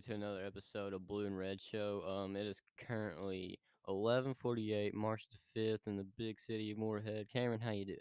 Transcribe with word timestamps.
everybody 0.00 0.20
to 0.20 0.26
another 0.26 0.46
episode 0.46 0.92
of 0.92 1.06
Blue 1.06 1.26
and 1.26 1.36
Red 1.36 1.60
Show. 1.60 2.02
Um, 2.06 2.36
it 2.36 2.46
is 2.46 2.62
currently 2.78 3.58
11:48, 3.88 4.94
March 4.94 5.26
the 5.30 5.60
5th, 5.60 5.86
in 5.86 5.96
the 5.96 6.06
big 6.16 6.38
city 6.40 6.70
of 6.70 6.78
Morehead. 6.78 7.28
Cameron, 7.30 7.60
how 7.60 7.70
you 7.70 7.84
doing? 7.84 7.98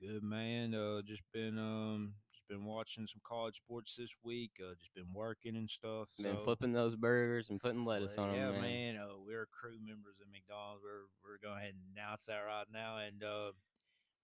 Good 0.00 0.22
man. 0.22 0.74
Uh, 0.74 1.02
just 1.02 1.22
been 1.32 1.58
um, 1.58 2.14
just 2.32 2.46
been 2.48 2.64
watching 2.64 3.06
some 3.06 3.20
college 3.26 3.56
sports 3.56 3.94
this 3.96 4.10
week. 4.22 4.50
Uh, 4.60 4.74
just 4.78 4.94
been 4.94 5.12
working 5.14 5.56
and 5.56 5.70
stuff. 5.70 6.08
Been 6.18 6.36
flipping 6.44 6.72
those 6.72 6.96
burgers 6.96 7.48
and 7.48 7.60
putting 7.60 7.84
lettuce 7.84 8.16
Well, 8.16 8.26
on 8.26 8.34
yeah, 8.34 8.46
them, 8.46 8.56
Yeah, 8.56 8.60
man. 8.60 8.96
Uh, 8.96 9.18
we're 9.24 9.46
crew 9.46 9.78
members 9.82 10.16
at 10.20 10.30
McDonald's. 10.30 10.82
We're 10.82 11.06
we're 11.24 11.38
going 11.38 11.58
ahead 11.58 11.74
and 11.74 11.96
announce 11.96 12.24
that 12.26 12.40
right 12.40 12.66
now, 12.72 12.98
and 12.98 13.22
uh, 13.22 13.52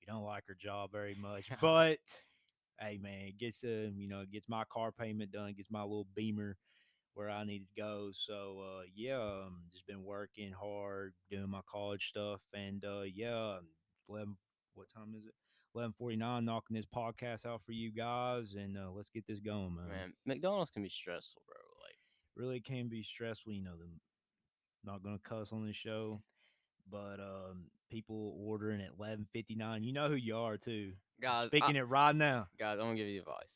we 0.01 0.07
don't 0.07 0.25
like 0.25 0.45
our 0.49 0.57
job 0.57 0.93
very 0.93 1.15
much, 1.15 1.49
but 1.61 1.99
hey, 2.81 2.99
man, 3.01 3.29
it 3.29 3.39
gets 3.39 3.65
uh, 3.65 3.89
you 3.95 4.09
know, 4.09 4.25
gets 4.31 4.49
my 4.49 4.65
car 4.71 4.93
payment 4.93 5.33
done, 5.33 5.55
gets 5.55 5.71
my 5.71 5.83
little 5.83 6.09
Beamer 6.15 6.57
where 7.17 7.31
I 7.31 7.45
need 7.45 7.61
to 7.61 7.81
go. 7.81 8.11
So 8.13 8.63
uh, 8.63 8.83
yeah, 8.95 9.17
um, 9.21 9.63
just 9.73 9.87
been 9.87 10.05
working 10.05 10.53
hard, 10.53 11.15
doing 11.31 11.49
my 11.51 11.63
college 11.71 12.09
stuff, 12.11 12.41
and 12.55 12.85
uh, 12.85 13.03
yeah, 13.13 13.57
um, 13.57 13.67
eleven. 14.09 14.37
What 14.75 14.89
time 14.95 15.15
is 15.17 15.25
it? 15.25 15.33
Eleven 15.75 15.95
forty 15.99 16.17
nine. 16.17 16.45
Knocking 16.45 16.77
this 16.77 16.85
podcast 16.87 17.47
out 17.47 17.63
for 17.65 17.73
you 17.73 17.91
guys, 17.91 18.55
and 18.57 18.77
uh, 18.77 18.91
let's 18.95 19.09
get 19.11 19.27
this 19.27 19.41
going, 19.41 19.75
man. 19.75 19.89
Man, 19.89 20.13
McDonald's 20.27 20.71
can 20.71 20.83
be 20.83 20.91
stressful, 20.91 21.41
bro. 21.49 21.57
Like, 21.83 21.97
Really 22.37 22.61
can 22.61 22.89
be 22.89 23.03
stressful. 23.03 23.53
You 23.55 23.65
know, 23.65 23.77
the 23.79 23.87
not 24.85 25.03
gonna 25.03 25.19
cuss 25.25 25.53
on 25.53 25.67
the 25.67 25.73
show, 25.73 26.21
but 26.91 27.19
um, 27.19 27.65
people 27.91 28.37
ordering 28.47 28.83
at 28.83 28.91
eleven 28.99 29.27
fifty 29.33 29.55
nine. 29.55 29.83
You 29.83 29.95
know 29.95 30.09
who 30.09 30.17
you 30.17 30.37
are 30.37 30.59
too. 30.59 30.93
I'm 30.93 31.23
guys, 31.23 31.45
I- 31.45 31.49
speaking 31.49 31.77
it 31.77 31.89
right 31.89 32.15
now. 32.15 32.49
guys, 32.59 32.75
I'm 32.79 32.85
gonna 32.89 32.97
give 32.97 33.09
you 33.09 33.21
advice. 33.21 33.47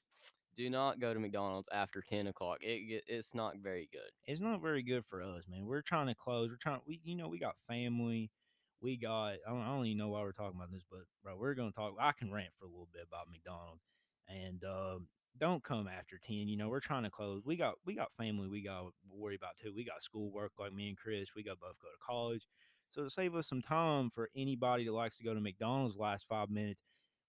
Do 0.60 0.68
not 0.68 1.00
go 1.00 1.14
to 1.14 1.18
McDonald's 1.18 1.70
after 1.72 2.02
10 2.02 2.26
o'clock. 2.26 2.58
It 2.60 3.02
it's 3.06 3.34
not 3.34 3.56
very 3.62 3.88
good. 3.90 4.10
it's 4.26 4.42
not 4.42 4.60
very 4.60 4.82
good 4.82 5.06
for 5.06 5.22
us, 5.22 5.44
man. 5.48 5.64
We're 5.64 5.80
trying 5.80 6.08
to 6.08 6.14
close. 6.14 6.50
We're 6.50 6.58
trying. 6.60 6.82
We, 6.86 7.00
you 7.02 7.16
know, 7.16 7.28
we 7.28 7.38
got 7.38 7.54
family. 7.66 8.30
We 8.82 8.98
got. 8.98 9.36
I 9.46 9.48
don't, 9.48 9.62
I 9.62 9.68
don't 9.68 9.86
even 9.86 9.96
know 9.96 10.10
why 10.10 10.20
we're 10.20 10.32
talking 10.32 10.58
about 10.58 10.70
this, 10.70 10.82
but 10.90 11.00
bro, 11.24 11.38
we're 11.38 11.54
gonna 11.54 11.72
talk. 11.72 11.94
I 11.98 12.12
can 12.12 12.30
rant 12.30 12.50
for 12.58 12.66
a 12.66 12.68
little 12.68 12.88
bit 12.92 13.06
about 13.08 13.30
McDonald's, 13.30 13.84
and 14.28 14.62
um, 14.64 15.08
don't 15.38 15.64
come 15.64 15.88
after 15.88 16.20
ten. 16.22 16.46
You 16.46 16.58
know, 16.58 16.68
we're 16.68 16.80
trying 16.80 17.04
to 17.04 17.10
close. 17.10 17.40
We 17.46 17.56
got. 17.56 17.76
We 17.86 17.94
got 17.94 18.12
family. 18.18 18.46
We 18.46 18.62
got 18.62 18.92
worry 19.10 19.36
about 19.36 19.56
too. 19.56 19.72
We 19.74 19.86
got 19.86 20.02
school 20.02 20.30
work 20.30 20.52
like 20.58 20.74
me 20.74 20.88
and 20.88 20.98
Chris. 20.98 21.30
We 21.34 21.42
got 21.42 21.58
both 21.58 21.80
go 21.80 21.88
to 21.88 22.06
college, 22.06 22.46
so 22.90 23.04
to 23.04 23.08
save 23.08 23.34
us 23.34 23.48
some 23.48 23.62
time 23.62 24.10
for 24.14 24.28
anybody 24.36 24.84
that 24.84 24.92
likes 24.92 25.16
to 25.16 25.24
go 25.24 25.32
to 25.32 25.40
McDonald's 25.40 25.96
last 25.96 26.26
five 26.28 26.50
minutes. 26.50 26.82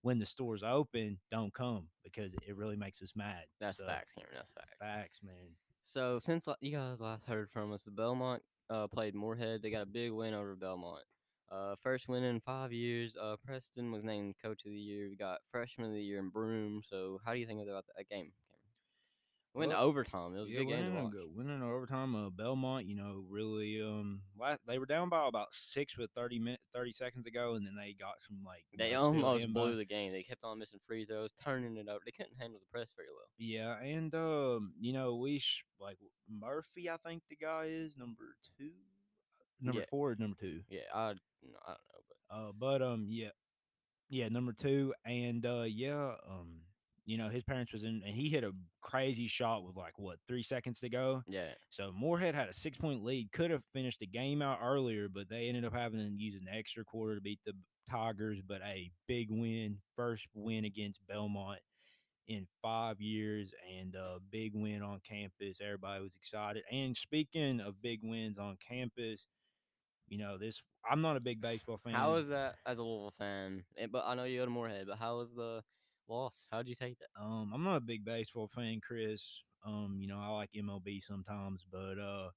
When 0.04 0.20
the 0.20 0.26
store's 0.26 0.64
open, 0.64 1.20
don't 1.32 1.54
come 1.54 1.88
because 2.04 2.34
it 2.48 2.56
really 2.56 2.76
makes 2.76 3.02
us 3.02 3.14
mad. 3.16 3.44
That's 3.60 3.78
So, 3.78 3.86
facts, 3.86 4.14
Cameron. 4.14 4.36
That's 4.38 4.52
facts. 4.52 4.78
Facts, 4.80 5.20
man. 5.24 5.56
So 5.84 6.20
since 6.20 6.48
you 6.62 6.72
guys 6.72 7.02
last 7.02 7.28
heard 7.28 7.50
from 7.52 7.72
us, 7.74 7.84
the 7.84 7.92
Belmont 7.92 8.42
uh, 8.70 8.88
played 8.88 9.14
Morehead. 9.14 9.62
They 9.62 9.70
got 9.70 9.84
a 9.84 9.88
big 9.88 10.12
win 10.12 10.34
over 10.34 10.56
Belmont. 10.56 11.04
Uh, 11.52 11.76
first 11.82 12.08
win 12.08 12.24
in 12.24 12.40
five 12.40 12.72
years. 12.72 13.16
Uh, 13.20 13.36
Preston 13.46 13.92
was 13.92 14.04
named 14.04 14.36
Coach 14.42 14.62
of 14.66 14.72
the 14.72 14.78
Year. 14.80 15.10
We 15.10 15.18
got 15.18 15.40
Freshman 15.52 15.90
of 15.90 15.94
the 15.94 16.02
Year 16.02 16.20
in 16.20 16.30
Broome. 16.30 16.82
So 16.90 17.20
how 17.26 17.34
do 17.34 17.40
you 17.40 17.46
think 17.46 17.62
about 17.62 17.86
that 17.98 18.10
game? 18.10 18.32
Went 19.54 19.72
to 19.72 19.76
Well, 19.78 19.86
overtime. 19.86 20.34
It 20.34 20.40
was 20.40 20.50
a 20.50 20.54
good 20.54 20.68
game 20.70 20.96
to 20.96 21.02
watch. 21.04 21.12
go- 21.12 21.28
winning 21.36 21.56
in 21.58 21.62
overtime. 21.62 22.16
Uh, 22.16 22.30
Belmont, 22.30 22.86
you 22.86 22.96
know, 22.96 23.26
really 23.30 23.82
um, 23.82 24.22
la- 24.40 24.56
they 24.66 24.80
were 24.80 24.86
down 24.86 25.10
by 25.10 25.28
about 25.28 25.54
six 25.54 25.98
with 25.98 26.10
thirty 26.16 26.40
minutes, 26.40 26.64
thirty 26.74 26.94
seconds 26.94 27.26
ago, 27.26 27.56
and 27.56 27.68
then 27.68 27.76
they 27.76 27.92
got 27.94 28.14
some 28.26 28.44
like 28.46 28.64
They 28.78 28.92
know, 28.92 29.02
almost 29.08 29.52
blew 29.54 29.72
by- 29.72 29.76
the 29.76 29.84
game. 29.86 30.14
They 30.14 30.24
kept 30.24 30.46
on 30.46 30.58
missing 30.58 30.80
free 30.88 31.04
throws, 31.06 31.34
turning 31.44 31.76
it 31.76 31.90
over. 31.90 32.00
They 32.06 32.12
couldn't 32.12 32.38
handle 32.40 32.60
the 32.62 32.66
press 32.72 32.94
very 32.96 33.10
well. 33.14 33.28
Yeah, 33.38 33.78
and 33.82 34.16
um, 34.16 34.74
you 34.80 34.94
know, 34.94 35.16
we 35.18 35.40
sh- 35.40 35.66
like 35.82 35.98
Murphy, 36.30 36.90
I 36.90 36.96
think 37.06 37.24
the 37.30 37.36
guy 37.36 37.66
is 37.66 37.98
number 37.98 38.36
two, 38.58 38.72
number 39.60 39.82
Yeah. 39.82 39.86
four, 39.90 40.12
or 40.12 40.16
number 40.18 40.38
two. 40.40 40.62
Yeah, 40.70 40.82
I, 40.94 41.00
I 41.10 41.14
don't 41.44 41.52
know, 41.52 41.60
but 42.30 42.36
Uh, 42.36 42.52
but 42.58 42.82
um, 42.82 43.06
yeah, 43.10 43.32
yeah, 44.08 44.30
number 44.30 44.54
two, 44.54 44.94
and 45.04 45.46
uh, 45.46 45.64
yeah, 45.68 46.16
um, 46.26 46.62
you 47.12 47.18
know, 47.18 47.28
his 47.28 47.44
parents 47.44 47.74
was 47.74 47.84
in, 47.84 48.02
and 48.06 48.16
he 48.16 48.30
hit 48.30 48.46
a 48.46 48.54
crazy 48.82 49.28
shot 49.28 49.66
with 49.66 49.76
like 49.76 50.00
what 50.00 50.18
three 50.30 50.44
seconds 50.44 50.80
to 50.80 50.88
go. 50.90 51.22
yeah, 51.28 51.50
So 51.70 51.92
Morehead 51.94 52.34
had 52.34 52.48
a 52.48 52.54
six 52.54 52.78
point 52.78 53.04
lead, 53.04 53.34
could 53.34 53.52
have 53.52 53.64
finished 53.74 54.00
the 54.00 54.08
game 54.08 54.42
out 54.42 54.60
earlier, 54.64 55.10
but 55.10 55.28
they 55.30 55.50
ended 55.50 55.66
up 55.66 55.74
having 55.74 56.00
to 56.00 56.10
use 56.24 56.36
an 56.36 56.48
extra 56.50 56.86
quarter 56.86 57.16
to 57.16 57.22
beat 57.22 57.40
the 57.46 57.52
Tigers. 57.90 58.40
But 58.48 58.62
a 58.66 58.90
big 59.10 59.28
win, 59.30 59.80
first 59.98 60.26
win 60.34 60.64
against 60.64 61.06
Belmont 61.06 61.60
in 62.30 62.48
five 62.62 63.02
years, 63.02 63.52
and 63.78 63.94
a 63.96 64.20
big 64.32 64.54
win 64.56 64.82
on 64.82 65.02
campus. 65.06 65.58
Everybody 65.62 66.02
was 66.02 66.16
excited. 66.16 66.64
And 66.72 66.96
speaking 66.96 67.60
of 67.60 67.82
big 67.82 68.00
wins 68.04 68.38
on 68.38 68.58
campus, 68.66 69.26
you 70.08 70.18
know 70.18 70.38
this. 70.38 70.62
I'm 70.90 71.02
not 71.02 71.18
a 71.18 71.20
big 71.20 71.42
baseball 71.42 71.78
fan. 71.84 71.94
how 71.94 72.14
was 72.14 72.30
that 72.30 72.56
as 72.66 72.80
a 72.80 72.84
Louisville 72.84 73.14
fan? 73.20 73.66
But 73.92 74.06
I 74.08 74.16
know 74.16 74.24
you 74.24 74.40
go 74.40 74.46
to 74.46 74.52
Morehead. 74.52 74.86
But 74.88 74.98
how 74.98 75.18
was 75.18 75.34
the 75.36 75.62
loss? 76.10 76.48
How'd 76.52 76.68
you 76.68 76.76
take 76.76 76.98
that? 77.00 77.10
Um, 77.20 77.52
I'm 77.54 77.64
not 77.64 77.78
a 77.78 77.82
big 77.82 78.06
baseball 78.06 78.48
fan, 78.48 78.82
Chris. 78.82 79.44
Um, 79.66 79.98
you 80.00 80.08
know, 80.08 80.20
I 80.20 80.30
like 80.30 80.52
MLB 80.56 81.02
sometimes, 81.02 81.66
but 81.72 82.00
uh 82.00 82.30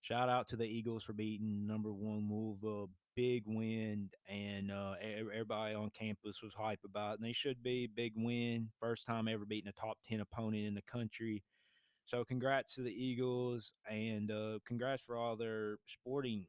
shout 0.00 0.28
out 0.28 0.48
to 0.48 0.56
the 0.56 0.64
Eagles 0.64 1.04
for 1.04 1.12
beating 1.12 1.66
number 1.66 1.92
one 1.92 2.28
Louisville. 2.30 2.90
Big 3.16 3.44
win, 3.46 4.10
and 4.28 4.70
uh 4.70 4.94
everybody 5.02 5.74
on 5.74 5.90
campus 5.90 6.42
was 6.42 6.54
hype 6.54 6.80
about 6.84 7.14
it. 7.14 7.20
And 7.20 7.28
they 7.28 7.32
should 7.32 7.62
be 7.62 7.86
big 7.88 8.12
win. 8.16 8.70
First 8.80 9.06
time 9.06 9.28
ever 9.28 9.44
beating 9.44 9.68
a 9.68 9.72
top 9.80 9.98
ten 10.08 10.20
opponent 10.20 10.66
in 10.66 10.74
the 10.74 10.82
country. 10.82 11.42
So 12.06 12.24
congrats 12.24 12.74
to 12.74 12.82
the 12.82 12.92
Eagles 12.92 13.72
and 13.90 14.30
uh 14.30 14.58
congrats 14.66 15.02
for 15.02 15.16
all 15.16 15.36
their 15.36 15.78
sporting 15.86 16.46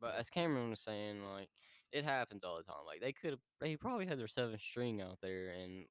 But 0.00 0.16
as 0.16 0.30
Cameron 0.30 0.70
was 0.70 0.80
saying, 0.80 1.22
like 1.24 1.48
it 1.92 2.04
happens 2.04 2.44
all 2.44 2.56
the 2.58 2.64
time. 2.64 2.84
Like 2.86 3.00
they 3.00 3.12
could 3.12 3.30
have, 3.32 3.40
they 3.60 3.76
probably 3.76 4.06
had 4.06 4.18
their 4.18 4.28
seventh 4.28 4.60
string 4.60 5.00
out 5.02 5.18
there, 5.22 5.50
and 5.50 5.86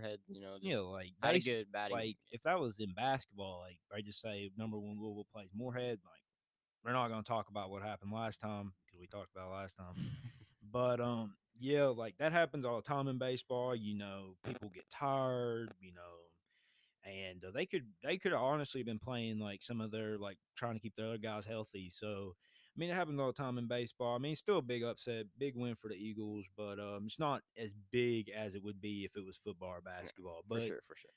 Morehead, 0.00 0.18
you 0.28 0.40
know, 0.40 0.56
know, 0.62 0.90
like 0.90 1.10
had 1.22 1.34
a 1.34 1.40
good 1.40 1.66
batting. 1.72 1.96
like 1.96 2.16
if 2.32 2.42
that 2.42 2.58
was 2.58 2.78
in 2.80 2.92
basketball, 2.94 3.60
like 3.60 3.78
I 3.96 4.00
just 4.00 4.20
say 4.20 4.50
number 4.56 4.78
one 4.78 4.98
Louisville 5.00 5.26
plays 5.32 5.48
Morehead, 5.54 5.98
like 6.04 6.22
we're 6.84 6.92
not 6.92 7.08
gonna 7.08 7.22
talk 7.22 7.48
about 7.50 7.70
what 7.70 7.82
happened 7.82 8.12
last 8.12 8.40
time 8.40 8.72
because 8.86 9.00
we 9.00 9.06
talked 9.06 9.30
about 9.34 9.52
last 9.52 9.76
time. 9.76 9.94
But 10.70 11.00
um, 11.00 11.32
yeah, 11.58 11.86
like 11.86 12.16
that 12.18 12.32
happens 12.32 12.66
all 12.66 12.76
the 12.76 12.82
time 12.82 13.08
in 13.08 13.16
baseball. 13.16 13.74
You 13.74 13.96
know, 13.96 14.34
people 14.44 14.70
get 14.74 14.84
tired. 14.90 15.70
You 15.80 15.94
know, 15.94 16.18
and 17.04 17.44
uh, 17.44 17.50
they 17.54 17.66
could 17.66 17.86
they 18.02 18.18
could 18.18 18.32
have 18.32 18.40
honestly 18.42 18.82
been 18.82 18.98
playing 18.98 19.38
like 19.38 19.62
some 19.62 19.80
of 19.80 19.90
their 19.90 20.18
like 20.18 20.36
trying 20.56 20.74
to 20.74 20.80
keep 20.80 20.94
the 20.96 21.06
other 21.06 21.18
guys 21.18 21.46
healthy. 21.46 21.90
So 21.92 22.34
mean, 22.78 22.90
it 22.90 22.94
happens 22.94 23.18
all 23.20 23.26
the 23.28 23.32
time 23.32 23.58
in 23.58 23.66
baseball. 23.66 24.14
I 24.14 24.18
mean, 24.18 24.36
still 24.36 24.58
a 24.58 24.62
big 24.62 24.82
upset, 24.84 25.26
big 25.38 25.54
win 25.56 25.74
for 25.74 25.88
the 25.88 25.94
Eagles, 25.94 26.46
but 26.56 26.78
um, 26.78 27.04
it's 27.06 27.18
not 27.18 27.42
as 27.56 27.70
big 27.90 28.30
as 28.30 28.54
it 28.54 28.62
would 28.62 28.80
be 28.80 29.04
if 29.04 29.16
it 29.16 29.24
was 29.26 29.38
football 29.42 29.70
or 29.70 29.80
basketball. 29.80 30.42
for 30.48 30.54
But 30.58 30.66
sure, 30.66 30.80
for 30.86 30.96
sure. 30.96 31.10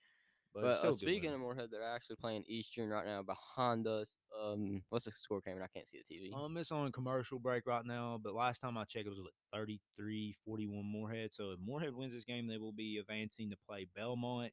but, 0.53 0.61
But, 0.63 0.77
still 0.79 0.91
uh, 0.91 0.95
speaking 0.95 1.31
of 1.33 1.39
Morehead, 1.39 1.69
they're 1.71 1.83
actually 1.83 2.16
playing 2.17 2.44
Eastern 2.47 2.89
right 2.89 3.05
now 3.05 3.21
behind 3.21 3.88
us. 3.88 4.07
Um, 4.41 4.81
what's 4.89 5.05
the 5.05 5.11
score, 5.11 5.41
Cameron? 5.41 5.63
I 5.63 5.77
can't 5.77 5.88
see 5.88 6.00
the 6.00 6.16
TV. 6.16 6.33
Um, 6.33 6.57
it's 6.57 6.71
on 6.71 6.88
a 6.88 6.91
commercial 6.91 7.39
break 7.39 7.66
right 7.67 7.85
now, 7.85 8.19
but 8.21 8.33
last 8.33 8.59
time 8.59 8.77
I 8.77 8.83
checked, 8.85 9.05
it 9.05 9.09
was 9.09 9.19
like 9.19 9.33
33 9.53 10.35
41 10.45 10.85
Morehead. 10.85 11.31
So 11.31 11.51
if 11.51 11.59
Morehead 11.59 11.94
wins 11.95 12.13
this 12.13 12.25
game, 12.25 12.47
they 12.47 12.57
will 12.57 12.73
be 12.73 12.97
advancing 12.97 13.50
to 13.51 13.57
play 13.67 13.85
Belmont, 13.95 14.51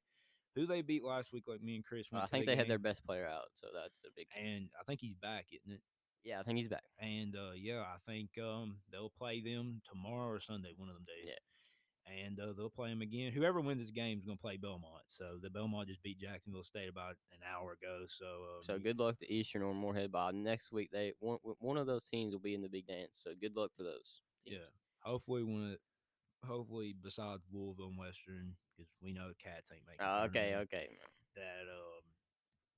who 0.55 0.67
they 0.67 0.83
beat 0.83 1.05
last 1.05 1.33
week, 1.33 1.45
like 1.47 1.63
me 1.63 1.77
and 1.77 1.85
Chris. 1.85 2.07
I 2.13 2.27
think 2.27 2.45
the 2.47 2.53
they 2.53 2.57
had 2.57 2.69
their 2.69 2.79
best 2.79 3.05
player 3.05 3.27
out, 3.27 3.47
so 3.55 3.69
that's 3.75 4.03
a 4.05 4.11
big. 4.17 4.27
And 4.37 4.69
I 4.79 4.85
think 4.85 5.01
he's 5.01 5.15
back, 5.15 5.47
isn't 5.53 5.73
it? 5.73 5.81
Yeah, 6.25 6.41
I 6.41 6.43
think 6.43 6.59
he's 6.59 6.69
back. 6.69 6.85
And 7.01 7.35
uh, 7.35 7.53
yeah, 7.57 7.81
I 7.81 7.97
think 8.11 8.31
um, 8.43 8.77
they'll 8.93 9.13
play 9.19 9.41
them 9.41 9.81
tomorrow 9.89 10.29
or 10.29 10.41
Sunday, 10.41 10.71
one 10.77 10.89
of 10.89 10.95
them 10.95 11.07
days. 11.07 11.27
Yeah. 11.27 12.25
And 12.25 12.41
uh, 12.41 12.55
they'll 12.57 12.71
play 12.71 12.89
them 12.89 13.03
again. 13.03 13.33
Whoever 13.33 13.61
wins 13.61 13.81
this 13.83 13.91
game 13.91 14.17
is 14.19 14.25
going 14.25 14.39
to 14.39 14.43
play 14.43 14.57
Belmont. 14.57 15.05
So 15.09 15.37
the 15.43 15.51
Belmont 15.51 15.89
just 15.89 16.03
beat 16.03 16.19
Jacksonville 16.19 16.65
State 16.65 16.89
about 16.89 17.17
an 17.33 17.41
hour 17.45 17.73
ago. 17.73 18.07
So 18.09 18.25
um, 18.25 18.63
So 18.63 18.79
good 18.79 18.99
luck 18.99 19.19
to 19.19 19.31
Eastern 19.31 19.63
or 19.63 19.75
Morehead. 19.75 20.11
By 20.11 20.31
next 20.31 20.73
week, 20.73 20.89
they 20.91 21.13
one 21.21 21.39
one 21.61 21.77
of 21.77 21.87
those 21.87 22.05
teams 22.05 22.33
will 22.33 22.41
be 22.41 22.55
in 22.55 22.63
the 22.63 22.69
big 22.69 22.87
dance. 22.87 23.21
So 23.23 23.33
good 23.39 23.55
luck 23.57 23.73
to 23.77 23.83
those. 23.83 24.23
Teams. 24.47 24.57
Yeah. 24.61 24.69
Hopefully, 25.03 25.43
one 25.43 25.73
of 25.73 25.79
hopefully 26.49 26.95
besides 27.03 27.43
Louisville 27.53 27.89
and 27.89 27.99
Western, 27.99 28.55
because 28.77 28.91
we 29.03 29.13
know 29.13 29.33
Cats 29.43 29.71
ain't 29.73 29.83
making. 29.87 30.01
Oh, 30.01 30.25
okay, 30.25 30.55
okay, 30.65 30.89
man. 30.89 31.11
That 31.37 31.69
um, 31.69 31.98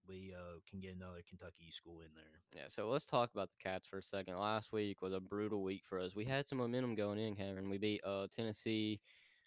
we 0.09 0.33
uh 0.37 0.59
can 0.69 0.81
get 0.81 0.97
another 0.97 1.23
Kentucky 1.29 1.71
school 1.71 2.01
in 2.01 2.09
there. 2.15 2.63
Yeah, 2.63 2.69
so 2.69 2.89
let's 2.89 3.07
talk 3.07 3.31
about 3.33 3.49
the 3.51 3.69
Cats 3.69 3.87
for 3.87 3.99
a 3.99 4.03
second. 4.03 4.37
Last 4.37 4.73
week 4.73 5.03
was 5.03 5.13
a 5.13 5.21
brutal 5.21 5.63
week 5.63 5.83
for 5.89 6.01
us. 6.01 6.15
We 6.15 6.25
had 6.25 6.49
some 6.49 6.59
momentum 6.59 6.95
going 6.95 7.19
in, 7.19 7.37
Cameron. 7.37 7.71
We 7.71 7.79
beat 7.79 8.03
uh 8.05 8.27
Tennessee. 8.35 9.01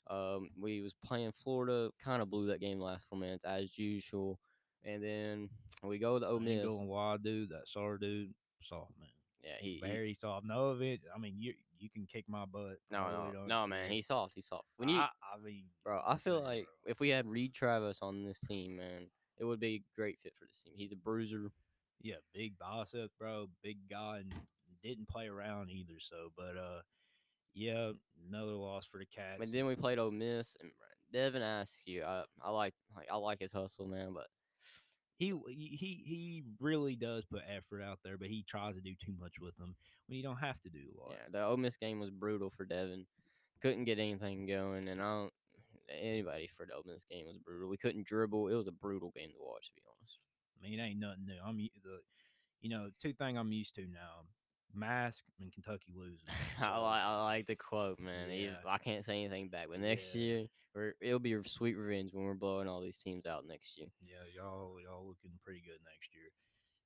Um, 0.10 0.50
we 0.60 0.82
was 0.82 0.94
playing 1.06 1.32
Florida, 1.44 1.90
kind 2.04 2.22
of 2.22 2.30
blew 2.30 2.48
that 2.48 2.60
game 2.60 2.80
last 2.80 3.06
four 3.10 3.18
minutes 3.18 3.46
as 3.46 3.78
usual, 3.78 4.38
and 4.84 5.02
then 5.02 5.50
we 5.82 5.98
go 5.98 6.20
to 6.20 6.28
Ole 6.28 6.40
Miss. 6.40 6.64
going 6.64 6.88
wild, 6.88 7.24
dude. 7.24 7.50
That 7.50 7.68
sorry 7.68 8.00
dude, 8.00 8.34
soft 8.62 8.92
man, 9.00 9.08
Yeah, 9.44 9.52
he, 9.62 9.76
he 9.76 9.80
very 9.82 10.14
soft. 10.14 10.46
No 10.46 10.68
of 10.68 10.82
it. 10.82 11.02
I 11.16 11.20
mean, 11.20 11.36
you 11.38 11.54
you 11.80 11.90
can 11.90 12.06
kick 12.06 12.26
my 12.28 12.46
butt. 12.46 12.80
no 12.92 13.06
really 13.06 13.34
no 13.34 13.46
no 13.46 13.68
man, 13.68 13.90
he's 13.90 14.08
soft. 14.08 14.36
He's 14.36 14.48
soft. 14.48 14.68
We 14.78 14.88
need, 14.88 14.98
I, 14.98 15.08
I 15.34 15.44
mean, 15.44 15.66
bro. 15.84 16.02
I 16.06 16.18
feel 16.18 16.42
like 16.42 16.66
bro. 16.66 16.92
if 16.92 17.00
we 17.00 17.10
had 17.10 17.26
Reid 17.26 17.54
Travis 17.54 18.00
on 18.02 18.24
this 18.24 18.40
team, 18.40 18.78
man, 18.78 19.08
it 19.38 19.46
would 19.46 19.60
be 19.60 19.76
a 19.76 20.00
great 20.00 20.20
fit 20.24 20.34
for 20.38 20.46
this 20.46 20.62
team. 20.64 20.74
He's 20.76 20.92
a 20.92 20.98
bruiser. 20.98 21.52
Yeah, 22.02 22.16
big 22.34 22.58
bicep, 22.60 23.12
bro. 23.20 23.48
Big 23.64 23.78
guy 23.90 24.20
and 24.20 24.34
didn't 24.84 25.08
play 25.08 25.28
around 25.28 25.70
either. 25.70 26.00
So, 26.00 26.32
but 26.38 26.58
uh, 26.58 26.82
yeah, 27.54 27.92
another 28.30 28.52
loss 28.52 28.86
for 28.86 28.98
the 28.98 29.06
Cats. 29.06 29.42
And 29.42 29.54
then 29.54 29.66
we 29.66 29.76
played 29.76 30.00
Ole 30.00 30.12
Miss, 30.12 30.56
and 30.62 30.72
Devin 31.12 31.42
Askew. 31.42 32.04
I 32.04 32.24
I 32.42 32.50
like 32.50 32.74
like 32.96 33.08
I 33.12 33.16
like 33.16 33.40
his 33.40 33.52
hustle, 33.52 33.88
man, 33.88 34.14
but 34.14 34.28
he 35.18 35.40
he 35.48 36.04
he 36.06 36.44
really 36.60 36.96
does 36.96 37.24
put 37.26 37.44
effort 37.48 37.82
out 37.82 38.00
there, 38.04 38.18
but 38.18 38.28
he 38.28 38.44
tries 38.48 38.76
to 38.76 38.82
do 38.82 38.94
too 39.06 39.14
much 39.20 39.36
with 39.40 39.56
them 39.58 39.76
when 40.08 40.18
you 40.18 40.24
don't 40.24 40.38
have 40.38 40.60
to 40.64 40.70
do 40.70 40.80
a 40.80 41.00
lot. 41.02 41.12
yeah, 41.12 41.30
the 41.32 41.46
Ole 41.46 41.58
Miss 41.58 41.78
game 41.78 42.00
was 42.00 42.10
brutal 42.10 42.52
for 42.56 42.66
Devin. 42.66 43.06
Couldn't 43.62 43.86
get 43.86 44.00
anything 44.00 44.46
going, 44.46 44.90
and 44.90 45.02
I 45.02 45.06
don't 45.06 45.34
anybody 45.90 46.50
for 46.56 46.66
the 46.66 46.74
Ole 46.74 46.84
Miss 46.86 47.04
game 47.06 47.26
was 47.28 47.38
brutal. 47.38 47.70
We 47.70 47.78
couldn't 47.78 48.06
dribble. 48.08 48.48
It 48.50 48.56
was 48.56 48.68
a 48.68 48.72
brutal 48.72 49.12
game 49.16 49.30
to 49.30 49.38
watch, 49.40 49.68
to 49.68 49.74
be 49.76 49.82
honest. 49.88 50.20
I 50.58 50.68
mean, 50.68 50.80
it 50.80 50.84
ain't 50.84 51.00
nothing 51.00 51.26
new. 51.26 51.38
I'm 51.46 51.58
the, 51.58 52.00
you 52.62 52.70
know, 52.70 52.90
two 53.02 53.14
thing 53.14 53.38
I'm 53.38 53.52
used 53.52 53.76
to 53.76 53.82
now: 53.82 54.26
mask 54.74 55.24
and 55.40 55.52
Kentucky 55.52 55.94
losing. 55.96 56.28
I 56.62 56.78
like 56.78 57.04
I 57.04 57.24
like 57.24 57.48
the 57.48 57.56
quote, 57.56 58.00
man. 58.00 58.30
Even- 58.32 58.56
Yeah. 58.64 58.70
I 58.72 58.78
can't 58.78 59.06
say 59.06 59.20
anything 59.24 59.50
back, 59.50 59.68
but 59.70 59.80
next 59.80 60.14
Yeah. 60.16 60.22
year 60.22 60.46
we're, 60.76 60.94
it'll 61.02 61.20
be 61.20 61.34
a 61.34 61.44
sweet 61.48 61.76
revenge 61.76 62.14
when 62.14 62.24
we're 62.24 62.34
blowing 62.34 62.68
all 62.68 62.82
these 62.82 62.98
teams 62.98 63.26
out 63.26 63.46
next 63.48 63.78
year. 63.78 63.88
Yeah, 64.02 64.24
y'all 64.36 64.78
y'all 64.84 65.06
looking 65.08 65.38
pretty 65.44 65.62
good 65.62 65.80
next 65.86 66.10
year. 66.14 66.30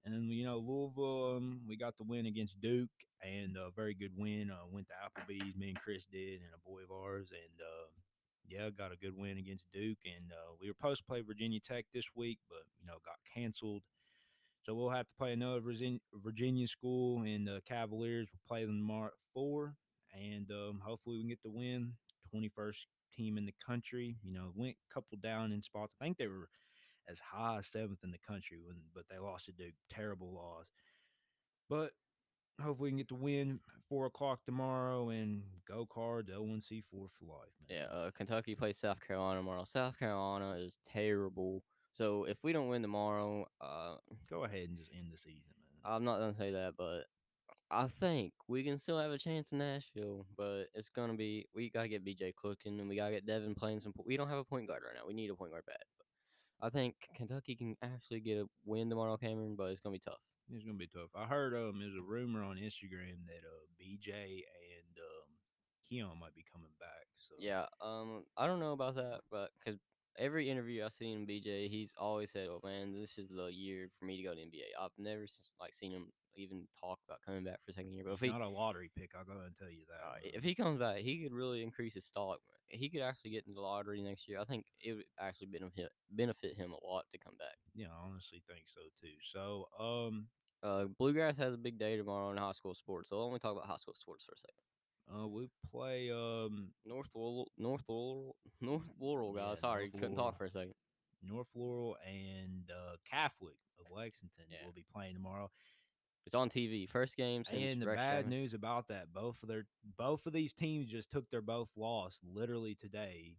And 0.05 0.31
you 0.31 0.45
know 0.45 0.57
Louisville, 0.57 1.35
um, 1.37 1.61
we 1.67 1.75
got 1.77 1.97
the 1.97 2.03
win 2.05 2.25
against 2.27 2.59
Duke, 2.61 2.89
and 3.21 3.55
a 3.57 3.69
very 3.75 3.93
good 3.93 4.11
win. 4.15 4.49
Uh, 4.51 4.65
went 4.71 4.87
to 4.87 4.93
Applebee's, 4.93 5.55
me 5.57 5.69
and 5.69 5.79
Chris 5.81 6.05
did, 6.05 6.39
and 6.41 6.51
a 6.55 6.69
boy 6.69 6.81
of 6.83 6.91
ours, 6.91 7.29
and 7.31 7.59
uh, 7.61 7.87
yeah, 8.47 8.69
got 8.69 8.91
a 8.91 8.97
good 8.97 9.15
win 9.15 9.37
against 9.37 9.65
Duke. 9.73 9.99
And 10.05 10.31
uh, 10.31 10.55
we 10.59 10.67
were 10.67 10.75
supposed 10.79 11.01
to 11.01 11.05
play 11.05 11.21
Virginia 11.21 11.59
Tech 11.59 11.85
this 11.93 12.05
week, 12.15 12.39
but 12.49 12.63
you 12.79 12.87
know 12.87 12.97
got 13.05 13.15
canceled. 13.33 13.83
So 14.63 14.73
we'll 14.75 14.89
have 14.89 15.07
to 15.07 15.13
play 15.17 15.31
another 15.31 15.61
Virginia, 15.61 16.67
school, 16.67 17.21
and 17.21 17.47
the 17.47 17.61
Cavaliers 17.67 18.27
will 18.31 18.41
play 18.47 18.65
them 18.65 18.79
tomorrow 18.79 19.07
at 19.07 19.13
four, 19.33 19.75
and 20.13 20.49
um, 20.51 20.81
hopefully 20.83 21.17
we 21.17 21.21
can 21.21 21.29
get 21.29 21.43
the 21.43 21.49
win. 21.49 21.93
Twenty 22.29 22.49
first 22.49 22.87
team 23.15 23.37
in 23.37 23.45
the 23.45 23.53
country. 23.65 24.17
You 24.23 24.33
know, 24.33 24.51
went 24.55 24.75
a 24.89 24.93
couple 24.93 25.17
down 25.21 25.51
in 25.51 25.61
spots. 25.61 25.93
I 26.01 26.05
think 26.05 26.17
they 26.17 26.27
were 26.27 26.49
as 27.09 27.19
high 27.19 27.59
as 27.59 27.67
seventh 27.67 27.99
in 28.03 28.11
the 28.11 28.19
country 28.27 28.57
when, 28.61 28.77
but 28.93 29.05
they 29.09 29.17
lost 29.17 29.45
to 29.45 29.51
Duke. 29.51 29.73
Terrible 29.89 30.33
loss. 30.33 30.67
But 31.69 31.91
hopefully 32.61 32.87
we 32.87 32.91
can 32.91 32.97
get 32.97 33.07
the 33.09 33.15
win 33.15 33.59
four 33.89 34.05
o'clock 34.05 34.39
tomorrow 34.45 35.09
and 35.09 35.43
go 35.67 35.85
cards 35.85 36.29
L1C 36.29 36.83
four 36.91 37.07
for 37.19 37.25
life. 37.25 37.53
Man. 37.69 37.79
Yeah, 37.79 37.95
uh, 37.95 38.11
Kentucky 38.11 38.55
plays 38.55 38.77
South 38.77 38.99
Carolina 39.05 39.39
tomorrow. 39.39 39.63
South 39.65 39.97
Carolina 39.97 40.53
is 40.59 40.77
terrible. 40.91 41.63
So 41.91 42.25
if 42.25 42.43
we 42.43 42.53
don't 42.53 42.67
win 42.67 42.81
tomorrow, 42.81 43.45
uh, 43.61 43.95
Go 44.29 44.43
ahead 44.43 44.69
and 44.69 44.77
just 44.77 44.91
end 44.95 45.11
the 45.11 45.17
season, 45.17 45.53
man. 45.57 45.93
I'm 45.93 46.03
not 46.03 46.19
gonna 46.19 46.35
say 46.35 46.51
that, 46.51 46.73
but 46.77 47.05
I 47.71 47.87
think 47.99 48.33
we 48.47 48.63
can 48.63 48.77
still 48.77 48.99
have 48.99 49.11
a 49.11 49.17
chance 49.17 49.51
in 49.51 49.59
Nashville. 49.59 50.25
But 50.37 50.65
it's 50.73 50.89
gonna 50.89 51.15
be 51.15 51.47
we 51.55 51.69
gotta 51.69 51.87
get 51.87 52.05
BJ 52.05 52.33
cooking, 52.35 52.79
and 52.79 52.89
we 52.89 52.95
gotta 52.97 53.13
get 53.13 53.25
Devin 53.25 53.55
playing 53.55 53.79
some. 53.79 53.93
We 54.05 54.17
don't 54.17 54.29
have 54.29 54.37
a 54.37 54.43
point 54.43 54.67
guard 54.67 54.83
right 54.85 54.95
now. 54.95 55.07
We 55.07 55.13
need 55.13 55.29
a 55.29 55.35
point 55.35 55.51
guard 55.51 55.65
bad. 55.65 55.77
But 55.97 56.67
I 56.67 56.69
think 56.69 56.95
Kentucky 57.15 57.55
can 57.55 57.75
actually 57.81 58.19
get 58.19 58.37
a 58.37 58.45
win 58.65 58.89
tomorrow, 58.89 59.17
Cameron. 59.17 59.55
But 59.55 59.71
it's 59.71 59.79
gonna 59.79 59.93
be 59.93 59.99
tough. 59.99 60.19
It's 60.49 60.63
gonna 60.63 60.77
be 60.77 60.87
tough. 60.87 61.09
I 61.15 61.25
heard 61.25 61.53
um 61.53 61.79
there's 61.79 61.95
a 61.95 62.01
rumor 62.01 62.43
on 62.43 62.57
Instagram 62.57 63.25
that 63.27 63.43
uh 63.43 63.65
BJ 63.79 64.13
and 64.13 64.97
um 64.97 65.37
Keion 65.91 66.19
might 66.19 66.35
be 66.35 66.45
coming 66.51 66.71
back. 66.79 67.07
So 67.17 67.35
Yeah, 67.39 67.65
um, 67.81 68.25
I 68.35 68.47
don't 68.47 68.59
know 68.59 68.73
about 68.73 68.95
that, 68.95 69.21
but 69.31 69.51
because 69.59 69.79
every 70.17 70.49
interview 70.49 70.83
I've 70.83 70.93
seen 70.93 71.19
in 71.19 71.25
BJ, 71.25 71.69
he's 71.69 71.93
always 71.97 72.31
said, 72.31 72.47
"Oh 72.49 72.59
man, 72.63 72.93
this 72.93 73.17
is 73.17 73.29
the 73.29 73.45
year 73.47 73.89
for 73.99 74.05
me 74.05 74.17
to 74.17 74.23
go 74.23 74.33
to 74.35 74.41
NBA." 74.41 74.79
I've 74.79 74.91
never 74.97 75.25
like 75.59 75.73
seen 75.73 75.91
him 75.91 76.11
even 76.35 76.67
talk 76.79 76.99
about 77.07 77.21
coming 77.21 77.43
back 77.43 77.59
for 77.65 77.71
a 77.71 77.73
second 77.73 77.93
year. 77.93 78.03
But 78.03 78.13
if 78.13 78.19
he's 78.19 78.31
he 78.31 78.31
not 78.31 78.41
a 78.41 78.47
lottery 78.47 78.91
pick. 78.95 79.11
I'll 79.15 79.25
go 79.25 79.33
ahead 79.33 79.45
and 79.47 79.57
tell 79.57 79.69
you 79.69 79.85
that. 79.89 80.01
uh, 80.05 80.15
if 80.23 80.43
he 80.43 80.55
comes 80.55 80.79
back, 80.79 80.97
he 80.97 81.23
could 81.23 81.33
really 81.33 81.63
increase 81.63 81.93
his 81.93 82.05
stock. 82.05 82.39
He 82.69 82.89
could 82.89 83.01
actually 83.01 83.31
get 83.31 83.45
in 83.47 83.53
the 83.53 83.61
lottery 83.61 84.01
next 84.01 84.27
year. 84.27 84.39
I 84.39 84.45
think 84.45 84.65
it 84.81 84.93
would 84.93 85.05
actually 85.19 85.47
benefit 85.47 85.89
benefit 86.11 86.57
him 86.57 86.71
a 86.73 86.85
lot 86.85 87.05
to 87.11 87.17
come 87.17 87.35
back. 87.37 87.57
yeah, 87.73 87.87
I 87.87 88.07
honestly 88.07 88.41
think 88.47 88.63
so 88.67 88.81
too. 89.01 89.15
So 89.33 89.67
um 89.83 90.27
Uh, 90.63 90.85
Bluegrass 90.97 91.37
has 91.37 91.53
a 91.53 91.57
big 91.57 91.77
day 91.77 91.97
tomorrow 91.97 92.31
in 92.31 92.37
high 92.37 92.51
school 92.53 92.73
sports, 92.73 93.09
so 93.09 93.23
let 93.25 93.31
me 93.33 93.39
talk 93.39 93.53
about 93.53 93.67
high 93.67 93.77
school 93.77 93.93
sports 93.95 94.25
for 94.25 94.33
a 94.33 94.37
second. 94.37 94.63
uh 95.23 95.27
we 95.27 95.49
play 95.71 96.11
um 96.11 96.73
North 96.85 97.09
Laurel, 97.15 97.51
North 97.57 97.83
Laurel, 97.87 98.35
North 98.61 98.89
Laurel, 98.99 99.33
guys. 99.33 99.57
Yeah, 99.57 99.61
Sorry, 99.61 99.83
North 99.85 100.01
couldn't 100.01 100.17
Laurel. 100.17 100.31
talk 100.31 100.37
for 100.37 100.45
a 100.45 100.49
second. 100.49 100.73
North 101.23 101.47
Laurel 101.55 101.97
and 102.05 102.69
uh 102.71 102.97
Catholic 103.09 103.57
of 103.79 103.85
Lexington 103.95 104.45
Yeah. 104.51 104.65
will 104.65 104.73
be 104.73 104.85
playing 104.93 105.13
tomorrow. 105.15 105.49
It's 106.27 106.35
on 106.35 106.49
TV. 106.49 106.89
First 106.89 107.15
game 107.15 107.45
since 107.45 107.63
And 107.63 107.81
the 107.81 107.85
bad 107.85 108.25
Sherman. 108.25 108.29
news 108.29 108.53
about 108.53 108.89
that, 108.89 109.13
both 109.13 109.41
of 109.41 109.47
their 109.47 109.65
both 109.97 110.25
of 110.25 110.33
these 110.33 110.51
teams 110.51 110.89
just 110.89 111.09
took 111.09 111.29
their 111.29 111.41
both 111.41 111.69
loss 111.77 112.19
literally 112.21 112.75
today. 112.75 113.37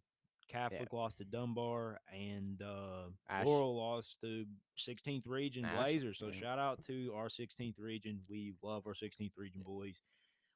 Catholic 0.49 0.91
lost 0.95 1.19
to 1.19 1.27
Dunbar 1.27 2.01
and 2.11 2.63
uh, 2.63 3.11
Ash- 3.29 3.45
Laurel 3.45 3.77
lost 3.77 4.17
to 4.23 4.47
16th 4.79 5.29
Region 5.29 5.67
Ash, 5.67 5.77
Blazers. 5.77 6.19
So 6.19 6.29
yeah. 6.29 6.41
shout 6.41 6.59
out 6.59 6.83
to 6.87 7.13
our 7.15 7.29
16th 7.29 7.79
Region. 7.79 8.21
We 8.27 8.55
love 8.63 8.87
our 8.87 8.95
16th 8.95 9.33
Region 9.37 9.61
boys. 9.63 10.01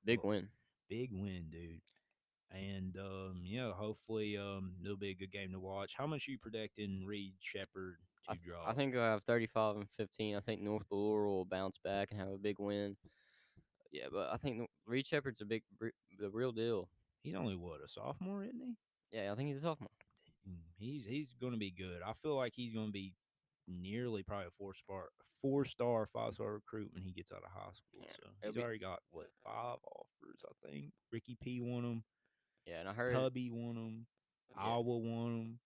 Big 0.02 0.20
well, 0.22 0.30
win. 0.30 0.48
Big 0.88 1.10
win, 1.12 1.48
dude. 1.50 1.82
And 2.50 2.96
um, 2.96 3.42
yeah, 3.44 3.72
hopefully 3.72 4.38
um, 4.38 4.72
it'll 4.82 4.96
be 4.96 5.10
a 5.10 5.14
good 5.14 5.32
game 5.32 5.52
to 5.52 5.60
watch. 5.60 5.92
How 5.98 6.06
much 6.06 6.26
you 6.28 6.38
predicting 6.38 7.04
Reed 7.04 7.34
Sheppard 7.40 7.98
I, 8.28 8.34
th- 8.34 8.44
draw? 8.46 8.66
I 8.68 8.72
think 8.72 8.96
I 8.96 9.04
have 9.12 9.22
35 9.24 9.76
and 9.76 9.86
15. 9.96 10.36
I 10.36 10.40
think 10.40 10.60
North 10.60 10.86
Laurel 10.90 11.36
will 11.38 11.44
bounce 11.44 11.78
back 11.82 12.08
and 12.10 12.20
have 12.20 12.28
a 12.30 12.38
big 12.38 12.56
win. 12.58 12.96
Yeah, 13.90 14.06
but 14.12 14.30
I 14.32 14.36
think 14.36 14.68
Reed 14.86 15.06
Sheppard's 15.06 15.40
a 15.40 15.44
big, 15.44 15.62
the 16.18 16.30
real 16.30 16.52
deal. 16.52 16.88
he's 17.22 17.34
only 17.34 17.56
what 17.56 17.80
a 17.84 17.88
sophomore, 17.88 18.44
isn't 18.44 18.58
he? 18.60 18.76
Yeah, 19.18 19.32
I 19.32 19.34
think 19.34 19.48
he's 19.48 19.58
a 19.58 19.62
sophomore. 19.62 19.90
He's 20.78 21.04
he's 21.06 21.28
going 21.40 21.52
to 21.52 21.58
be 21.58 21.70
good. 21.70 22.00
I 22.04 22.12
feel 22.22 22.36
like 22.36 22.52
he's 22.56 22.72
going 22.74 22.86
to 22.86 22.92
be 22.92 23.12
nearly 23.68 24.22
probably 24.24 24.46
a 24.46 24.50
four 24.58 24.74
star, 24.74 25.04
four 25.40 25.64
star, 25.64 26.08
five 26.12 26.34
star 26.34 26.54
recruit 26.54 26.90
when 26.92 27.04
he 27.04 27.12
gets 27.12 27.30
out 27.30 27.42
of 27.44 27.50
high 27.52 27.70
school. 27.72 28.00
Yeah, 28.04 28.12
So 28.16 28.28
he's 28.48 28.54
be- 28.56 28.62
already 28.62 28.78
got 28.80 29.00
what 29.10 29.26
five 29.44 29.76
offers, 29.86 30.40
I 30.44 30.68
think. 30.68 30.86
Ricky 31.12 31.36
P 31.40 31.60
won 31.60 31.84
him, 31.84 32.04
Yeah, 32.66 32.80
and 32.80 32.88
I 32.88 32.92
heard 32.94 33.12
Tubby 33.14 33.50
won 33.50 33.76
him, 33.76 34.06
Yeah. 34.56 34.62
Iowa 34.64 34.98
won 34.98 35.26
him, 35.38 35.58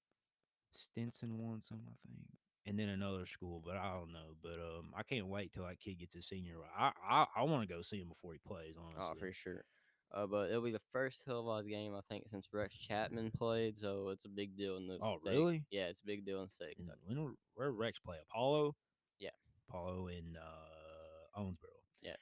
Stinson 0.73 1.39
won 1.39 1.63
some, 1.63 1.81
I 1.87 1.95
think, 2.07 2.27
and 2.67 2.79
then 2.79 2.89
another 2.89 3.27
school, 3.27 3.63
but 3.65 3.77
I 3.77 3.93
don't 3.95 4.13
know. 4.13 4.35
But 4.43 4.55
um, 4.55 4.91
I 4.97 5.03
can't 5.03 5.29
wait 5.29 5.53
till 5.53 5.65
that 5.65 5.81
kid 5.81 5.99
gets 6.01 6.15
his 6.15 6.27
senior. 6.29 6.57
I 6.77 6.91
I, 7.09 7.27
I 7.37 7.43
want 7.45 7.67
to 7.69 7.75
go 7.75 7.81
see 7.83 7.99
him 8.01 8.09
before 8.09 8.33
he 8.33 8.39
plays. 8.47 8.75
Honestly, 8.77 9.17
Oh, 9.17 9.19
for 9.19 9.33
sure. 9.33 9.65
Uh, 10.15 10.27
but 10.27 10.51
it'll 10.51 10.63
be 10.63 10.71
the 10.71 10.81
first 10.93 11.25
televised 11.25 11.69
game 11.69 11.93
I 11.95 12.01
think 12.09 12.29
since 12.29 12.49
Rex 12.53 12.77
Chapman 12.77 13.33
played, 13.37 13.77
so 13.77 14.11
it's 14.11 14.25
a 14.25 14.29
big 14.29 14.57
deal 14.57 14.77
in 14.77 14.87
the 14.87 14.99
Oh, 15.03 15.19
state. 15.19 15.31
really? 15.33 15.65
Yeah, 15.71 15.87
it's 15.87 16.01
a 16.03 16.07
big 16.07 16.25
deal 16.25 16.39
in 16.39 16.45
the 16.45 16.51
state. 16.51 16.77
And 16.79 16.89
when 17.05 17.37
where 17.55 17.73
Rex 17.73 17.99
play? 17.99 18.17
Apollo? 18.31 18.77
Yeah. 19.19 19.31
Apollo 19.69 20.09
in 20.09 20.37
uh 20.37 21.41
Owensboro. 21.41 21.75
Yeah. 22.03 22.17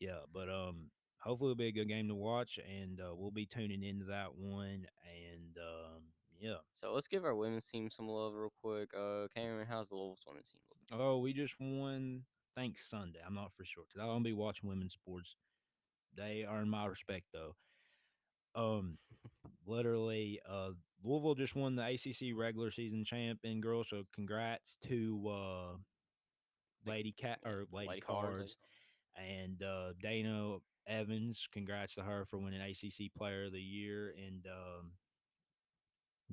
Yeah, 0.00 0.18
but 0.34 0.48
um 0.48 0.90
hopefully 1.20 1.52
it'll 1.52 1.58
be 1.58 1.68
a 1.68 1.72
good 1.72 1.88
game 1.88 2.08
to 2.08 2.14
watch 2.14 2.58
and 2.58 3.00
uh, 3.00 3.14
we'll 3.14 3.30
be 3.30 3.46
tuning 3.46 3.84
into 3.84 4.06
that 4.06 4.34
one 4.34 4.86
and 5.04 5.56
um 5.58 6.02
yeah. 6.40 6.56
So 6.74 6.92
let's 6.92 7.06
give 7.06 7.24
our 7.24 7.34
women's 7.34 7.64
team 7.66 7.90
some 7.90 8.08
love 8.08 8.34
real 8.34 8.52
quick. 8.62 8.90
Uh, 8.94 9.28
Cameron, 9.34 9.66
how's 9.68 9.88
the 9.88 9.96
Louisville 9.96 10.16
women's 10.26 10.50
team 10.50 10.60
look? 10.70 11.00
Oh, 11.00 11.18
we 11.18 11.32
just 11.32 11.54
won 11.60 12.22
thanks 12.56 12.88
Sunday. 12.88 13.20
I'm 13.24 13.34
not 13.34 13.52
for 13.56 13.64
sure 13.64 13.84
cuz 13.92 14.00
I 14.02 14.06
don't 14.06 14.22
be 14.22 14.32
watching 14.32 14.68
women's 14.68 14.94
sports. 14.94 15.36
They 16.16 16.44
earn 16.48 16.68
my 16.68 16.86
respect 16.86 17.26
though. 17.32 17.54
Um 18.54 18.98
literally 19.66 20.40
uh 20.48 20.70
Louisville 21.02 21.34
just 21.34 21.54
won 21.54 21.76
the 21.76 21.86
ACC 21.86 22.36
regular 22.36 22.70
season 22.70 23.04
champ 23.04 23.40
in 23.44 23.60
girls, 23.60 23.88
so 23.88 24.04
congrats 24.14 24.76
to 24.88 25.28
uh 25.28 25.76
Lady 26.86 27.12
Cat 27.12 27.38
or 27.44 27.66
Lady, 27.72 27.88
Lady 27.88 28.00
Cards, 28.00 28.36
Cards 28.36 28.56
and 29.16 29.62
uh, 29.62 29.92
Dana 30.00 30.56
Evans. 30.86 31.46
Congrats 31.52 31.94
to 31.94 32.02
her 32.02 32.24
for 32.24 32.38
winning 32.38 32.60
ACC 32.60 33.12
Player 33.16 33.44
of 33.44 33.52
the 33.52 33.60
Year 33.60 34.14
and 34.16 34.46
um, 34.46 34.92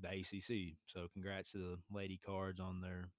the 0.02 0.10
ACC. 0.10 0.78
So 0.88 1.08
congrats 1.14 1.52
to 1.52 1.58
the 1.58 1.78
Lady 1.92 2.20
Cards 2.24 2.60
on 2.60 2.82
their 2.82 3.12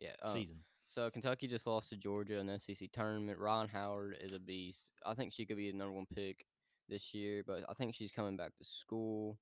Yeah. 0.00 0.14
Uh, 0.22 0.32
season. 0.32 0.64
So 0.88 1.10
Kentucky 1.10 1.48
just 1.48 1.66
lost 1.66 1.88
to 1.90 1.96
Georgia 1.96 2.38
in 2.38 2.46
the 2.46 2.58
SEC 2.60 2.88
tournament. 2.92 3.38
Rhyne 3.38 3.68
Howard 3.68 4.16
is 4.20 4.32
a 4.32 4.38
beast. 4.38 4.92
I 5.04 5.14
think 5.14 5.32
she 5.32 5.44
could 5.46 5.56
be 5.56 5.70
the 5.70 5.76
number 5.76 5.92
one 5.92 6.06
pick 6.14 6.46
this 6.88 7.14
year, 7.14 7.42
but 7.46 7.64
I 7.68 7.74
think 7.74 7.94
she's 7.94 8.12
coming 8.12 8.36
back 8.36 8.52
to 8.58 8.64
school. 8.64 9.38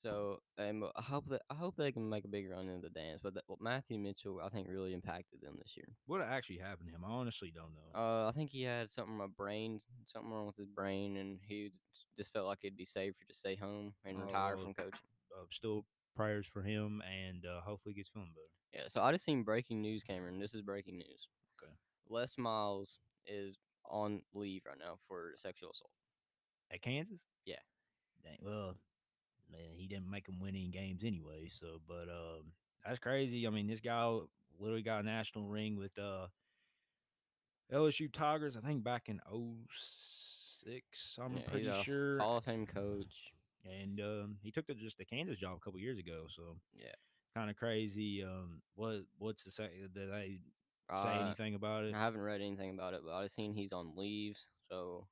So 0.00 0.40
um, 0.58 0.84
I 0.94 1.02
hope 1.02 1.28
that 1.28 1.42
I 1.50 1.54
hope 1.54 1.74
they 1.76 1.90
can 1.90 2.08
make 2.08 2.24
a 2.24 2.28
big 2.28 2.48
run 2.48 2.68
in 2.68 2.80
the 2.80 2.88
dance. 2.88 3.20
But 3.22 3.34
that, 3.34 3.42
well, 3.48 3.58
Matthew 3.60 3.98
Mitchell, 3.98 4.40
I 4.42 4.48
think, 4.48 4.68
really 4.68 4.94
impacted 4.94 5.40
them 5.42 5.56
this 5.58 5.76
year. 5.76 5.88
What 6.06 6.20
actually 6.20 6.58
happened 6.58 6.88
to 6.88 6.94
him? 6.94 7.04
I 7.04 7.10
honestly 7.10 7.52
don't 7.52 7.74
know. 7.74 8.00
Uh, 8.00 8.28
I 8.28 8.32
think 8.32 8.50
he 8.50 8.62
had 8.62 8.92
something 8.92 9.20
a 9.20 9.26
brain, 9.26 9.80
something 10.06 10.30
wrong 10.30 10.46
with 10.46 10.56
his 10.56 10.68
brain, 10.68 11.16
and 11.16 11.40
he 11.44 11.72
just 12.16 12.32
felt 12.32 12.46
like 12.46 12.58
it'd 12.62 12.76
be 12.76 12.84
safer 12.84 13.24
to 13.28 13.34
stay 13.34 13.56
home 13.56 13.92
and 14.04 14.20
retire 14.20 14.54
Oh, 14.56 14.62
from 14.62 14.74
coaching. 14.74 15.00
Still 15.50 15.84
prayers 16.16 16.46
for 16.46 16.62
him 16.62 17.02
and 17.06 17.44
uh, 17.46 17.60
hopefully 17.60 17.94
gets 17.94 18.08
feeling 18.08 18.32
better. 18.34 18.82
Yeah. 18.82 18.88
So 18.88 19.02
I 19.02 19.12
just 19.12 19.24
seen 19.24 19.42
breaking 19.44 19.80
news, 19.80 20.02
Cameron. 20.02 20.38
This 20.38 20.54
is 20.54 20.62
breaking 20.62 20.98
news. 20.98 21.28
Okay. 21.62 21.72
Les 22.08 22.36
Miles 22.38 22.98
is 23.26 23.58
on 23.88 24.22
leave 24.34 24.62
right 24.66 24.78
now 24.78 24.98
for 25.06 25.32
sexual 25.36 25.70
assault. 25.70 25.90
At 26.72 26.82
Kansas? 26.82 27.20
Yeah. 27.44 27.56
Dang. 28.22 28.38
Well, 28.42 28.74
man, 29.50 29.70
he 29.74 29.86
didn't 29.86 30.10
make 30.10 30.26
them 30.26 30.40
win 30.40 30.54
any 30.54 30.68
games 30.68 31.02
anyway. 31.04 31.48
So, 31.48 31.80
but 31.86 32.08
um, 32.10 32.52
that's 32.84 32.98
crazy. 32.98 33.46
I 33.46 33.50
mean, 33.50 33.66
this 33.66 33.80
guy 33.80 34.18
literally 34.58 34.82
got 34.82 35.00
a 35.00 35.06
national 35.06 35.46
ring 35.46 35.76
with 35.78 35.96
uh 35.98 36.26
LSU 37.72 38.12
Tigers. 38.12 38.56
I 38.56 38.60
think 38.66 38.82
back 38.82 39.08
in 39.08 39.20
06, 39.30 41.18
I'm 41.22 41.36
Yeah, 41.36 41.42
pretty 41.50 41.72
sure. 41.82 42.18
Hall 42.18 42.38
of 42.38 42.44
Fame 42.44 42.66
coach. 42.66 43.32
And 43.68 44.00
um, 44.00 44.36
he 44.42 44.50
took 44.50 44.66
the, 44.66 44.74
just 44.74 44.98
the 44.98 45.04
Kansas 45.04 45.38
job 45.38 45.56
a 45.56 45.60
couple 45.64 45.78
years 45.80 45.98
ago. 45.98 46.26
So 46.34 46.56
Yeah. 46.74 46.92
kind 47.34 47.50
of 47.50 47.56
crazy. 47.56 48.22
Um, 48.24 48.62
what 48.74 49.02
what's 49.18 49.42
the 49.44 49.50
say? 49.50 49.68
Did 49.80 49.94
they 49.94 50.40
say 50.90 51.16
Uh, 51.18 51.24
anything 51.26 51.54
about 51.54 51.84
it? 51.84 51.94
I 51.94 51.98
haven't 51.98 52.22
read 52.22 52.40
anything 52.40 52.70
about 52.70 52.94
it, 52.94 53.02
but 53.04 53.12
I've 53.12 53.30
seen 53.30 53.52
he's 53.52 53.72
on 53.72 53.94
leaves, 53.96 54.48
so 54.70 55.06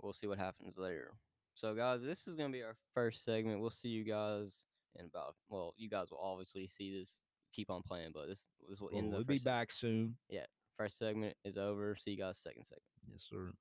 we'll 0.00 0.14
see 0.14 0.26
what 0.26 0.38
happens 0.38 0.74
there. 0.74 1.10
So, 1.54 1.74
guys, 1.74 2.00
this 2.02 2.26
is 2.26 2.34
gonna 2.34 2.48
be 2.52 2.62
our 2.62 2.76
first 2.94 3.24
segment. 3.24 3.60
We'll 3.60 3.70
see 3.70 3.90
you 3.90 4.04
guys 4.04 4.62
in 4.98 5.04
about. 5.06 5.34
Well, 5.50 5.74
you 5.76 5.90
guys 5.90 6.10
will 6.10 6.18
obviously 6.20 6.66
see 6.66 6.98
this. 6.98 7.20
Keep 7.52 7.68
on 7.68 7.82
playing, 7.82 8.12
but 8.14 8.28
this 8.28 8.46
this 8.70 8.80
will 8.80 8.88
end 8.94 9.12
the 9.12 9.16
we'll 9.16 9.24
be 9.24 9.36
segment. 9.38 9.44
back 9.44 9.72
soon. 9.72 10.16
Yeah, 10.30 10.46
First 10.78 10.96
segment 10.98 11.36
is 11.44 11.58
over. 11.58 11.94
See 11.96 12.12
you 12.12 12.16
guys 12.16 12.38
second 12.38 12.64
segment. 12.64 12.82
Yes, 13.10 13.26
sir. 13.28 13.52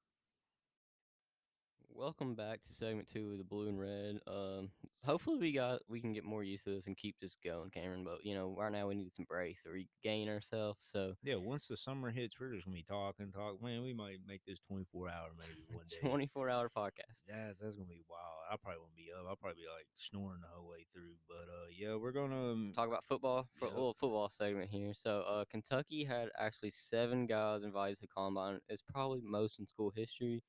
Welcome 1.93 2.33
back 2.35 2.63
to 2.63 2.73
segment 2.73 3.07
two 3.11 3.31
of 3.31 3.37
the 3.37 3.43
blue 3.43 3.67
and 3.67 3.79
red. 3.79 4.19
Um, 4.25 4.69
hopefully 5.05 5.37
we 5.37 5.51
got 5.51 5.81
we 5.87 6.01
can 6.01 6.13
get 6.13 6.23
more 6.23 6.43
used 6.43 6.63
to 6.63 6.71
this 6.71 6.87
and 6.87 6.97
keep 6.97 7.15
this 7.21 7.35
going, 7.43 7.69
Cameron. 7.69 8.03
But 8.03 8.23
you 8.25 8.33
know, 8.33 8.55
right 8.57 8.71
now 8.71 8.87
we 8.87 8.95
need 8.95 9.13
some 9.13 9.25
breaks 9.25 9.63
to 9.63 9.69
regain 9.69 10.27
ourselves. 10.29 10.79
So 10.91 11.13
Yeah, 11.21 11.35
once 11.35 11.67
the 11.67 11.77
summer 11.77 12.09
hits, 12.09 12.39
we're 12.39 12.53
just 12.53 12.65
gonna 12.65 12.75
be 12.75 12.83
talking, 12.83 13.31
talk. 13.31 13.61
Man, 13.61 13.83
we 13.83 13.93
might 13.93 14.17
make 14.27 14.41
this 14.47 14.57
twenty 14.67 14.85
four 14.91 15.09
hour 15.09 15.29
maybe 15.37 15.61
one 15.71 15.85
day. 15.89 15.97
twenty 16.07 16.25
four 16.27 16.49
hour 16.49 16.69
podcast. 16.75 17.21
Yes, 17.27 17.55
that's 17.61 17.75
gonna 17.75 17.87
be 17.87 18.01
wild. 18.09 18.39
I 18.51 18.55
probably 18.57 18.79
won't 18.79 18.95
be 18.95 19.09
up. 19.17 19.25
I'll 19.29 19.35
probably 19.35 19.61
be 19.61 19.67
like 19.67 19.85
snoring 19.95 20.41
the 20.41 20.47
whole 20.51 20.69
way 20.69 20.85
through. 20.93 21.13
But 21.27 21.51
uh, 21.51 21.67
yeah, 21.77 21.95
we're 21.95 22.13
gonna 22.13 22.51
um, 22.53 22.73
Talk 22.75 22.87
about 22.87 23.05
football 23.05 23.47
for 23.59 23.65
Yep. 23.65 23.73
a 23.73 23.77
little 23.77 23.93
football 23.99 24.29
segment 24.29 24.71
here. 24.71 24.93
So 24.95 25.21
uh, 25.27 25.45
Kentucky 25.51 26.03
had 26.03 26.29
actually 26.39 26.71
seven 26.71 27.27
guys 27.27 27.63
invited 27.63 27.99
to 27.99 28.07
combine. 28.07 28.59
It's 28.69 28.81
probably 28.81 29.21
most 29.23 29.59
in 29.59 29.67
school 29.67 29.91
history. 29.95 30.41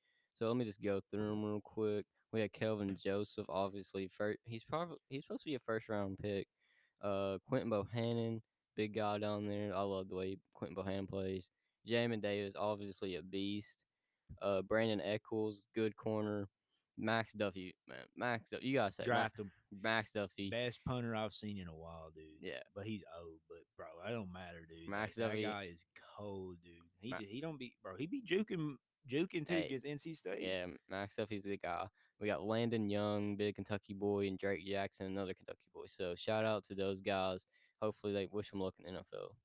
So 0.43 0.49
let 0.49 0.57
me 0.57 0.65
just 0.65 0.83
go 0.83 0.99
through 1.09 1.29
them 1.29 1.45
real 1.45 1.61
quick. 1.63 2.05
We 2.33 2.41
had 2.41 2.51
Kelvin 2.51 2.97
Joseph, 3.01 3.45
obviously. 3.47 4.09
First, 4.17 4.39
he's 4.43 4.65
probably 4.65 4.97
he's 5.07 5.23
supposed 5.23 5.43
to 5.43 5.49
be 5.49 5.55
a 5.55 5.59
first 5.59 5.87
round 5.87 6.19
pick. 6.19 6.47
Uh, 7.01 7.37
Quentin 7.47 7.69
Bohannon, 7.69 8.41
big 8.75 8.93
guy 8.93 9.19
down 9.19 9.47
there. 9.47 9.73
I 9.73 9.79
love 9.83 10.09
the 10.09 10.15
way 10.17 10.35
Quentin 10.53 10.75
Bohannon 10.75 11.07
plays. 11.07 11.47
Jamin 11.89 12.21
Davis, 12.21 12.55
obviously 12.59 13.15
a 13.15 13.21
beast. 13.21 13.85
Uh, 14.41 14.61
Brandin 14.69 14.99
Echols, 15.01 15.61
good 15.75 15.95
corner. 15.95 16.49
Max 16.97 17.31
Duffy, 17.31 17.73
man, 17.87 17.99
Max, 18.17 18.49
Duffy, 18.49 18.67
you 18.67 18.73
gotta 18.75 18.93
say 18.93 19.05
draft 19.05 19.39
him. 19.39 19.49
Max 19.81 20.11
Duffy. 20.11 20.49
Best 20.49 20.79
punter 20.85 21.15
I've 21.15 21.33
seen 21.33 21.57
in 21.57 21.69
a 21.69 21.73
while, 21.73 22.11
dude. 22.13 22.25
Yeah, 22.41 22.59
But 22.75 22.85
he's 22.85 23.01
old, 23.17 23.39
but 23.47 23.59
bro, 23.77 23.85
that 24.03 24.11
don't 24.11 24.31
matter, 24.33 24.67
dude. 24.69 24.89
Max 24.89 25.17
like, 25.17 25.29
Duffy- 25.29 25.43
that 25.43 25.49
guy 25.49 25.69
is 25.71 25.85
cold, 26.17 26.57
dude. 26.61 26.73
He 26.99 27.11
Ma- 27.11 27.17
he 27.25 27.39
don't 27.39 27.57
be 27.57 27.75
bro. 27.81 27.95
He 27.97 28.07
be 28.07 28.21
juking 28.29 28.75
juking 29.09 29.47
too 29.47 29.53
Hey, 29.53 29.65
against 29.65 29.85
NC 30.07 30.15
State. 30.17 30.41
yeah, 30.41 30.65
Max 30.89 31.15
Duffy's 31.15 31.43
the 31.43 31.57
guy. 31.57 31.87
We 32.19 32.27
got 32.27 32.43
Landon 32.43 32.89
Young, 32.89 33.35
big 33.35 33.55
Kentucky 33.55 33.93
boy, 33.93 34.27
and 34.27 34.37
Drake 34.37 34.65
Jackson, 34.65 35.07
another 35.07 35.33
Kentucky 35.33 35.65
boy. 35.73 35.85
So 35.87 36.15
shout 36.15 36.45
out 36.45 36.63
to 36.65 36.75
those 36.75 37.01
guys. 37.01 37.45
Hopefully 37.81 38.13
they 38.13 38.27
wish 38.31 38.49
them 38.49 38.61
luck 38.61 38.75
in 38.79 38.93
the 38.93 38.99
NFL. 38.99 39.35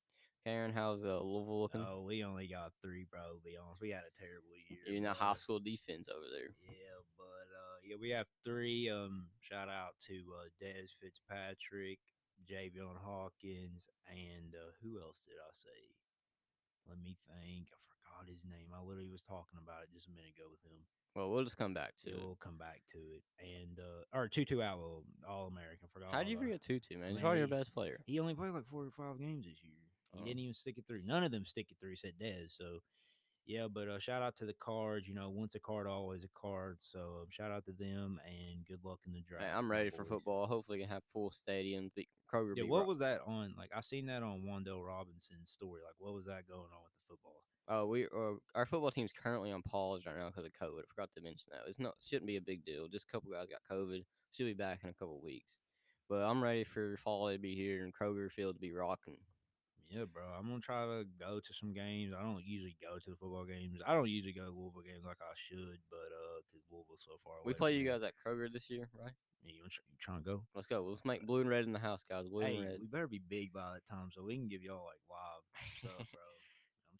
Karen, 0.47 0.73
how's 0.73 1.05
uh, 1.05 1.19
Louisville 1.21 1.61
looking? 1.63 1.85
Oh, 1.87 2.05
we 2.07 2.23
only 2.25 2.47
got 2.47 2.73
three, 2.81 3.05
bro. 3.11 3.37
To 3.37 3.43
be 3.45 3.57
honest, 3.59 3.81
we 3.83 3.91
had 3.91 4.07
a 4.07 4.15
terrible 4.17 4.55
year. 4.71 4.79
You're 4.87 4.97
in 4.97 5.03
the 5.03 5.13
high 5.13 5.35
school 5.35 5.59
defense 5.59 6.09
over 6.09 6.25
there. 6.31 6.55
Yeah, 6.63 6.99
but 7.19 7.47
uh, 7.51 7.77
yeah, 7.85 7.97
we 8.01 8.11
have 8.11 8.27
three. 8.45 8.89
Um, 8.89 9.27
shout 9.41 9.69
out 9.69 9.99
to 10.07 10.15
uh, 10.39 10.47
Dez 10.63 10.95
Fitzpatrick, 11.03 11.99
Javian 12.49 12.97
Hawkins, 13.03 13.85
and 14.07 14.55
uh, 14.55 14.71
who 14.81 15.03
else 15.03 15.21
did 15.27 15.37
I 15.43 15.51
say? 15.53 15.81
Let 16.89 16.99
me 17.03 17.19
think. 17.27 17.69
I 17.75 17.98
forgot 18.09 18.29
his 18.29 18.41
name. 18.45 18.73
I 18.73 18.81
literally 18.81 19.09
was 19.11 19.23
talking 19.23 19.59
about 19.63 19.83
it 19.85 19.93
just 19.93 20.09
a 20.09 20.11
minute 20.11 20.33
ago 20.37 20.49
with 20.51 20.61
him. 20.65 20.81
Well, 21.17 21.31
we'll 21.31 21.45
just 21.45 21.57
come 21.59 21.75
back 21.75 21.97
to 22.05 22.11
it. 22.11 22.17
we'll 22.21 22.39
come 22.41 22.57
back 22.57 22.81
to 22.93 22.99
it. 22.99 23.23
And 23.41 23.79
uh, 23.79 24.17
or 24.17 24.29
Tutu 24.29 24.61
Atwell, 24.61 25.03
All 25.29 25.47
American. 25.49 25.89
Forgot. 25.93 26.13
How 26.13 26.23
do 26.23 26.31
you 26.31 26.39
forget 26.39 26.63
Tutu, 26.63 26.97
man? 26.99 27.11
He's 27.11 27.21
probably 27.21 27.39
your 27.39 27.49
best 27.49 27.75
player. 27.75 27.99
He 28.07 28.21
only 28.21 28.35
played 28.35 28.53
like 28.53 28.69
four 28.71 28.85
or 28.85 28.93
five 28.97 29.19
games 29.19 29.45
this 29.45 29.59
year. 29.63 29.75
He 30.13 30.21
Oh. 30.21 30.25
didn't 30.25 30.41
even 30.41 30.55
stick 30.55 30.79
it 30.79 30.87
through. 30.87 31.03
None 31.05 31.25
of 31.25 31.31
them 31.33 31.45
stick 31.45 31.67
it 31.71 31.77
through. 31.81 31.97
Said 31.97 32.15
Dez. 32.21 32.57
So 32.57 32.81
yeah, 33.47 33.67
but 33.73 33.89
uh, 33.89 33.99
shout 33.99 34.23
out 34.23 34.37
to 34.37 34.47
the 34.47 34.55
cards. 34.61 35.09
You 35.09 35.15
know, 35.15 35.31
once 35.31 35.55
a 35.55 35.59
card, 35.61 35.87
always 35.87 36.23
a 36.23 36.29
card. 36.39 36.79
So 36.81 37.23
um, 37.23 37.27
shout 37.31 37.51
out 37.51 37.65
to 37.65 37.73
them 37.73 38.21
and 38.25 38.65
good 38.67 38.81
luck 38.85 39.01
in 39.07 39.13
the 39.13 39.23
draft. 39.23 39.45
Hey, 39.45 39.51
I'm 39.51 39.71
ready 39.71 39.91
for 39.91 40.05
football. 40.05 40.47
Hopefully, 40.47 40.79
we 40.79 40.85
can 40.85 40.91
have 40.93 41.03
full 41.13 41.31
stadiums. 41.33 41.95
Be, 41.97 42.07
Kroger 42.33 42.53
Yeah, 42.57 42.65
what 42.65 42.87
was 42.87 42.99
that 42.99 43.21
on? 43.27 43.55
Like 43.57 43.71
I 43.75 43.81
seen 43.81 44.07
that 44.07 44.23
on 44.23 44.43
Wan'Dale 44.47 44.85
Robinson's 44.85 45.51
story. 45.51 45.81
Like 45.85 45.97
what 45.99 46.15
was 46.15 46.27
that 46.27 46.47
going 46.47 46.61
on 46.69 46.83
with 46.85 46.93
the 46.93 47.05
football? 47.09 47.43
Oh, 47.71 47.87
we 47.87 48.07
uh, 48.07 48.41
our 48.55 48.65
football 48.65 48.91
team's 48.91 49.13
currently 49.13 49.53
on 49.53 49.63
pause 49.63 50.03
right 50.07 50.17
now 50.17 50.31
because 50.31 50.47
of 50.47 50.53
COVID. 50.53 50.81
I 50.81 50.95
forgot 50.95 51.11
to 51.15 51.21
mention 51.21 51.51
that. 51.53 51.69
It's 51.69 51.79
not 51.79 51.95
shouldn't 52.09 52.27
be 52.27 52.37
a 52.37 52.41
big 52.41 52.65
deal. 52.65 52.89
Just 52.89 53.07
a 53.09 53.13
couple 53.13 53.31
guys 53.31 53.47
got 53.51 53.77
COVID. 53.77 54.05
Should 54.33 54.47
be 54.47 54.55
back 54.55 54.81
in 54.85 54.91
a 54.91 54.95
couple 54.95 55.21
weeks. 55.23 55.57
But 56.09 56.25
I'm 56.25 56.43
ready 56.43 56.65
for 56.65 56.99
fall 57.05 57.31
to 57.31 57.39
be 57.39 57.55
here 57.55 57.85
and 57.85 57.93
Kroger 57.93 58.33
Field 58.33 58.57
to 58.57 58.61
be 58.61 58.73
rocking. 58.73 59.19
Yeah, 59.91 60.05
bro. 60.05 60.25
I'm 60.37 60.49
gonna 60.49 60.61
try 60.61 60.85
to 60.85 61.05
go 61.21 61.41
to 61.41 61.53
some 61.55 61.73
games. 61.73 62.13
I 62.17 62.23
don't 62.23 62.45
usually 62.45 62.77
go 62.81 62.97
to 62.97 63.11
the 63.11 63.17
football 63.17 63.45
games. 63.45 63.81
I 63.87 63.93
don't 63.93 64.09
usually 64.09 64.33
go 64.33 64.45
to 64.45 64.53
Louisville 64.53 64.85
games 64.85 65.05
like 65.05 65.21
I 65.21 65.33
should, 65.37 65.81
but 65.89 66.09
uh, 66.13 66.45
because 66.45 66.65
Louisville's 66.69 67.05
so 67.05 67.17
far 67.25 67.41
away. 67.41 67.53
We 67.53 67.55
play 67.55 67.73
you 67.77 67.89
guys 67.89 68.03
at 68.03 68.13
Kroger 68.21 68.53
this 68.53 68.69
year, 68.69 68.89
right? 68.97 69.13
Yeah, 69.45 69.53
you, 69.57 69.69
tr- 69.71 69.89
you 69.89 69.97
trying 70.01 70.21
to 70.21 70.25
go? 70.25 70.43
Let's 70.55 70.67
go. 70.67 70.85
Let's 70.85 71.05
make 71.05 71.25
blue 71.25 71.41
and 71.41 71.49
red 71.49 71.65
in 71.65 71.73
the 71.73 71.79
house, 71.79 72.05
guys. 72.05 72.29
Blue 72.29 72.45
hey, 72.45 72.57
and 72.57 72.65
red. 72.65 72.79
we 72.81 72.87
better 72.87 73.09
be 73.09 73.21
big 73.21 73.53
by 73.53 73.77
that 73.77 73.85
time 73.89 74.09
so 74.13 74.25
we 74.25 74.37
can 74.37 74.49
give 74.49 74.63
y'all 74.63 74.85
like 74.85 75.01
live 75.09 75.45
stuff, 75.81 76.07
bro. 76.13 76.28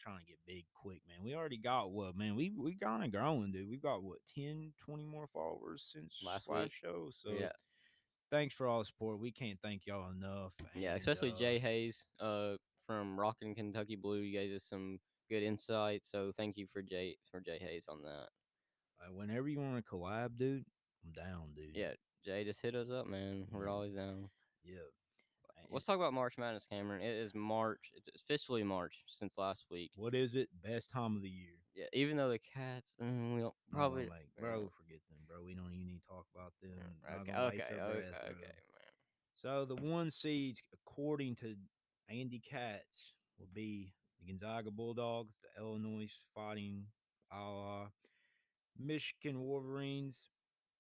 Trying 0.09 0.21
to 0.21 0.27
get 0.27 0.39
big 0.47 0.65
quick, 0.75 1.03
man. 1.07 1.23
We 1.23 1.35
already 1.35 1.59
got 1.59 1.91
what, 1.91 2.17
man? 2.17 2.35
We 2.35 2.51
we 2.57 2.75
kind 2.77 3.05
of 3.05 3.13
growing, 3.13 3.53
dude. 3.53 3.69
We've 3.69 3.83
got 3.83 4.03
what 4.03 4.19
10, 4.35 4.73
20 4.87 5.05
more 5.05 5.29
followers 5.35 5.85
since 5.93 6.15
Last 6.25 6.49
last 6.49 6.71
show. 6.83 7.11
So 7.23 7.33
yeah, 7.39 7.53
thanks 8.31 8.55
for 8.55 8.67
all 8.67 8.79
the 8.79 8.87
support. 8.87 9.21
We 9.21 9.31
can't 9.31 9.59
thank 9.63 9.83
y'all 9.85 10.11
enough. 10.11 10.53
yeah. 10.75 10.93
and, 10.93 10.99
Especially 10.99 11.33
uh, 11.33 11.39
Jay 11.39 11.59
Hayes, 11.59 12.07
uh, 12.21 12.55
from 12.87 13.21
Rockin' 13.21 13.55
Kentucky 13.55 13.97
Blue. 13.97 14.21
You 14.21 14.33
gave 14.33 14.57
us 14.57 14.65
some 14.65 14.99
good 15.29 15.43
insight. 15.43 16.01
So 16.07 16.33
thank 16.39 16.57
you 16.57 16.67
for 16.73 16.81
Jay 16.81 17.19
for 17.31 17.41
Jay 17.41 17.59
Hayes 17.61 17.85
on 17.87 18.01
that. 18.03 18.29
uh, 19.03 19.13
whenever 19.13 19.47
you 19.47 19.61
want 19.61 19.77
to 19.77 19.91
collab, 19.91 20.39
dude, 20.39 20.65
I'm 21.05 21.13
down, 21.13 21.51
dude. 21.55 21.77
Yeah, 21.77 21.93
Jay, 22.25 22.45
just 22.45 22.63
hit 22.63 22.75
us 22.75 22.89
up, 22.91 23.07
man. 23.07 23.47
We're 23.53 23.69
always 23.69 23.93
down. 23.93 24.31
yeah. 24.65 24.89
Let's 25.71 25.85
talk 25.85 25.97
about 25.97 26.15
March 26.15 26.39
Madness, 26.39 26.65
Cameron. 26.71 27.03
It 27.03 27.15
is 27.15 27.35
March. 27.35 27.93
It's 27.95 28.09
officially 28.17 28.63
March 28.63 29.03
since 29.07 29.37
last 29.37 29.67
week. 29.71 29.91
What 29.97 30.15
is 30.15 30.35
it? 30.35 30.49
Best 30.63 30.91
time 30.91 31.15
of 31.17 31.23
the 31.23 31.29
year. 31.29 31.53
Yeah, 31.75 31.85
even 31.93 32.17
though 32.17 32.31
the 32.31 32.39
Cats, 32.39 32.95
mm, 33.03 33.35
we 33.35 33.41
don't 33.43 33.55
probably. 33.71 34.07
gonna 34.07 34.19
make- 34.19 34.37
bro, 34.37 34.69
forget 34.71 35.01
them, 35.11 35.19
bro. 35.27 35.43
We 35.45 35.55
don't 35.55 35.73
even 35.73 35.87
need 35.87 36.01
to 36.01 36.07
talk 36.09 36.27
about 36.35 36.55
them. 36.63 36.73
Okay, 37.21 37.33
okay, 37.33 37.63
okay, 37.63 37.79
our 37.81 37.91
okay, 37.91 38.03
man. 38.43 38.55
So 39.35 39.65
the 39.67 39.77
one 39.77 40.11
seeds, 40.11 40.63
according 40.73 41.37
to 41.37 41.55
Andy 42.09 42.41
Katz, 42.41 43.13
will 43.39 43.49
be 43.53 43.93
the 44.19 44.27
Gonzaga 44.27 44.71
Bulldogs, 44.71 45.39
the 45.41 45.61
Illinois 45.63 46.11
Fighting 46.35 46.87
Iowa, 47.31 47.93
Michigan 48.77 49.41
Wolverines, 49.43 50.19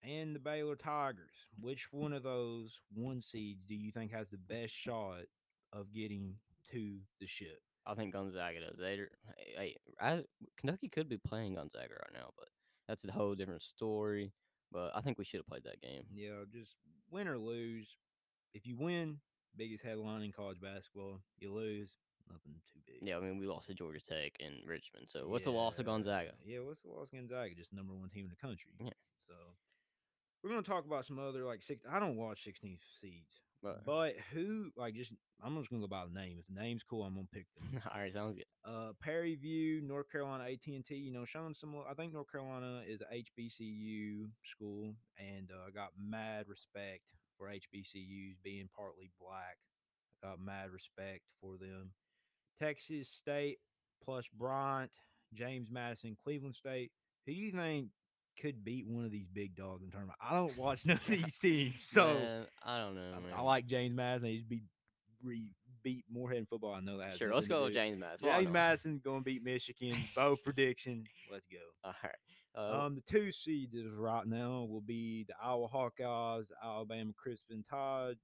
and 0.02 0.34
the 0.34 0.40
Baylor 0.40 0.76
Tigers. 0.76 1.46
Which 1.60 1.88
one 1.92 2.12
of 2.12 2.22
those 2.22 2.72
one 2.94 3.22
seeds 3.22 3.64
do 3.68 3.74
you 3.74 3.90
think 3.92 4.12
has 4.12 4.28
the 4.28 4.38
best 4.38 4.72
shot 4.72 5.22
of 5.72 5.92
getting 5.92 6.34
to 6.72 6.98
the 7.20 7.26
ship? 7.26 7.60
I 7.86 7.94
think 7.94 8.12
Gonzaga 8.12 8.60
does. 8.60 8.76
They, 8.78 9.00
hey, 9.56 9.76
I, 10.00 10.22
Kentucky 10.58 10.88
could 10.88 11.08
be 11.08 11.16
playing 11.16 11.54
Gonzaga 11.54 11.94
right 11.94 12.12
now, 12.12 12.30
but 12.36 12.48
that's 12.86 13.04
a 13.04 13.12
whole 13.12 13.34
different 13.34 13.62
story. 13.62 14.32
But 14.70 14.92
I 14.94 15.00
think 15.00 15.18
we 15.18 15.24
should 15.24 15.38
have 15.38 15.46
played 15.46 15.64
that 15.64 15.80
game. 15.80 16.02
Yeah, 16.12 16.44
just 16.52 16.72
win 17.10 17.26
or 17.26 17.38
lose. 17.38 17.88
If 18.52 18.66
you 18.66 18.76
win, 18.76 19.18
biggest 19.56 19.82
headline 19.82 20.22
in 20.22 20.32
college 20.32 20.60
basketball. 20.60 21.20
You 21.38 21.54
lose, 21.54 21.88
nothing 22.28 22.60
too 22.72 22.80
big. 22.86 23.08
Yeah, 23.08 23.16
I 23.16 23.20
mean 23.20 23.38
we 23.38 23.46
lost 23.46 23.68
to 23.68 23.74
Georgia 23.74 24.00
Tech 24.00 24.32
and 24.40 24.56
Richmond. 24.66 25.06
So 25.08 25.26
what's 25.26 25.44
the 25.44 25.50
loss 25.50 25.78
of 25.78 25.86
Gonzaga? 25.86 26.32
Yeah, 26.44 26.60
what's 26.60 26.82
the 26.82 26.90
loss 26.90 27.08
of 27.12 27.18
Gonzaga? 27.18 27.54
Just 27.54 27.72
number 27.72 27.94
one 27.94 28.10
team 28.10 28.26
in 28.26 28.30
the 28.30 28.46
country. 28.46 28.72
Yeah. 28.78 28.90
So 29.26 29.34
we're 30.42 30.50
gonna 30.50 30.62
talk 30.62 30.86
about 30.86 31.04
some 31.06 31.18
other 31.18 31.44
like 31.44 31.62
six. 31.62 31.82
I 31.90 31.98
don't 31.98 32.16
watch 32.16 32.44
16 32.44 32.78
seeds, 33.00 33.40
But, 33.62 33.84
but 33.84 34.14
who 34.32 34.70
like 34.76 34.94
just 34.94 35.12
I'm 35.42 35.56
just 35.56 35.70
gonna 35.70 35.82
go 35.82 35.88
by 35.88 36.04
the 36.04 36.18
name. 36.18 36.36
If 36.38 36.46
the 36.52 36.60
name's 36.60 36.82
cool, 36.82 37.02
I'm 37.04 37.14
gonna 37.14 37.26
pick 37.32 37.46
them. 37.56 37.80
all 37.94 38.00
right, 38.00 38.12
sounds 38.12 38.36
good. 38.36 38.44
uh, 38.70 38.92
Prairie 39.00 39.36
View, 39.36 39.82
North 39.82 40.10
Carolina, 40.10 40.44
AT 40.44 40.66
and 40.66 40.84
T. 40.84 40.94
You 40.96 41.12
know, 41.12 41.24
showing 41.24 41.54
some. 41.54 41.74
I 41.90 41.94
think 41.94 42.12
North 42.12 42.30
Carolina 42.30 42.82
is 42.88 43.00
a 43.00 43.14
HBCU 43.14 44.28
school, 44.44 44.94
and 45.18 45.50
uh, 45.50 45.68
I 45.68 45.70
got 45.70 45.90
mad 45.98 46.46
respect 46.48 47.02
for 47.38 47.48
HBCUs 47.48 48.36
being 48.42 48.68
partly 48.76 49.10
black. 49.20 49.58
I 50.24 50.28
got 50.28 50.40
mad 50.40 50.70
respect 50.72 51.22
for 51.40 51.56
them. 51.56 51.92
Texas 52.60 53.08
State, 53.08 53.58
plus 54.04 54.24
Bryant, 54.36 54.90
James 55.34 55.68
Madison, 55.70 56.16
Cleveland 56.22 56.56
State. 56.56 56.90
Who 57.26 57.32
do 57.34 57.38
you 57.38 57.52
think 57.52 57.88
could 58.40 58.64
beat 58.64 58.86
one 58.86 59.04
of 59.04 59.10
these 59.10 59.28
big 59.28 59.56
dogs 59.56 59.82
in 59.82 59.90
tournament? 59.90 60.18
I 60.22 60.34
don't 60.34 60.56
watch 60.56 60.80
none 60.86 60.96
of 60.98 61.06
these 61.08 61.38
teams, 61.38 61.86
so 61.90 62.14
Man, 62.14 62.46
I 62.64 62.78
don't 62.80 62.94
know. 62.94 63.12
I, 63.34 63.38
I 63.38 63.42
like 63.42 63.66
James 63.66 63.94
Madison. 63.94 64.28
He's 64.30 64.42
beat 64.42 64.62
re, 65.22 65.50
beat 65.82 66.04
Morehead 66.10 66.38
in 66.38 66.46
football. 66.46 66.74
I 66.74 66.80
know 66.80 66.98
that. 66.98 67.16
Sure, 67.18 67.34
let's 67.34 67.46
go 67.48 67.64
with. 67.64 67.74
James 67.74 67.98
Madison. 67.98 68.28
Well, 68.28 68.40
James. 68.40 68.52
Madison 68.52 69.00
going 69.04 69.20
to 69.20 69.24
beat 69.24 69.42
Michigan. 69.44 69.96
Bow 70.14 70.36
prediction. 70.44 71.04
Let's 71.30 71.46
go. 71.46 71.58
All 71.84 71.94
right. 72.02 72.14
Uh, 72.56 72.86
Um, 72.86 72.94
the 72.94 73.02
two 73.02 73.30
seeds 73.30 73.74
right 73.96 74.26
now 74.26 74.66
will 74.68 74.80
be 74.80 75.24
the 75.28 75.34
Iowa 75.42 75.68
Hawkeyes, 75.68 76.46
Alabama 76.64 77.12
Crimson 77.16 77.64
Tide. 77.70 78.16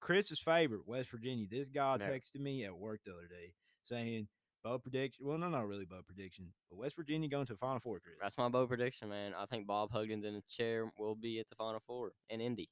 Chris's 0.00 0.38
favorite, 0.38 0.82
West 0.86 1.10
Virginia. 1.10 1.46
This 1.50 1.68
guy 1.68 1.96
texted 1.98 2.40
me 2.40 2.64
at 2.64 2.76
work 2.76 3.00
the 3.04 3.12
other 3.12 3.26
day 3.28 3.52
saying, 3.84 4.28
Bow 4.64 4.78
prediction. 4.78 5.24
Well, 5.26 5.38
no, 5.38 5.48
not 5.48 5.68
really 5.68 5.84
Bow 5.84 6.00
prediction, 6.06 6.46
but 6.70 6.78
West 6.78 6.96
Virginia 6.96 7.28
going 7.28 7.46
to 7.46 7.52
the 7.52 7.58
Final 7.58 7.80
Four, 7.80 8.00
Chris. 8.00 8.16
that's 8.20 8.36
my 8.38 8.48
bold 8.48 8.68
prediction, 8.68 9.08
man. 9.08 9.32
I 9.38 9.46
think 9.46 9.66
Bob 9.66 9.90
Huggins 9.92 10.24
in 10.24 10.34
the 10.34 10.42
chair 10.48 10.90
will 10.98 11.14
be 11.14 11.38
at 11.38 11.48
the 11.48 11.54
Final 11.56 11.80
Four 11.86 12.12
in 12.28 12.40
Indy. 12.40 12.68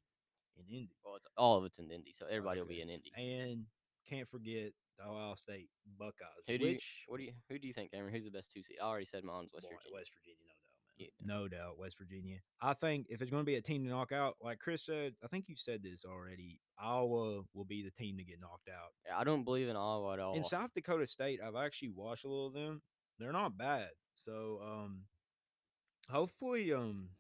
in 0.59 0.67
Indy. 0.75 0.97
Well, 1.05 1.17
it's 1.17 1.27
all 1.37 1.59
of 1.59 1.65
it's 1.65 1.79
in 1.79 1.91
Indy, 1.91 2.13
so 2.13 2.27
everybody 2.27 2.61
will 2.61 2.69
be 2.69 2.81
in 2.81 2.91
Indy. 2.91 3.13
And 3.17 3.65
can't 4.09 4.29
forget 4.29 4.73
the 4.99 5.05
Ohio 5.05 5.35
State 5.37 5.69
Buckeyes. 5.99 6.43
Who 6.49 6.59
do 6.59 6.67
you, 6.67 6.79
what 7.07 7.19
do 7.19 7.25
you, 7.25 7.33
who 7.49 7.59
do 7.59 7.67
you 7.69 7.75
think, 7.75 7.93
Cameron? 7.93 8.13
Who's 8.15 8.25
the 8.25 8.31
best 8.31 8.51
two 8.53 8.63
seed? 8.63 8.79
I 8.83 8.87
already 8.87 9.07
said 9.07 9.25
mine's 9.25 9.51
West 9.53 9.67
Virginia. 9.67 9.93
West 9.93 10.11
Virginia, 10.17 10.43
no. 10.49 10.56
Yeah. 10.99 11.09
No 11.23 11.47
doubt, 11.47 11.79
West 11.79 11.97
Virginia. 11.99 12.39
I 12.63 12.73
think 12.75 13.07
if 13.11 13.21
it's 13.21 13.31
going 13.31 13.43
to 13.43 13.47
be 13.47 13.57
a 13.57 13.61
team 13.61 13.85
to 13.85 13.91
knock 13.91 14.13
out, 14.13 14.37
like 14.41 14.59
Chris 14.59 14.85
said, 14.85 15.15
I 15.23 15.29
think 15.29 15.45
you 15.49 15.55
said 15.57 15.83
this 15.83 16.05
already. 16.07 16.61
Iowa 16.79 17.43
will 17.55 17.65
be 17.67 17.83
the 17.83 17.91
team 17.91 18.17
to 18.17 18.25
get 18.25 18.41
knocked 18.41 18.69
out. 18.69 18.93
I 19.15 19.25
don't 19.25 19.45
believe 19.45 19.69
in 19.69 19.77
Iowa 19.77 20.15
at 20.15 20.21
all. 20.21 20.37
In 20.37 20.45
South 20.45 20.71
Dakota 20.75 21.07
State, 21.07 21.41
I've 21.47 21.57
actually 21.57 21.91
watched 21.91 22.25
a 22.25 22.29
little 22.29 22.47
of 22.47 22.55
them. 22.55 22.81
They're 23.19 23.33
not 23.33 23.59
bad. 23.59 23.89
So, 24.25 24.61
um, 24.65 25.03
hopefully, 26.11 26.73
um, 26.73 27.11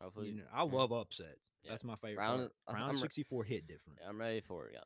Hopefully, 0.00 0.28
you 0.28 0.34
know, 0.36 0.44
I 0.52 0.62
love 0.62 0.92
upsets. 0.92 1.50
Yeah. 1.64 1.72
That's 1.72 1.84
my 1.84 1.96
favorite. 1.96 2.22
Round- 2.22 2.50
part. 2.66 2.78
Round 2.78 2.90
I'm 2.90 2.96
64 2.96 3.44
hit 3.44 3.66
different. 3.66 3.98
I'm 4.06 4.18
ready 4.18 4.40
for 4.40 4.68
it, 4.68 4.74
guys. 4.74 4.84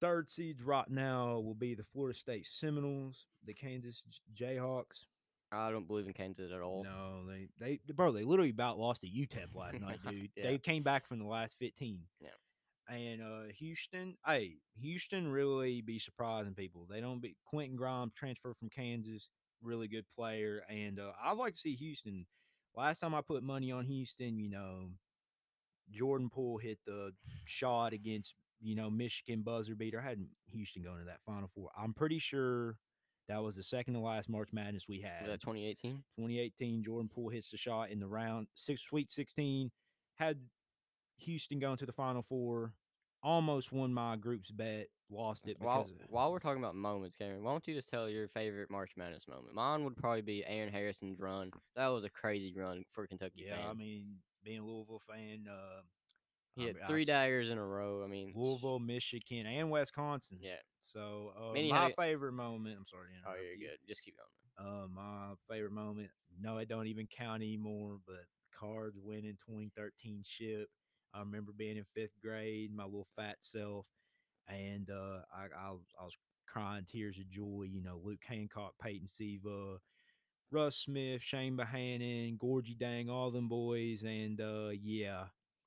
Third 0.00 0.28
seeds 0.28 0.62
right 0.62 0.88
now 0.88 1.40
will 1.40 1.54
be 1.54 1.74
the 1.74 1.84
Florida 1.84 2.16
State 2.16 2.46
Seminoles, 2.46 3.26
the 3.44 3.54
Kansas 3.54 4.02
Jayhawks. 4.34 5.06
I 5.50 5.70
don't 5.70 5.86
believe 5.86 6.06
in 6.06 6.12
Kansas 6.12 6.52
at 6.52 6.60
all. 6.60 6.84
No, 6.84 7.26
they 7.26 7.48
they 7.58 7.80
bro, 7.92 8.12
they 8.12 8.24
literally 8.24 8.50
about 8.50 8.78
lost 8.78 9.00
to 9.00 9.06
UTEP 9.06 9.54
last 9.54 9.80
night, 9.80 9.98
dude. 10.08 10.30
Yeah. 10.36 10.44
They 10.44 10.58
came 10.58 10.82
back 10.82 11.06
from 11.06 11.18
the 11.18 11.24
last 11.24 11.56
15. 11.58 12.00
Yeah. 12.20 12.28
And 12.88 13.22
uh 13.22 13.52
Houston, 13.58 14.16
hey, 14.26 14.56
Houston 14.80 15.28
really 15.28 15.80
be 15.80 15.98
surprising 15.98 16.54
people. 16.54 16.86
They 16.88 17.00
don't 17.00 17.20
be 17.20 17.36
Quentin 17.46 17.76
Grimes 17.76 18.12
transfer 18.14 18.54
from 18.54 18.68
Kansas, 18.70 19.28
really 19.62 19.88
good 19.88 20.04
player. 20.16 20.62
And 20.68 20.98
uh 20.98 21.12
I'd 21.22 21.38
like 21.38 21.54
to 21.54 21.58
see 21.58 21.74
Houston. 21.74 22.26
Last 22.76 23.00
time 23.00 23.14
I 23.14 23.22
put 23.22 23.42
money 23.42 23.72
on 23.72 23.86
Houston, 23.86 24.38
you 24.38 24.50
know, 24.50 24.90
Jordan 25.90 26.28
Poole 26.30 26.58
hit 26.58 26.78
the 26.86 27.12
shot 27.44 27.92
against, 27.92 28.34
you 28.60 28.74
know, 28.76 28.90
Michigan 28.90 29.42
buzzer 29.42 29.74
beater. 29.74 30.00
I 30.00 30.08
had 30.08 30.24
Houston 30.46 30.82
going 30.82 30.98
to 30.98 31.06
that 31.06 31.20
final 31.26 31.50
four. 31.54 31.70
I'm 31.76 31.94
pretty 31.94 32.18
sure 32.18 32.76
that 33.28 33.42
was 33.42 33.56
the 33.56 33.62
second 33.62 33.94
to 33.94 34.00
last 34.00 34.28
March 34.28 34.48
Madness 34.52 34.88
we 34.88 35.00
had. 35.00 35.22
Was 35.22 35.30
that 35.30 35.40
2018? 35.40 36.02
2018, 36.16 36.82
Jordan 36.82 37.10
Poole 37.12 37.28
hits 37.28 37.50
the 37.50 37.56
shot 37.56 37.90
in 37.90 38.00
the 38.00 38.06
round 38.06 38.46
six, 38.54 38.82
Sweet 38.82 39.10
16. 39.10 39.70
Had 40.16 40.38
Houston 41.18 41.58
going 41.58 41.76
to 41.78 41.86
the 41.86 41.92
Final 41.92 42.22
Four. 42.22 42.72
Almost 43.22 43.72
won 43.72 43.92
my 43.92 44.16
group's 44.16 44.50
bet. 44.50 44.86
Lost 45.10 45.48
it 45.48 45.56
While, 45.58 45.82
of, 45.82 45.90
while 46.10 46.30
we're 46.30 46.38
talking 46.38 46.62
about 46.62 46.74
moments, 46.74 47.16
Cameron, 47.16 47.42
why 47.42 47.52
don't 47.52 47.66
you 47.66 47.74
just 47.74 47.88
tell 47.88 48.08
your 48.10 48.28
favorite 48.28 48.70
March 48.70 48.90
Madness 48.96 49.26
moment? 49.26 49.54
Mine 49.54 49.84
would 49.84 49.96
probably 49.96 50.20
be 50.20 50.44
Aaron 50.46 50.72
Harrison's 50.72 51.18
run. 51.18 51.50
That 51.76 51.88
was 51.88 52.04
a 52.04 52.10
crazy 52.10 52.52
run 52.54 52.84
for 52.92 53.06
Kentucky 53.06 53.44
yeah, 53.46 53.56
fans. 53.56 53.68
I 53.70 53.74
mean, 53.74 54.16
being 54.44 54.58
a 54.58 54.64
Louisville 54.64 55.02
fan, 55.08 55.46
uh, 55.50 55.80
he 56.58 56.64
I 56.64 56.66
had 56.68 56.76
mean, 56.76 56.84
I 56.84 56.88
three 56.88 57.04
daggers 57.04 57.50
in 57.50 57.58
a 57.58 57.64
row. 57.64 58.02
I 58.04 58.08
mean, 58.08 58.32
Louisville, 58.34 58.78
Michigan, 58.78 59.46
and 59.46 59.70
Wisconsin. 59.70 60.38
Yeah. 60.40 60.56
So 60.82 61.32
uh, 61.38 61.54
my 61.68 61.92
favorite 61.98 62.32
moment. 62.32 62.76
I'm 62.78 62.86
sorry. 62.86 63.08
To 63.22 63.30
Oh, 63.30 63.34
you're 63.34 63.54
you. 63.54 63.68
good. 63.68 63.78
Just 63.88 64.02
keep 64.02 64.14
going. 64.16 64.28
Uh, 64.68 64.86
my 64.88 65.34
favorite 65.48 65.72
moment. 65.72 66.10
No, 66.40 66.58
it 66.58 66.68
don't 66.68 66.86
even 66.86 67.06
count 67.06 67.42
anymore. 67.42 67.98
But 68.06 68.24
Cards 68.58 68.96
winning 69.02 69.36
2013 69.46 70.22
ship. 70.26 70.68
I 71.14 71.20
remember 71.20 71.52
being 71.56 71.76
in 71.78 71.84
fifth 71.94 72.20
grade, 72.22 72.74
my 72.74 72.84
little 72.84 73.08
fat 73.16 73.36
self, 73.40 73.86
and 74.48 74.88
uh, 74.90 75.20
I, 75.34 75.44
I 75.58 75.70
was- 75.70 75.94
I 76.00 76.04
was 76.04 76.16
crying 76.46 76.86
tears 76.90 77.18
of 77.18 77.28
joy. 77.30 77.66
You 77.70 77.82
know, 77.82 78.00
Luke 78.02 78.22
Hancock, 78.26 78.74
Peyton 78.82 79.06
Siva, 79.08 79.78
Russ 80.50 80.76
Smith, 80.76 81.20
Chane 81.22 81.56
Behanan, 81.56 82.38
Gorgui 82.38 82.76
Dieng, 82.78 83.10
all 83.10 83.30
them 83.30 83.48
boys, 83.48 84.02
and 84.02 84.40
uh, 84.40 84.70
yeah, 84.82 85.24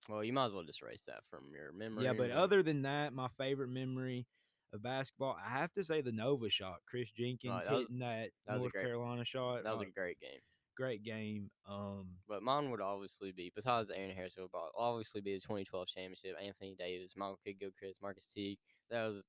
Well, 0.10 0.24
you 0.24 0.34
might 0.34 0.48
as 0.48 0.54
well 0.54 0.64
just 0.64 0.82
erase 0.82 1.04
that 1.08 1.22
from 1.30 1.46
your 1.54 1.72
memory. 1.72 2.06
yeah. 2.06 2.14
But 2.14 2.32
other 2.32 2.64
than 2.64 2.82
that, 2.84 3.14
my 3.14 3.28
favorite 3.38 3.70
memory 3.70 4.26
of 4.74 4.82
basketball, 4.84 5.38
I 5.46 5.58
have 5.60 5.72
to 5.74 5.84
say 5.84 6.02
the 6.02 6.12
Nova 6.12 6.50
shot. 6.50 6.78
Kris 6.90 7.10
Jenkins 7.12 7.64
that 7.66 7.72
was- 7.72 7.82
hitting 7.84 8.00
that, 8.00 8.30
that 8.48 8.54
was 8.54 8.60
a 8.60 8.64
North 8.64 8.74
great- 8.74 8.86
Carolina 8.86 9.26
shot. 9.26 9.64
that 9.64 9.74
was 9.78 9.86
uh, 9.86 9.90
a 9.90 9.92
great 9.92 10.20
game. 10.20 10.40
great 10.78 11.04
game. 11.04 11.52
Um, 11.68 12.08
But 12.28 12.42
mine 12.42 12.72
would 12.72 12.82
obviously 12.82 13.32
be, 13.32 13.52
besides 13.56 13.90
the 13.90 13.98
Aaron 13.98 14.16
Harrison, 14.16 14.44
would 14.44 14.52
obviously 14.78 15.22
be 15.22 15.34
the 15.36 15.40
2012 15.42 15.88
championship. 15.88 16.36
Anthony 16.42 16.76
Davis, 16.78 17.14
Michael 17.16 17.40
Kidd 17.46 17.60
Gilchrist, 17.60 18.02
Marquis 18.02 18.22
Teague. 18.34 18.60
That 18.90 19.06
was, 19.06 19.22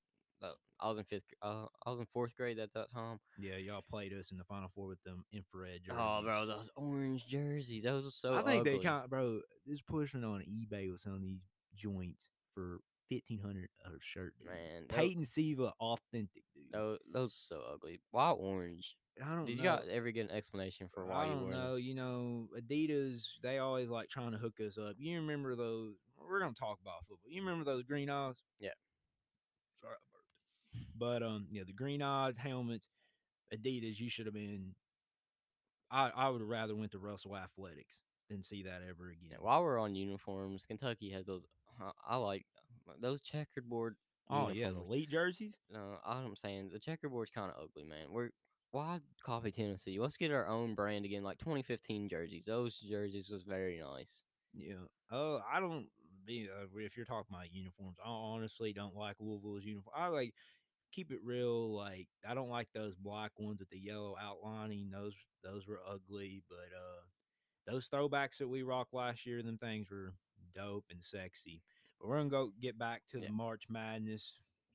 that, 0.43 0.53
I 0.81 0.89
was 0.89 0.99
in 0.99 1.05
fifth. 1.05 1.23
Uh, 1.41 1.67
I 1.87 1.91
was 1.91 2.01
in 2.01 2.07
fourth 2.13 2.35
grade 2.37 2.59
at 2.59 2.73
that 2.75 2.91
time. 2.93 3.19
yeah, 3.39 3.57
y'all 3.57 3.85
played 3.89 4.13
us 4.13 4.31
in 4.31 4.39
the 4.39 4.45
Final 4.45 4.69
Four 4.75 4.89
with 4.89 5.03
them 5.05 5.25
infrared 5.33 5.81
jerseys. 5.85 6.01
Oh, 6.01 6.21
bro, 6.23 6.47
those 6.47 6.71
orange 6.77 7.27
jerseys. 7.27 7.83
Those 7.85 8.07
are 8.07 8.11
so. 8.11 8.35
I 8.35 8.43
think 8.43 8.65
they 8.65 8.75
ugly. 8.75 8.85
kind 8.85 9.05
of, 9.05 9.11
bro. 9.11 9.41
This 9.67 9.81
pushing 9.81 10.25
on 10.25 10.41
eBay 10.41 10.91
with 10.91 11.01
some 11.01 11.15
of 11.15 11.23
these 11.23 11.41
joints 11.77 12.27
for 12.55 12.79
fifteen 13.09 13.39
hundred 13.39 13.69
a 13.85 13.91
shirt. 14.01 14.35
Dude. 14.39 14.49
Man, 14.49 14.85
Peyton 14.89 15.25
Siva, 15.27 15.73
authentic, 15.81 16.43
dude. 16.55 16.73
Those, 16.73 16.99
those 17.13 17.31
are 17.31 17.57
so 17.57 17.63
ugly. 17.73 18.01
Why 18.11 18.31
orange? 18.31 18.97
I 19.23 19.35
don't 19.35 19.45
Did 19.45 19.59
you 19.59 19.65
know. 19.65 19.77
got 19.77 19.89
ever 19.89 20.11
get 20.11 20.31
an 20.31 20.37
explanation 20.37 20.89
for 20.93 21.05
why 21.05 21.25
I 21.25 21.27
you 21.27 21.33
don't 21.33 21.43
wore 21.43 21.51
know. 21.53 21.75
this? 21.77 21.85
You 21.85 21.95
know, 21.95 22.49
Adidas, 22.59 23.25
they 23.43 23.59
always 23.59 23.91
like 23.91 24.09
trying 24.09 24.33
to 24.33 24.39
hook 24.39 24.55
us 24.67 24.79
up. 24.79 24.95
You 24.99 25.21
remember 25.21 25.55
those? 25.55 25.95
We're 26.19 26.41
gonna 26.41 26.55
talk 26.55 26.79
about 26.81 27.01
football. 27.07 27.31
You 27.31 27.43
remember 27.43 27.65
those 27.65 27.83
green 27.83 28.09
eyes? 28.09 28.37
Yeah. 28.59 28.71
Sorry. 29.83 29.97
But 31.03 31.25
um, 31.25 31.47
yeah, 31.51 31.65
the 31.67 31.73
green 31.73 32.01
eyed 32.01 32.39
helmets, 32.39 32.89
Adidas. 33.53 33.99
You 33.99 34.09
should 34.09 34.27
have 34.27 34.35
been. 34.35 34.77
I 35.91 36.13
I 36.15 36.29
would 36.29 36.41
have 36.41 36.49
rather 36.49 36.77
went 36.77 36.93
to 36.93 37.01
Russell 37.01 37.37
Athletics 37.37 38.03
than 38.31 38.45
see 38.45 38.63
that 38.63 38.83
ever 38.89 39.11
again. 39.11 39.31
Yeah, 39.33 39.39
while 39.41 39.65
we're 39.65 39.81
on 39.81 39.97
uniforms, 39.97 40.65
Kentucky 40.65 41.11
has 41.11 41.27
those. 41.27 41.45
uh, 41.83 41.91
I 42.09 42.17
like 42.17 42.47
those 43.01 43.21
checkerboard. 43.21 43.97
oh 44.31 44.51
yeah, 44.51 44.71
the 44.71 44.77
elite 44.77 45.11
jerseys. 45.11 45.55
No, 45.73 45.97
I'm 46.07 46.37
saying 46.37 46.71
the 46.73 46.79
checkerboard's 46.79 47.33
kind 47.35 47.51
of 47.51 47.61
ugly, 47.61 47.83
man. 47.83 48.07
We're 48.13 48.31
why 48.71 49.01
copy 49.27 49.51
Tennessee? 49.51 49.99
Let's 49.99 50.17
get 50.17 50.31
our 50.31 50.47
own 50.47 50.77
brand 50.77 51.05
again, 51.05 51.25
like 51.25 51.39
2015 51.39 52.11
jerseys. 52.11 52.45
Those 52.47 52.79
jerseys 52.79 53.29
was 53.29 53.43
very 53.43 53.81
nice. 53.81 54.23
Yeah. 54.55 54.87
Oh, 55.11 55.41
I 55.53 55.59
don't. 55.59 55.87
Be, 56.25 56.49
uh, 56.49 56.67
if 56.77 56.97
you're 56.97 57.05
talking 57.05 57.35
about 57.35 57.53
uniforms, 57.53 57.97
I 57.99 58.09
honestly 58.09 58.73
don't 58.73 58.95
like 58.95 59.17
Louisville's 59.19 59.65
uniform. 59.65 59.95
I 59.97 60.07
like 60.07 60.33
keep 60.93 61.11
it 61.11 61.19
real. 61.25 61.75
Like 61.75 62.09
I 62.29 62.35
don't 62.35 62.51
like 62.51 62.69
those 62.75 62.95
black 62.95 63.33
ones 63.39 63.61
with 63.61 63.71
the 63.71 63.79
yellow 63.79 64.17
outlining. 64.21 64.91
Those 64.91 65.15
those 65.43 65.67
were 65.67 65.81
ugly. 65.89 66.43
But 66.49 66.71
uh, 66.77 67.03
those 67.67 67.89
throwbacks 67.89 68.39
that 68.39 68.49
we 68.49 68.63
rocked 68.63 68.95
last 68.95 69.27
year, 69.27 69.43
them 69.43 69.59
things 69.59 69.91
were 69.91 70.13
dope 70.55 70.85
and 70.91 71.03
sexy. 71.03 71.63
But 72.01 72.09
we're 72.09 72.19
gonna 72.19 72.31
go 72.31 72.51
get 72.61 72.79
back 72.79 73.03
to 73.13 73.19
Yeah. 73.21 73.27
the 73.29 73.33
March 73.33 73.65
Madness. 73.69 74.35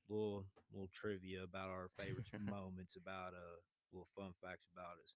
Little 0.10 0.46
little 0.72 0.90
trivia 0.94 1.44
about 1.44 1.70
our 1.70 1.90
favorite 1.98 2.26
moments. 2.50 2.96
About 2.96 3.34
uh, 3.34 3.60
little 3.94 4.08
fun 4.16 4.32
facts 4.44 4.68
about 4.74 4.94
us. 5.04 5.14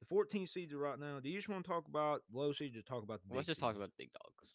The 0.00 0.06
14 0.06 0.46
seeds 0.46 0.72
are 0.72 0.78
right 0.78 0.98
now. 0.98 1.20
Do 1.20 1.28
you 1.28 1.36
just 1.36 1.48
want 1.48 1.62
to 1.64 1.70
talk 1.70 1.86
about 1.86 2.22
low 2.32 2.52
seeds 2.52 2.76
or 2.76 2.82
talk 2.82 3.02
about 3.02 3.20
the? 3.22 3.34
Let's 3.34 3.46
big 3.46 3.52
just 3.52 3.60
talk 3.60 3.76
about 3.76 3.88
the 3.88 3.94
big 4.04 4.10
dogs. 4.12 4.54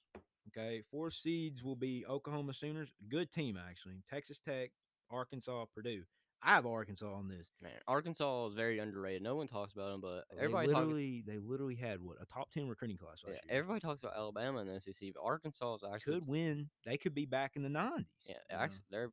Okay, 0.50 0.82
four 0.90 1.12
seeds 1.12 1.64
will 1.64 1.76
be 1.76 2.06
Oklahoma 2.08 2.54
Sooners, 2.54 2.90
good 3.10 3.32
team 3.32 3.58
actually. 3.58 4.02
Texas 4.10 4.40
Tech, 4.40 4.72
Arkansas, 5.16 5.66
Purdue. 5.74 6.04
I 6.44 6.50
have 6.56 6.66
Arkansas 6.68 7.12
on 7.12 7.28
this. 7.28 7.48
Man, 7.62 7.72
Arkansas 7.88 8.48
is 8.48 8.54
very 8.54 8.78
underrated. 8.78 9.24
No 9.24 9.36
one 9.36 9.48
talks 9.48 9.74
about 9.74 9.92
them, 9.92 10.02
but 10.02 10.26
They 10.32 10.38
everybody 10.44 10.68
talks. 10.68 10.78
literally, 10.86 11.24
they 11.26 11.38
literally 11.40 11.76
had 11.76 12.02
what 12.02 12.18
a 12.22 12.26
top 12.26 12.52
ten 12.52 12.68
recruiting 12.68 12.98
class 12.98 13.22
Yeah, 13.24 13.32
year. 13.32 13.40
everybody 13.50 13.80
talks 13.80 14.00
about 14.02 14.16
Alabama 14.16 14.60
and 14.60 14.70
the 14.70 14.80
SEC, 14.80 15.10
but 15.16 15.24
Arkansas 15.24 15.76
is 15.76 15.82
actually 15.92 16.20
could 16.20 16.28
win. 16.28 16.70
They 16.86 16.98
could 16.98 17.16
be 17.16 17.26
back 17.26 17.54
in 17.56 17.64
the 17.64 17.70
nineties. 17.70 18.06
Yeah, 18.28 18.36
uh-huh. 18.52 18.64
actually, 18.64 18.84
they're 18.92 19.12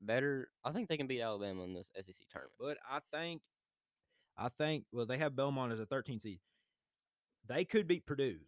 better. 0.00 0.48
I 0.64 0.72
think 0.72 0.88
they 0.88 0.96
can 0.96 1.06
beat 1.06 1.20
Alabama 1.20 1.62
in 1.62 1.74
this 1.74 1.90
SEC 1.94 2.16
tournament. 2.32 2.54
but 2.58 2.78
I 2.90 2.98
think, 3.16 3.42
I 4.36 4.48
think, 4.58 4.84
well, 4.92 5.06
they 5.06 5.18
have 5.18 5.36
Belmont 5.36 5.72
as 5.72 5.78
a 5.80 5.86
13 5.86 6.18
seed. 6.18 6.40
They 7.46 7.64
could 7.64 7.86
beat 7.86 8.04
Purdue. 8.06 8.38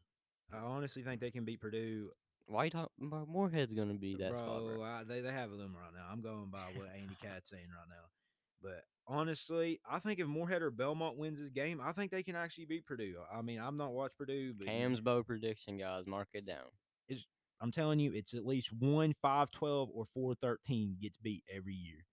I 0.52 0.58
honestly 0.58 1.02
think 1.02 1.20
they 1.20 1.30
can 1.30 1.44
beat 1.44 1.60
Purdue. 1.60 2.10
Why 2.48 2.64
you 2.64 2.70
talk? 2.70 2.92
bro, 2.98 3.26
Morehead's 3.26 3.72
gonna 3.72 3.94
be 3.94 4.14
that 4.16 4.34
bro, 4.34 4.38
spot, 4.38 4.62
bro. 4.64 4.82
I, 4.82 5.04
they 5.04 5.20
they 5.20 5.32
have 5.32 5.50
them 5.50 5.74
right 5.76 5.92
now. 5.94 6.06
I'm 6.10 6.20
going 6.20 6.48
by 6.50 6.64
what 6.74 6.88
Andy 6.94 7.16
Cat's 7.22 7.50
saying 7.50 7.66
right 7.68 7.88
now. 7.88 8.04
But 8.62 8.84
honestly, 9.06 9.80
I 9.88 9.98
think 9.98 10.20
if 10.20 10.26
Morehead 10.26 10.62
or 10.62 10.70
Belmont 10.70 11.16
wins 11.18 11.40
this 11.40 11.50
game, 11.50 11.80
I 11.82 11.92
think 11.92 12.10
they 12.10 12.22
can 12.22 12.36
actually 12.36 12.66
beat 12.66 12.86
Purdue. 12.86 13.16
I 13.32 13.42
mean, 13.42 13.60
I'm 13.60 13.76
not 13.76 13.92
watched 13.92 14.16
Purdue, 14.16 14.54
but 14.54 14.68
Cam's 14.68 15.00
bow 15.00 15.22
prediction, 15.22 15.76
guys. 15.76 16.06
Mark 16.06 16.28
it 16.34 16.46
down. 16.46 16.66
Is 17.08 17.26
I'm 17.60 17.72
telling 17.72 17.98
you, 17.98 18.12
it's 18.12 18.34
at 18.34 18.46
least 18.46 18.72
one 18.72 19.14
5 19.22 19.50
12 19.50 19.90
or 19.92 20.06
4 20.14 20.34
13 20.40 20.96
gets 21.00 21.18
beat 21.18 21.42
every 21.52 21.74
year. 21.74 22.04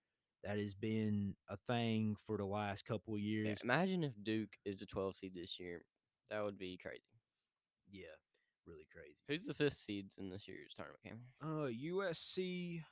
That 0.44 0.58
has 0.58 0.74
been 0.74 1.36
a 1.50 1.58
thing 1.68 2.16
for 2.28 2.38
the 2.38 2.46
last 2.46 2.86
couple 2.86 3.14
of 3.14 3.22
Yeah, 3.22 3.52
years. 3.52 3.60
imagine 3.64 4.04
if 4.04 4.14
Duke 4.24 4.50
is 4.66 4.80
the 4.80 4.86
12 4.86 5.16
seed 5.16 5.34
this 5.36 5.58
year. 5.60 5.84
That 6.30 6.44
would 6.44 6.58
be 6.58 6.78
crazy. 6.82 7.02
Yeah, 7.90 8.08
really 8.68 8.88
crazy. 8.94 9.18
Who's 9.28 9.46
the 9.48 9.54
fifth 9.54 9.80
seeds 9.80 10.16
in 10.20 10.30
this 10.30 10.48
year's 10.48 10.74
tournament, 10.76 11.02
Cam? 11.04 11.20
Uh, 11.42 11.70
USC, 11.70 12.84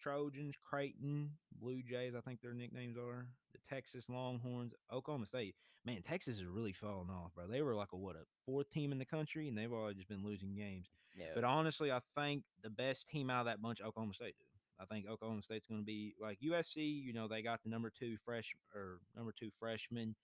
Trojans, 0.00 0.54
Creighton, 0.68 1.30
Blue 1.60 1.82
Jays, 1.82 2.14
I 2.16 2.20
think 2.20 2.40
their 2.40 2.54
nicknames 2.54 2.96
are. 2.96 3.26
The 3.52 3.58
Texas 3.68 4.06
Longhorns, 4.08 4.74
Oklahoma 4.92 5.26
State. 5.26 5.54
Man, 5.84 6.02
Texas 6.02 6.36
is 6.36 6.44
really 6.44 6.72
falling 6.72 7.10
off, 7.10 7.34
bro. 7.34 7.46
They 7.46 7.62
were 7.62 7.74
like 7.74 7.92
a 7.92 7.96
what 7.96 8.16
a 8.16 8.24
fourth 8.46 8.70
team 8.70 8.92
in 8.92 8.98
the 8.98 9.04
country, 9.04 9.48
and 9.48 9.58
they've 9.58 9.72
always 9.72 9.96
just 9.96 10.08
been 10.08 10.24
losing 10.24 10.54
games. 10.54 10.86
Yeah. 11.16 11.26
But 11.34 11.44
honestly, 11.44 11.90
I 11.90 12.00
think 12.16 12.44
the 12.62 12.70
best 12.70 13.08
team 13.08 13.30
out 13.30 13.40
of 13.40 13.46
that 13.46 13.60
bunch, 13.60 13.80
Oklahoma 13.80 14.14
State, 14.14 14.36
do. 14.38 14.44
I 14.80 14.84
think 14.86 15.06
Oklahoma 15.08 15.42
State's 15.42 15.66
going 15.66 15.80
to 15.80 15.84
be 15.84 16.14
like 16.20 16.38
USC. 16.40 16.76
You 16.76 17.12
know, 17.12 17.28
they 17.28 17.42
got 17.42 17.62
the 17.62 17.70
number 17.70 17.90
two 17.90 18.16
fresh 18.24 18.54
or 18.74 18.98
number 19.16 19.32
two 19.38 19.50
freshman 19.60 20.14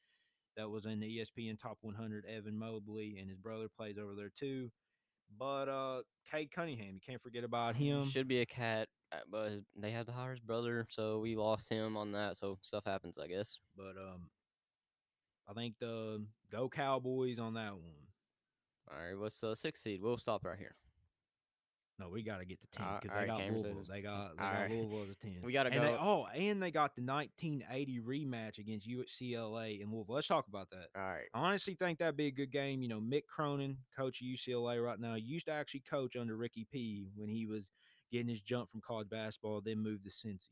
that 0.59 0.69
was 0.69 0.85
in 0.85 1.01
the 1.01 1.07
ESPN 1.07 1.59
Top 1.61 1.79
100, 1.81 2.27
Evan 2.27 2.59
Mobley, 2.59 3.17
and 3.19 3.31
his 3.31 3.39
brother 3.39 3.69
plays 3.75 3.97
over 3.97 4.15
there 4.15 4.33
too. 4.39 4.71
But 5.39 5.69
uh, 5.69 6.01
Cade 6.31 6.51
Cunningham, 6.51 6.95
you 6.95 7.01
can't 7.07 7.23
forget 7.23 7.45
about 7.45 7.77
him. 7.77 8.11
Should 8.11 8.29
be 8.29 8.41
a 8.41 8.47
cat, 8.47 8.89
uh, 9.13 9.19
but 9.31 9.51
his, 9.51 9.63
they 9.77 9.93
had 9.93 10.07
to 10.07 10.13
hire 10.13 10.33
his 10.33 10.41
brother, 10.41 10.87
so 10.91 11.21
we 11.21 11.37
lost 11.37 11.71
him 11.71 11.97
on 11.97 12.13
that. 12.13 12.39
So 12.39 12.59
stuff 12.63 12.85
happens, 12.85 13.15
I 13.23 13.29
guess. 13.29 13.59
But 13.77 13.97
um, 13.97 14.31
I 15.49 15.53
think 15.53 15.75
the 15.81 16.25
go 16.51 16.69
Cowboys 16.69 17.39
on 17.39 17.55
that 17.55 17.73
one. 17.73 18.09
All 18.91 18.99
right, 18.99 19.19
what's 19.19 19.39
the 19.39 19.55
sixth 19.55 19.83
seed? 19.83 20.03
We'll 20.03 20.19
stop 20.19 20.45
right 20.45 20.59
here. 20.59 20.75
No, 21.99 22.09
we 22.09 22.23
got 22.23 22.39
to 22.39 22.45
get 22.45 22.61
to 22.61 22.67
ten 22.71 22.87
uh, 22.87 22.99
because 23.01 23.17
all 23.17 23.23
they 23.23 23.29
right, 23.29 23.51
got 23.51 23.53
Louisville. 23.53 23.85
They 23.89 24.01
got 24.03 24.37
they 24.37 24.43
got. 24.43 24.71
Louisville 24.71 25.03
as 25.03 25.11
a 25.11 25.15
ten. 25.17 25.37
We 25.43 25.53
gotta 25.53 25.71
and 25.73 25.83
they, 25.83 25.89
go. 25.91 25.99
oh, 26.01 26.27
and 26.33 26.63
they 26.63 26.71
got 26.71 26.95
the 26.95 27.03
1980 27.03 28.01
rematch 28.01 28.59
against 28.59 28.89
UCLA 28.89 29.83
in 29.83 29.91
Louisville. 29.91 30.15
Let's 30.15 30.29
talk 30.29 30.47
about 30.47 30.71
that. 30.71 30.89
All 30.97 31.03
right. 31.03 31.25
I 31.35 31.41
honestly 31.41 31.75
think 31.75 31.99
that'd 31.99 32.17
be 32.17 32.29
a 32.29 32.33
good 32.33 32.53
game. 32.53 32.83
You 32.83 32.89
know, 32.89 33.01
Mick 33.01 33.27
Cronin, 33.27 33.79
coach 33.97 34.21
of 34.21 34.27
UCLA 34.27 34.85
right 34.85 35.01
now, 35.01 35.15
used 35.15 35.47
to 35.47 35.53
actually 35.53 35.83
coach 35.91 36.15
under 36.15 36.37
Ricky 36.37 36.67
P 36.71 37.09
when 37.17 37.29
he 37.29 37.47
was 37.47 37.65
getting 38.13 38.29
his 38.29 38.41
jump 38.41 38.71
from 38.71 38.81
college 38.81 39.09
basketball, 39.11 39.61
then 39.61 39.79
moved 39.79 40.05
to 40.05 40.11
Cincy. 40.11 40.49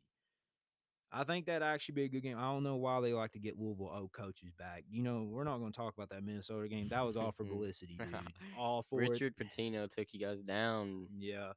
I 1.12 1.24
think 1.24 1.46
that'd 1.46 1.62
actually 1.62 1.94
be 1.94 2.04
a 2.04 2.08
good 2.08 2.22
game. 2.22 2.36
I 2.36 2.42
don't 2.42 2.62
know 2.64 2.76
why 2.76 3.00
they 3.00 3.12
like 3.12 3.32
to 3.32 3.38
get 3.38 3.58
Louisville 3.58 3.90
old 3.94 4.12
coaches 4.12 4.52
back. 4.58 4.84
You 4.90 5.02
know, 5.02 5.22
we're 5.30 5.44
not 5.44 5.58
going 5.58 5.72
to 5.72 5.76
talk 5.76 5.94
about 5.96 6.10
that 6.10 6.24
Minnesota 6.24 6.68
game. 6.68 6.88
That 6.88 7.02
was 7.02 7.16
all 7.16 7.32
for 7.32 7.44
publicity, 7.48 7.96
dude. 7.96 8.14
All 8.58 8.84
for 8.90 9.00
it. 9.02 9.10
Richard 9.10 9.34
Pitino 9.36 9.88
took 9.90 10.08
you 10.12 10.20
guys 10.20 10.40
down. 10.42 11.06
Yeah, 11.16 11.52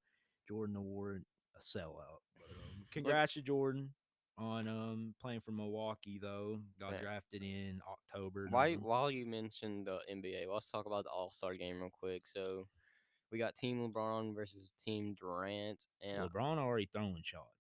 Jordan 0.48 0.76
Nwora, 0.76 1.22
a 1.56 1.60
sellout. 1.60 2.22
But, 2.38 2.52
um, 2.56 2.86
congrats 2.92 3.34
to 3.34 3.42
Jordan 3.42 3.94
on 4.38 4.68
um 4.70 5.14
playing 5.20 5.42
for 5.42 5.52
Milwaukee 5.52 6.18
though. 6.22 6.62
Got 6.80 6.94
Yeah. 6.94 7.02
drafted 7.02 7.42
in 7.44 7.82
October. 7.90 8.48
Why, 8.50 8.76
while 8.76 9.12
you 9.12 9.26
mentioned 9.26 9.88
the 9.88 10.00
NBA, 10.10 10.46
let's 10.48 10.70
talk 10.70 10.86
about 10.86 11.04
the 11.06 11.10
All 11.10 11.32
Star 11.32 11.56
game 11.56 11.82
real 11.82 11.90
quick. 11.90 12.26
So, 12.26 12.68
we 13.32 13.38
got 13.38 13.58
Team 13.58 13.80
LeBron 13.92 14.34
versus 14.34 14.70
Team 14.86 15.16
Durant, 15.20 15.86
and 16.02 16.30
LeBron 16.30 16.58
already 16.58 16.86
throwing 16.94 17.22
shots. 17.24 17.59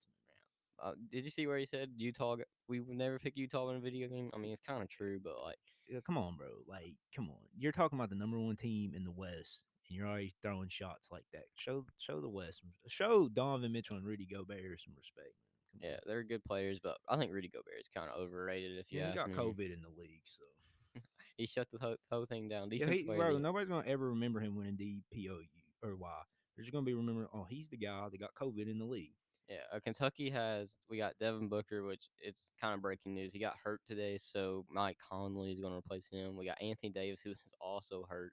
Uh, 0.83 0.93
did 1.11 1.23
you 1.23 1.29
see 1.29 1.47
where 1.47 1.57
he 1.57 1.65
said 1.65 1.89
Utah? 1.97 2.37
We 2.67 2.79
would 2.79 2.97
never 2.97 3.19
pick 3.19 3.37
Utah 3.37 3.69
in 3.69 3.77
a 3.77 3.79
video 3.79 4.07
game. 4.07 4.29
I 4.33 4.37
mean, 4.37 4.51
it's 4.51 4.63
kind 4.67 4.81
of 4.81 4.89
true, 4.89 5.19
but 5.23 5.33
like, 5.43 5.57
Yeah, 5.87 5.99
come 6.05 6.17
on, 6.17 6.37
bro. 6.37 6.47
Like, 6.67 6.95
come 7.15 7.29
on. 7.29 7.37
You're 7.57 7.71
talking 7.71 7.97
about 7.97 8.09
the 8.09 8.15
number 8.15 8.39
one 8.39 8.55
team 8.55 8.93
in 8.95 9.03
the 9.03 9.11
West, 9.11 9.63
and 9.87 9.97
you're 9.97 10.07
already 10.07 10.33
throwing 10.41 10.69
shots 10.69 11.09
like 11.11 11.25
that. 11.33 11.45
Show, 11.55 11.85
show 11.97 12.21
the 12.21 12.29
West, 12.29 12.61
show 12.87 13.27
Donovan 13.29 13.71
Mitchell 13.71 13.97
and 13.97 14.05
Rudy 14.05 14.27
Gobert 14.31 14.79
some 14.83 14.93
respect. 14.95 15.33
Yeah, 15.81 15.97
they're 16.05 16.23
good 16.23 16.43
players, 16.43 16.79
but 16.81 16.97
I 17.07 17.17
think 17.17 17.31
Rudy 17.31 17.47
Gobert 17.47 17.79
is 17.79 17.89
kind 17.95 18.09
of 18.09 18.19
overrated. 18.19 18.77
If 18.77 18.91
you 18.91 18.99
Yeah, 18.99 19.11
he 19.11 19.15
got 19.15 19.29
me, 19.29 19.35
COVID 19.35 19.73
in 19.73 19.81
the 19.81 20.01
league, 20.01 20.23
so 20.25 21.01
he 21.37 21.45
shut 21.45 21.67
the 21.71 21.79
whole, 21.79 21.95
whole 22.11 22.25
thing 22.25 22.49
down. 22.49 22.69
yeah, 22.71 22.87
he, 22.87 23.03
bro, 23.03 23.37
nobody's 23.37 23.69
gonna 23.69 23.87
ever 23.87 24.09
remember 24.09 24.39
him 24.39 24.55
winning 24.55 24.77
DPOU 24.77 25.47
or 25.83 25.95
why. 25.95 26.21
They're 26.55 26.65
just 26.65 26.73
gonna 26.73 26.85
be 26.85 26.93
remembering, 26.93 27.27
oh, 27.33 27.45
he's 27.49 27.69
the 27.69 27.77
guy 27.77 28.07
that 28.11 28.19
got 28.19 28.31
COVID 28.35 28.69
in 28.69 28.79
the 28.79 28.85
league. 28.85 29.13
Yeah, 29.49 29.57
uh, 29.73 29.79
Kentucky 29.83 30.29
has 30.29 30.75
we 30.89 30.97
got 30.97 31.17
Devin 31.19 31.47
Booker, 31.49 31.83
which 31.83 32.03
it's 32.19 32.51
kind 32.62 32.75
of 32.75 32.81
breaking 32.81 33.15
news. 33.15 33.33
He 33.33 33.39
got 33.39 33.55
hurt 33.63 33.81
today, 33.85 34.19
so 34.21 34.65
Mike 34.69 34.97
Conley 35.09 35.51
is 35.51 35.59
going 35.59 35.73
to 35.73 35.79
replace 35.79 36.07
him. 36.07 36.35
We 36.38 36.45
got 36.45 36.62
Anthony 36.62 36.91
Davis, 36.91 37.19
who 37.21 37.31
is 37.31 37.38
also 37.59 38.05
hurt, 38.07 38.31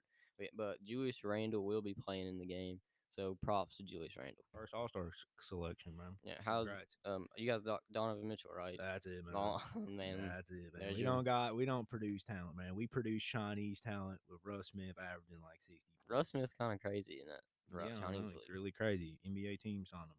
but 0.55 0.83
Julius 0.83 1.23
Randle 1.23 1.65
will 1.65 1.81
be 1.81 1.95
playing 1.95 2.27
in 2.27 2.37
the 2.37 2.45
game. 2.45 2.79
So 3.09 3.35
props 3.41 3.77
to 3.77 3.83
Julius 3.83 4.15
Randle. 4.15 4.43
First 4.53 4.75
All 4.75 4.87
Star 4.87 5.09
selection, 5.49 5.93
man. 5.97 6.17
Yeah, 6.23 6.35
how's 6.45 6.67
Congrats. 6.67 6.97
um 7.05 7.25
you 7.35 7.49
guys 7.51 7.61
Donovan 7.91 8.27
Mitchell, 8.27 8.51
right? 8.55 8.77
That's 8.77 9.07
it, 9.07 9.25
man. 9.25 9.33
Oh 9.33 9.59
man, 9.89 10.29
That's 10.35 10.51
it, 10.51 10.71
man. 10.71 10.81
there's 10.81 10.97
We 10.97 11.01
your- 11.01 11.13
don't 11.15 11.23
got 11.23 11.55
we 11.55 11.65
don't 11.65 11.89
produce 11.89 12.23
talent, 12.23 12.55
man. 12.55 12.75
We 12.75 12.85
produce 12.85 13.23
Chinese 13.23 13.79
talent 13.79 14.19
with 14.29 14.41
Russ 14.45 14.67
Smith 14.67 14.97
averaging 14.99 15.41
like 15.41 15.57
sixty. 15.67 15.89
Russ 16.07 16.29
Smith's 16.29 16.53
kind 16.53 16.73
of 16.73 16.79
crazy 16.79 17.21
in 17.21 17.27
that 17.27 17.41
yeah, 17.73 17.99
Chinese 17.99 18.21
know, 18.21 18.27
league. 18.27 18.35
it's 18.41 18.49
really 18.51 18.71
crazy. 18.71 19.17
NBA 19.27 19.61
teams 19.61 19.89
on 19.93 20.01
them. 20.01 20.15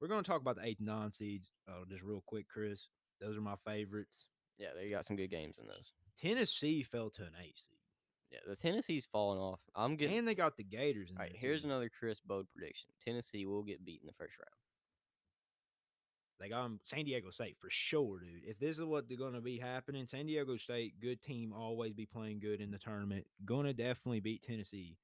We're 0.00 0.08
going 0.08 0.22
to 0.22 0.28
talk 0.30 0.40
about 0.40 0.56
the 0.56 0.64
eight 0.66 0.78
and 0.78 0.86
nine 0.88 1.10
seeds 1.12 1.48
uh, 1.68 1.84
just 1.88 2.02
real 2.02 2.22
quick, 2.26 2.46
Chris. 2.48 2.88
Those 3.20 3.36
are 3.36 3.40
my 3.40 3.56
favorites. 3.66 4.26
Yeah, 4.58 4.68
they 4.76 4.90
got 4.90 5.06
some 5.06 5.16
good 5.16 5.30
games 5.30 5.56
in 5.60 5.66
those. 5.66 5.92
Tennessee 6.20 6.82
fell 6.82 7.10
to 7.10 7.22
an 7.22 7.32
eight 7.42 7.56
seed, 7.58 7.78
Yeah, 8.30 8.38
the 8.46 8.56
Tennessee's 8.56 9.06
falling 9.10 9.38
off. 9.38 9.60
I'm 9.74 9.96
getting. 9.96 10.18
and 10.18 10.28
they 10.28 10.34
got 10.34 10.56
the 10.56 10.64
Gators. 10.64 11.10
In 11.10 11.16
all 11.16 11.22
right, 11.22 11.32
here's 11.34 11.62
too. 11.62 11.66
another 11.68 11.90
Chris 11.98 12.20
Bode 12.20 12.46
prediction. 12.54 12.88
Tennessee 13.04 13.46
will 13.46 13.62
get 13.62 13.84
beat 13.84 14.00
in 14.02 14.06
the 14.06 14.12
first 14.14 14.34
round. 14.38 14.50
They 16.38 16.48
got 16.50 16.64
'em- 16.66 16.80
San 16.84 17.04
Diego 17.06 17.30
State 17.30 17.56
for 17.60 17.70
sure, 17.70 18.20
dude. 18.20 18.44
If 18.44 18.58
this 18.58 18.78
is 18.78 18.84
what 18.84 19.08
they're 19.08 19.16
going 19.16 19.32
to 19.34 19.40
be 19.40 19.58
happening, 19.58 20.06
San 20.06 20.26
Diego 20.26 20.56
State, 20.58 21.00
good 21.00 21.22
team, 21.22 21.52
always 21.54 21.94
be 21.94 22.04
playing 22.06 22.40
good 22.40 22.60
in 22.60 22.70
the 22.70 22.78
tournament. 22.78 23.26
Going 23.46 23.64
to 23.66 23.72
definitely 23.72 24.20
beat 24.20 24.42
Tennessee. 24.42 24.98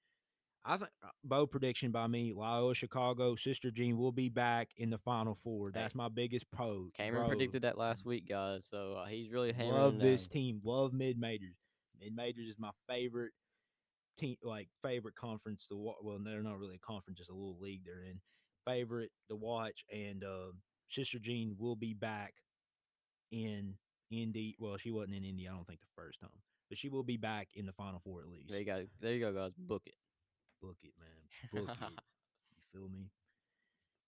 I 0.65 0.77
think 0.77 0.91
uh, 1.03 1.09
bow 1.25 1.47
prediction 1.47 1.91
by 1.91 2.07
me, 2.07 2.33
Loyola 2.35 2.75
Chicago, 2.75 3.35
Sister 3.35 3.71
Jean 3.71 3.99
will 3.99 4.13
be 4.13 4.29
back 4.29 4.69
in 4.77 4.91
the 4.91 4.99
Final 4.99 5.35
Four. 5.35 5.73
That's 5.73 5.95
my 5.95 6.09
biggest 6.09 6.49
pro. 6.53 6.89
Cameron 6.97 7.29
predicted 7.29 7.63
that 7.63 7.79
last 7.79 8.07
week, 8.07 8.29
guys. 8.29 8.69
So 8.71 8.95
uh, 9.03 9.07
he's 9.07 9.33
really 9.33 9.53
hammering 9.53 9.75
Love 9.75 9.99
this 9.99 10.29
down. 10.29 10.33
team. 10.33 10.61
Love 10.63 10.93
mid 10.93 11.19
majors. 11.19 11.57
Mid 12.01 12.15
majors 12.15 12.49
is 12.49 12.57
my 12.59 12.71
favorite 12.89 13.33
team, 14.19 14.37
like 14.43 14.69
favorite 14.85 15.17
conference 15.17 15.67
to 15.69 15.77
watch. 15.77 15.97
Well, 16.03 16.19
they're 16.25 16.43
not 16.43 16.59
really 16.59 16.77
a 16.77 16.87
conference, 16.87 17.19
just 17.19 17.31
a 17.31 17.35
little 17.35 17.59
league 17.61 17.83
they're 17.85 18.05
in. 18.05 18.21
Favorite 18.65 19.11
to 19.29 19.35
watch, 19.35 19.85
and 19.93 20.23
uh, 20.23 20.53
Sister 20.89 21.19
Jean 21.19 21.57
will 21.59 21.75
be 21.75 21.93
back 21.95 22.35
in 23.33 23.75
Indy. 24.13 24.55
Well, 24.61 24.77
she 24.77 24.93
wasn't 24.93 25.17
in 25.17 25.25
Indy, 25.25 25.49
I 25.49 25.53
don't 25.53 25.67
think 25.67 25.81
the 25.81 25.87
first 26.01 26.21
time, 26.21 26.31
but 26.69 26.79
she 26.79 26.89
will 26.89 27.03
be 27.03 27.17
back 27.17 27.49
in 27.57 27.67
the 27.67 27.73
Final 27.73 28.01
Four 28.05 28.21
at 28.21 28.29
least. 28.29 28.51
There 28.51 28.61
you 28.61 28.67
go. 28.67 28.85
There 29.01 29.13
you 29.15 29.21
go, 29.21 29.33
guys. 29.33 29.53
Book 29.59 29.83
it. 29.87 29.95
Book 30.63 30.77
it, 30.83 30.93
man. 30.99 31.63
Book 31.67 31.77
it. 31.77 31.93
You 32.75 32.81
feel 32.81 32.89
me? 32.89 33.11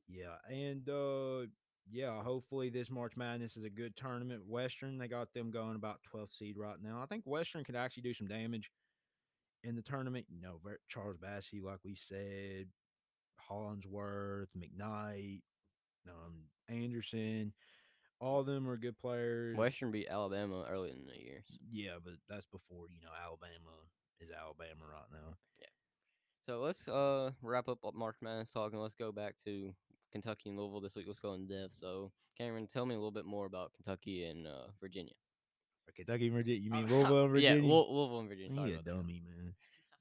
Yeah, 0.09 0.37
and 0.49 0.89
uh 0.89 1.47
yeah, 1.91 2.23
hopefully 2.23 2.71
this 2.71 2.91
March 2.91 3.13
Madness 3.17 3.57
is 3.59 3.65
a 3.65 3.71
good 3.71 3.95
tournament. 3.97 4.43
Western, 4.49 4.97
they 4.97 5.07
got 5.09 5.35
them 5.35 5.51
going 5.51 5.77
about 5.77 6.01
12th 6.15 6.33
seed 6.39 6.57
right 6.57 6.77
now. 6.83 7.01
I 7.03 7.07
think 7.07 7.25
Western 7.27 7.63
could 7.65 7.77
actually 7.77 8.05
do 8.05 8.15
some 8.15 8.27
damage 8.27 8.71
in 9.65 9.77
the 9.77 9.83
tournament. 9.83 10.25
You 10.31 10.41
know, 10.41 10.61
Charles 10.89 11.17
Bassey, 11.19 11.63
like 11.63 11.81
we 11.85 11.95
said, 11.95 12.69
Hollingsworth, 13.37 14.49
McKnight, 14.57 15.43
um, 16.09 16.45
Anderson, 16.71 17.53
all 18.21 18.41
of 18.41 18.47
them 18.47 18.67
are 18.69 18.79
good 18.79 18.97
players. 18.99 19.57
Western 19.57 19.91
beat 19.91 20.09
Alabama 20.09 20.65
early 20.71 20.91
in 20.91 21.05
the 21.07 21.23
year. 21.23 21.43
so- 21.47 21.57
yeah, 21.71 21.97
but 22.03 22.15
that's 22.29 22.47
before 22.47 22.87
you 22.89 23.01
know 23.03 23.13
Alabama 23.23 23.77
is 24.21 24.31
Alabama 24.31 24.85
right 24.91 25.11
now. 25.13 25.37
So 26.47 26.61
let's 26.61 26.87
uh 26.89 27.31
wrap 27.43 27.69
up 27.69 27.79
March 27.95 28.17
Madness 28.21 28.51
talk 28.51 28.73
and 28.73 28.83
let's 28.83 28.95
go 28.95 29.11
back 29.13 29.35
to 29.45 29.75
Kentucky 30.13 30.51
and 30.51 30.59
Louisville 30.59 30.81
this 30.81 30.95
week. 30.95 31.07
Let's 31.07 31.19
go 31.21 31.33
in 31.35 31.47
depth. 31.47 31.77
So 31.77 32.13
Cameron, 32.37 32.67
tell 32.67 32.85
me 32.87 32.95
a 32.95 32.99
little 32.99 33.11
bit 33.11 33.25
more 33.25 33.47
about 33.47 33.73
Kentucky 33.75 34.25
and 34.25 34.47
uh, 34.47 34.67
Virginia. 34.81 35.15
Or 35.89 35.93
Kentucky, 35.95 36.27
and 36.27 36.35
Virginia. 36.35 36.61
You 36.61 36.73
Uh, 36.73 36.77
mean 36.83 36.89
Louisville, 36.89 37.23
and 37.25 37.31
Virginia? 37.31 37.63
Yeah, 37.63 37.69
Louisville 37.69 38.21
and 38.21 38.29
Virginia. 38.29 38.55
Sorry 38.55 38.69
you 38.71 38.75
about 38.77 38.85
that. 38.85 38.91
dummy, 38.91 39.23
man. 39.27 39.55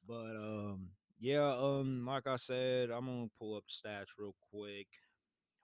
But 0.07 0.35
um, 0.35 0.87
yeah, 1.19 1.55
um, 1.57 2.05
like 2.05 2.27
I 2.27 2.35
said, 2.35 2.89
I'm 2.89 3.05
gonna 3.05 3.27
pull 3.39 3.55
up 3.55 3.63
stats 3.69 4.07
real 4.17 4.35
quick. 4.51 4.87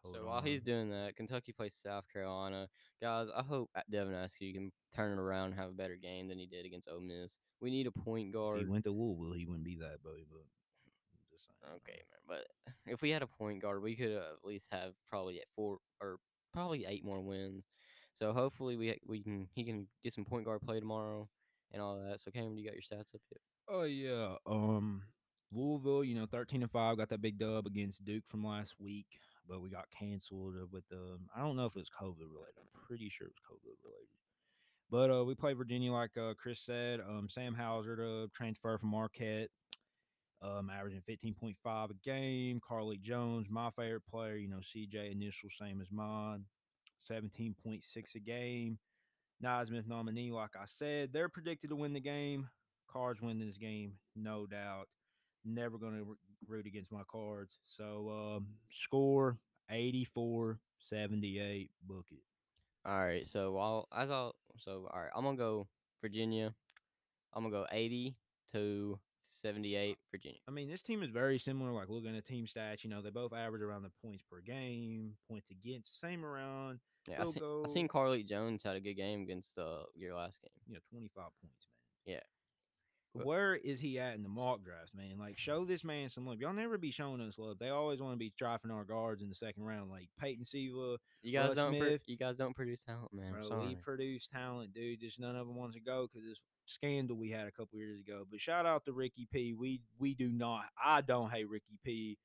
Hold 0.04 0.16
So 0.16 0.26
while 0.26 0.42
he's 0.42 0.62
doing 0.62 0.90
that, 0.92 1.18
Kentucky 1.18 1.52
plays 1.52 1.76
South 1.76 2.06
Carolina. 2.14 2.70
Guys, 3.02 3.28
I 3.36 3.42
hope 3.44 3.70
Devin 3.92 4.14
Askew 4.14 4.54
can 4.54 4.72
turn 4.96 5.12
it 5.12 5.20
around 5.22 5.48
and 5.52 5.56
have 5.56 5.70
a 5.70 5.74
better 5.74 5.98
game 5.98 6.30
than 6.30 6.38
he 6.40 6.46
did 6.46 6.66
against 6.66 6.88
Ole 6.90 7.02
Miss. 7.02 7.38
We 7.60 7.70
need 7.70 7.88
a 7.88 7.92
point 7.92 8.30
if 8.30 8.34
guard. 8.34 8.60
he 8.60 8.66
went 8.66 8.86
to 8.86 8.92
Louisville, 8.92 9.34
he 9.38 9.46
wouldn't 9.46 9.66
be 9.66 9.76
that 9.82 10.02
boy. 10.02 10.24
But 10.32 10.46
I'm 11.14 11.26
just 11.30 11.46
saying, 11.48 11.49
man. 11.49 11.49
Okay, 11.64 12.02
man, 12.10 12.20
but 12.28 12.74
if 12.86 13.02
we 13.02 13.10
had 13.10 13.22
a 13.22 13.28
point 13.28 13.62
guard, 13.62 13.82
we 13.82 13.96
could 13.96 14.12
at 14.12 14.44
least 14.44 14.66
have 14.72 14.94
probably 15.10 15.40
at 15.40 15.48
four 15.56 15.80
or 16.02 16.18
probably 16.54 16.86
eight 16.86 17.04
more 17.06 17.22
wins. 17.22 17.64
So 18.20 18.34
hopefully 18.34 18.76
we 18.76 19.00
we 19.08 19.24
can 19.24 19.48
he 19.54 19.64
can 19.64 19.88
get 20.04 20.14
some 20.14 20.26
point 20.26 20.46
guard 20.46 20.62
play 20.62 20.80
tomorrow 20.80 21.28
and 21.72 21.82
all 21.82 21.98
that. 21.98 22.20
So 22.22 22.32
Cameron, 22.32 22.58
you 22.58 22.66
got 22.66 22.74
your 22.74 22.82
stats 22.84 23.16
up 23.16 23.22
yet? 23.32 23.42
Oh 23.70 23.84
yeah. 23.84 24.36
Um 24.46 25.04
Louisville, 25.52 26.04
you 26.04 26.16
know, 26.16 26.28
13 26.32 26.62
and 26.62 26.72
5 26.72 26.98
got 26.98 27.10
that 27.10 27.22
big 27.22 27.40
dub 27.40 27.66
against 27.66 28.06
Duke 28.06 28.24
from 28.28 28.46
last 28.46 28.76
week, 28.80 29.08
but 29.48 29.62
we 29.62 29.70
got 29.72 29.86
canceled 29.98 30.54
with 30.72 30.84
the 30.90 31.18
I 31.36 31.42
don't 31.42 31.56
know 31.56 31.66
if 31.66 31.76
it 31.76 31.80
was 31.80 31.90
COVID 31.90 32.20
related. 32.20 32.56
I'm 32.58 32.82
pretty 32.88 33.10
sure 33.10 33.28
it 33.28 33.34
was 33.34 33.58
COVID 33.58 33.76
related. 33.84 34.10
But 34.92 35.12
uh 35.12 35.26
we 35.26 35.36
played 35.36 35.58
Virginia 35.58 35.92
like 35.92 36.18
uh, 36.18 36.34
Chris 36.42 36.60
said. 36.60 37.00
Um 37.00 37.30
Sam 37.30 37.54
Hauser 37.54 37.96
to 37.96 38.28
transfer 38.36 38.78
from 38.78 38.90
Marquette. 38.90 39.50
Um, 40.42 40.70
averaging 40.70 41.02
15.5 41.08 41.90
a 41.90 41.94
game. 42.04 42.62
Carlik 42.62 43.02
Jones, 43.02 43.48
my 43.50 43.70
favorite 43.72 44.06
player, 44.10 44.36
you 44.38 44.48
know, 44.48 44.60
CJ 44.60 45.12
initial 45.12 45.50
same 45.50 45.82
as 45.82 45.92
mine. 45.92 46.46
17.6 47.10 47.82
a 48.16 48.20
game. 48.20 48.78
Naismith 49.42 49.88
nominee, 49.88 50.32
like 50.32 50.56
I 50.56 50.66
said, 50.66 51.12
they're 51.12 51.30
predicted 51.30 51.70
to 51.70 51.76
win 51.76 51.94
the 51.94 52.00
game. 52.00 52.48
Cards 52.92 53.22
win 53.22 53.40
this 53.40 53.58
game, 53.58 53.94
no 54.16 54.46
doubt. 54.46 54.88
Never 55.46 55.78
going 55.78 55.94
to 55.94 56.18
root 56.48 56.66
against 56.66 56.92
my 56.92 57.04
cards. 57.10 57.58
So, 57.66 58.38
um, 58.38 58.48
score 58.72 59.38
84 59.70 60.60
78. 60.90 61.70
Book 61.88 62.06
it. 62.12 62.24
All 62.86 63.00
right. 63.00 63.28
So 63.28 63.58
I'll 63.58 63.88
as 63.96 64.10
I'll 64.10 64.36
so 64.58 64.90
all 64.92 65.00
right. 65.00 65.12
I'm 65.16 65.24
gonna 65.24 65.38
go 65.38 65.68
Virginia. 66.02 66.54
I'm 67.34 67.44
gonna 67.44 67.54
go 67.56 67.68
80 67.72 68.16
to 68.54 69.00
78 69.30 69.98
Virginia. 70.12 70.40
I 70.48 70.52
mean, 70.52 70.70
this 70.70 70.82
team 70.82 71.04
is 71.04 71.10
very 71.10 71.38
similar. 71.38 71.72
Like 71.72 71.90
looking 71.90 72.16
at 72.16 72.26
team 72.26 72.46
stats, 72.46 72.84
you 72.84 72.90
know, 72.90 73.02
they 73.02 73.10
both 73.10 73.34
average 73.34 73.62
around 73.62 73.84
the 73.84 73.92
points 74.04 74.24
per 74.30 74.42
game, 74.42 75.14
points 75.30 75.52
against, 75.52 76.00
same 76.00 76.26
around. 76.26 76.80
Yeah, 77.08 77.24
I, 77.24 77.26
seen, 77.26 77.44
I 77.66 77.70
seen 77.70 77.88
Carlik 77.88 78.28
Jones 78.28 78.62
had 78.64 78.76
a 78.76 78.80
good 78.82 78.96
game 78.96 79.22
against 79.22 79.58
uh, 79.58 79.84
your 79.96 80.16
last 80.16 80.42
game. 80.42 80.52
You 80.68 80.74
know, 80.76 80.80
25 80.92 81.24
points, 81.42 81.68
man. 82.06 82.16
Yeah. 82.16 82.20
But 83.16 83.26
where 83.26 83.56
is 83.56 83.80
he 83.80 84.00
at 84.00 84.16
in 84.16 84.22
the 84.22 84.30
mock 84.30 84.64
drafts, 84.64 84.92
man? 84.94 85.18
Like, 85.18 85.38
show 85.38 85.66
this 85.66 85.84
man 85.84 86.10
some 86.10 86.28
love. 86.28 86.40
Y'all 86.40 86.54
never 86.54 86.78
be 86.78 86.92
showing 86.92 87.22
us 87.22 87.40
love. 87.40 87.58
They 87.60 87.70
always 87.70 88.00
want 88.00 88.14
to 88.14 88.20
be 88.20 88.34
drafting 88.38 88.70
our 88.70 88.84
guards 88.84 89.24
in 89.24 89.30
the 89.30 89.36
second 89.36 89.64
round, 89.64 89.90
like 89.90 90.10
Peyton 90.20 90.46
Siva. 90.46 90.98
You 91.24 91.34
guys 91.34 91.50
Russ 91.50 91.58
don't. 91.58 91.80
Pro- 91.80 91.98
you 92.06 92.18
guys 92.18 92.38
don't 92.38 92.56
produce 92.56 92.82
talent, 92.82 93.14
man. 93.14 93.32
Bro, 93.32 93.66
we 93.66 93.76
produce 93.76 94.28
talent, 94.28 94.74
dude. 94.76 95.00
Just 95.00 95.20
none 95.20 95.36
of 95.36 95.48
them 95.48 95.56
wants 95.56 95.76
to 95.76 95.82
go 95.82 96.08
because 96.08 96.28
this 96.28 96.40
scandal 96.70 97.18
we 97.18 97.30
had 97.30 97.48
a 97.48 97.52
couple 97.52 97.78
years 97.80 98.00
ago. 98.00 98.26
But 98.30 98.40
shout 98.40 98.66
out 98.66 98.86
to 98.86 98.94
Ricky 98.94 99.28
P. 99.32 99.54
We 99.54 99.82
we 100.00 100.14
do 100.14 100.30
not. 100.30 100.66
I 100.84 101.02
don't 101.02 101.32
hate 101.32 101.50
Ricky 101.50 101.78
P. 101.84 102.18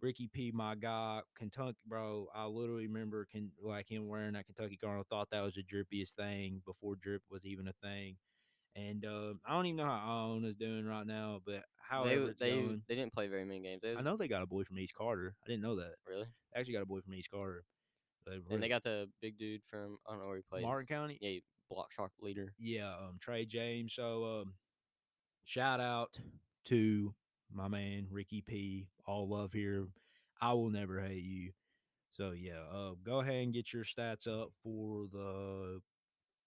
Ricky 0.00 0.28
P. 0.32 0.50
My 0.52 0.74
guy, 0.74 1.20
Kentucky, 1.38 1.78
bro. 1.86 2.28
I 2.34 2.46
literally 2.46 2.86
remember 2.86 3.26
can 3.30 3.50
like 3.62 3.88
him 3.88 4.08
wearing 4.08 4.34
that 4.34 4.46
Kentucky 4.46 4.78
garment. 4.80 5.06
Thought 5.08 5.28
that 5.30 5.40
was 5.40 5.54
the 5.54 5.62
drippiest 5.62 6.12
thing 6.14 6.62
before 6.66 6.96
drip 6.96 7.22
was 7.30 7.46
even 7.46 7.68
a 7.68 7.72
thing. 7.82 8.16
And 8.76 9.04
uh, 9.04 9.34
I 9.46 9.54
don't 9.54 9.66
even 9.66 9.76
know 9.76 9.84
how 9.84 10.32
Owen 10.32 10.44
is 10.44 10.56
doing 10.56 10.84
right 10.84 11.06
now, 11.06 11.40
but 11.46 11.62
they 12.04 12.14
it's 12.14 12.38
they 12.40 12.50
going, 12.50 12.82
they 12.88 12.96
didn't 12.96 13.14
play 13.14 13.28
very 13.28 13.44
many 13.44 13.60
games. 13.60 13.80
They 13.82 13.94
I 13.94 14.02
know 14.02 14.16
they 14.16 14.26
got 14.28 14.42
a 14.42 14.46
boy 14.46 14.64
from 14.64 14.78
East 14.78 14.94
Carter. 14.94 15.36
I 15.44 15.48
didn't 15.48 15.62
know 15.62 15.76
that. 15.76 15.94
really, 16.08 16.26
They 16.52 16.60
actually 16.60 16.74
got 16.74 16.82
a 16.82 16.86
boy 16.86 17.00
from 17.00 17.14
East 17.14 17.30
Carter. 17.30 17.64
They 18.26 18.40
and 18.50 18.62
they 18.62 18.68
got 18.68 18.82
the 18.82 19.08
big 19.20 19.38
dude 19.38 19.60
from 19.70 19.98
I 20.06 20.12
don't 20.12 20.22
know 20.22 20.28
where 20.28 20.36
he 20.36 20.42
plays. 20.50 20.62
Martin 20.62 20.86
County. 20.86 21.18
Yeah, 21.20 21.40
block 21.70 21.92
shark 21.92 22.12
leader. 22.20 22.52
yeah, 22.58 22.90
um, 22.92 23.18
Trey 23.20 23.44
James. 23.44 23.94
So, 23.94 24.42
um, 24.42 24.54
shout 25.44 25.80
out 25.80 26.18
to 26.66 27.14
my 27.52 27.68
man 27.68 28.06
Ricky 28.10 28.40
P. 28.42 28.86
All 29.06 29.28
love 29.28 29.52
here. 29.52 29.86
I 30.40 30.52
will 30.52 30.70
never 30.70 31.00
hate 31.00 31.22
you. 31.24 31.52
So 32.12 32.30
yeah, 32.32 32.60
uh, 32.72 32.92
go 33.04 33.20
ahead 33.20 33.42
and 33.42 33.52
get 33.52 33.72
your 33.72 33.84
stats 33.84 34.26
up 34.28 34.50
for 34.62 35.06
the 35.12 35.80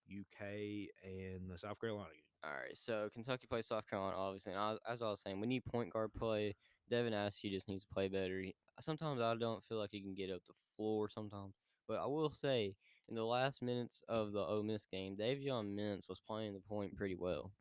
UK 0.10 0.90
and 1.04 1.50
the 1.50 1.58
South 1.58 1.80
Carolina. 1.80 2.10
All 2.44 2.52
right, 2.52 2.78
so 2.78 3.10
Kentucky 3.14 3.48
plays 3.50 3.66
South 3.68 3.90
Carolina, 3.90 4.16
obviously. 4.16 4.54
And 4.54 4.62
I, 4.62 4.76
as 4.90 5.02
I 5.02 5.10
was 5.10 5.20
saying, 5.22 5.40
we 5.42 5.48
need 5.48 5.66
point 5.66 5.92
guard 5.92 6.12
play. 6.18 6.56
Devin 6.90 7.14
Askew 7.14 7.50
just 7.50 7.68
needs 7.68 7.84
to 7.84 7.94
play 7.94 8.08
better. 8.08 8.40
He- 8.40 8.56
Sometimes 8.80 9.20
I 9.20 9.36
don't 9.36 9.64
feel 9.66 9.80
like 9.80 9.90
he 9.92 10.02
can 10.02 10.14
get 10.14 10.30
up 10.32 10.42
the 10.48 10.54
floor 10.76 11.10
sometimes. 11.10 11.56
But 11.88 12.00
I 12.00 12.06
will 12.06 12.32
say, 12.32 12.76
in 13.10 13.16
the 13.16 13.24
last 13.24 13.62
minutes 13.62 14.02
of 14.10 14.32
the 14.32 14.40
Ole 14.40 14.64
Miss 14.64 14.86
game, 14.92 15.16
Davion 15.16 15.76
Mintz 15.76 16.10
was 16.10 16.20
playing 16.28 16.54
the 16.54 16.60
point 16.60 16.96
pretty 16.96 17.16
well. 17.16 17.52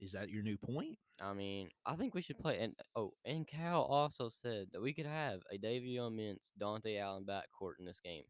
Is 0.00 0.12
that 0.12 0.28
your 0.28 0.42
new 0.42 0.56
point? 0.56 0.98
I 1.20 1.32
mean, 1.32 1.70
I 1.86 1.94
think 1.94 2.14
we 2.14 2.22
should 2.22 2.38
play. 2.38 2.58
And 2.60 2.74
oh, 2.96 3.12
and 3.24 3.46
Cal 3.46 3.82
also 3.82 4.28
said 4.28 4.66
that 4.72 4.82
we 4.82 4.92
could 4.92 5.06
have 5.06 5.40
a 5.52 5.58
Davion 5.58 6.12
Mintz, 6.12 6.50
Dontaie 6.60 7.00
Allen 7.00 7.24
backcourt 7.24 7.74
in 7.78 7.86
this 7.86 8.00
game. 8.04 8.24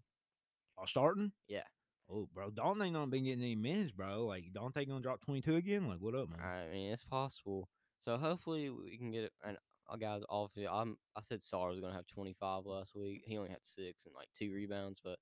All 0.77 0.87
starting? 0.87 1.33
Yeah. 1.49 1.63
Oh, 2.11 2.29
bro, 2.35 2.51
Dontaie 2.51 2.93
not 2.93 3.11
been 3.11 3.25
getting 3.25 3.43
any 3.43 3.55
minutes, 3.55 3.93
bro. 3.93 4.27
Like 4.27 4.45
Dontaie 4.55 4.87
gonna 4.87 5.01
drop 5.01 5.23
twenty 5.23 5.41
two 5.41 5.57
again? 5.57 5.89
Like, 5.89 6.01
what 6.01 6.15
up, 6.15 6.29
man? 6.29 6.41
I 6.41 6.71
mean, 6.73 6.93
it's 6.93 7.05
possible. 7.05 7.69
So 7.99 8.19
hopefully 8.19 8.69
we 8.71 8.99
can 8.99 9.11
get 9.11 9.25
it. 9.25 9.33
And 9.43 9.57
uh, 9.91 9.97
guys, 9.97 10.23
obviously, 10.29 10.69
I'm 10.69 10.97
I 11.17 11.23
said 11.23 11.41
Sarr 11.41 11.71
was 11.71 11.81
gonna 11.81 11.95
have 11.95 12.07
25 12.07 12.67
last 12.67 12.95
week. 12.95 13.23
He 13.27 13.39
only 13.39 13.51
had 13.51 13.65
six 13.65 14.05
and 14.05 14.15
like 14.15 14.29
two 14.39 14.53
rebounds. 14.53 15.01
But 15.03 15.19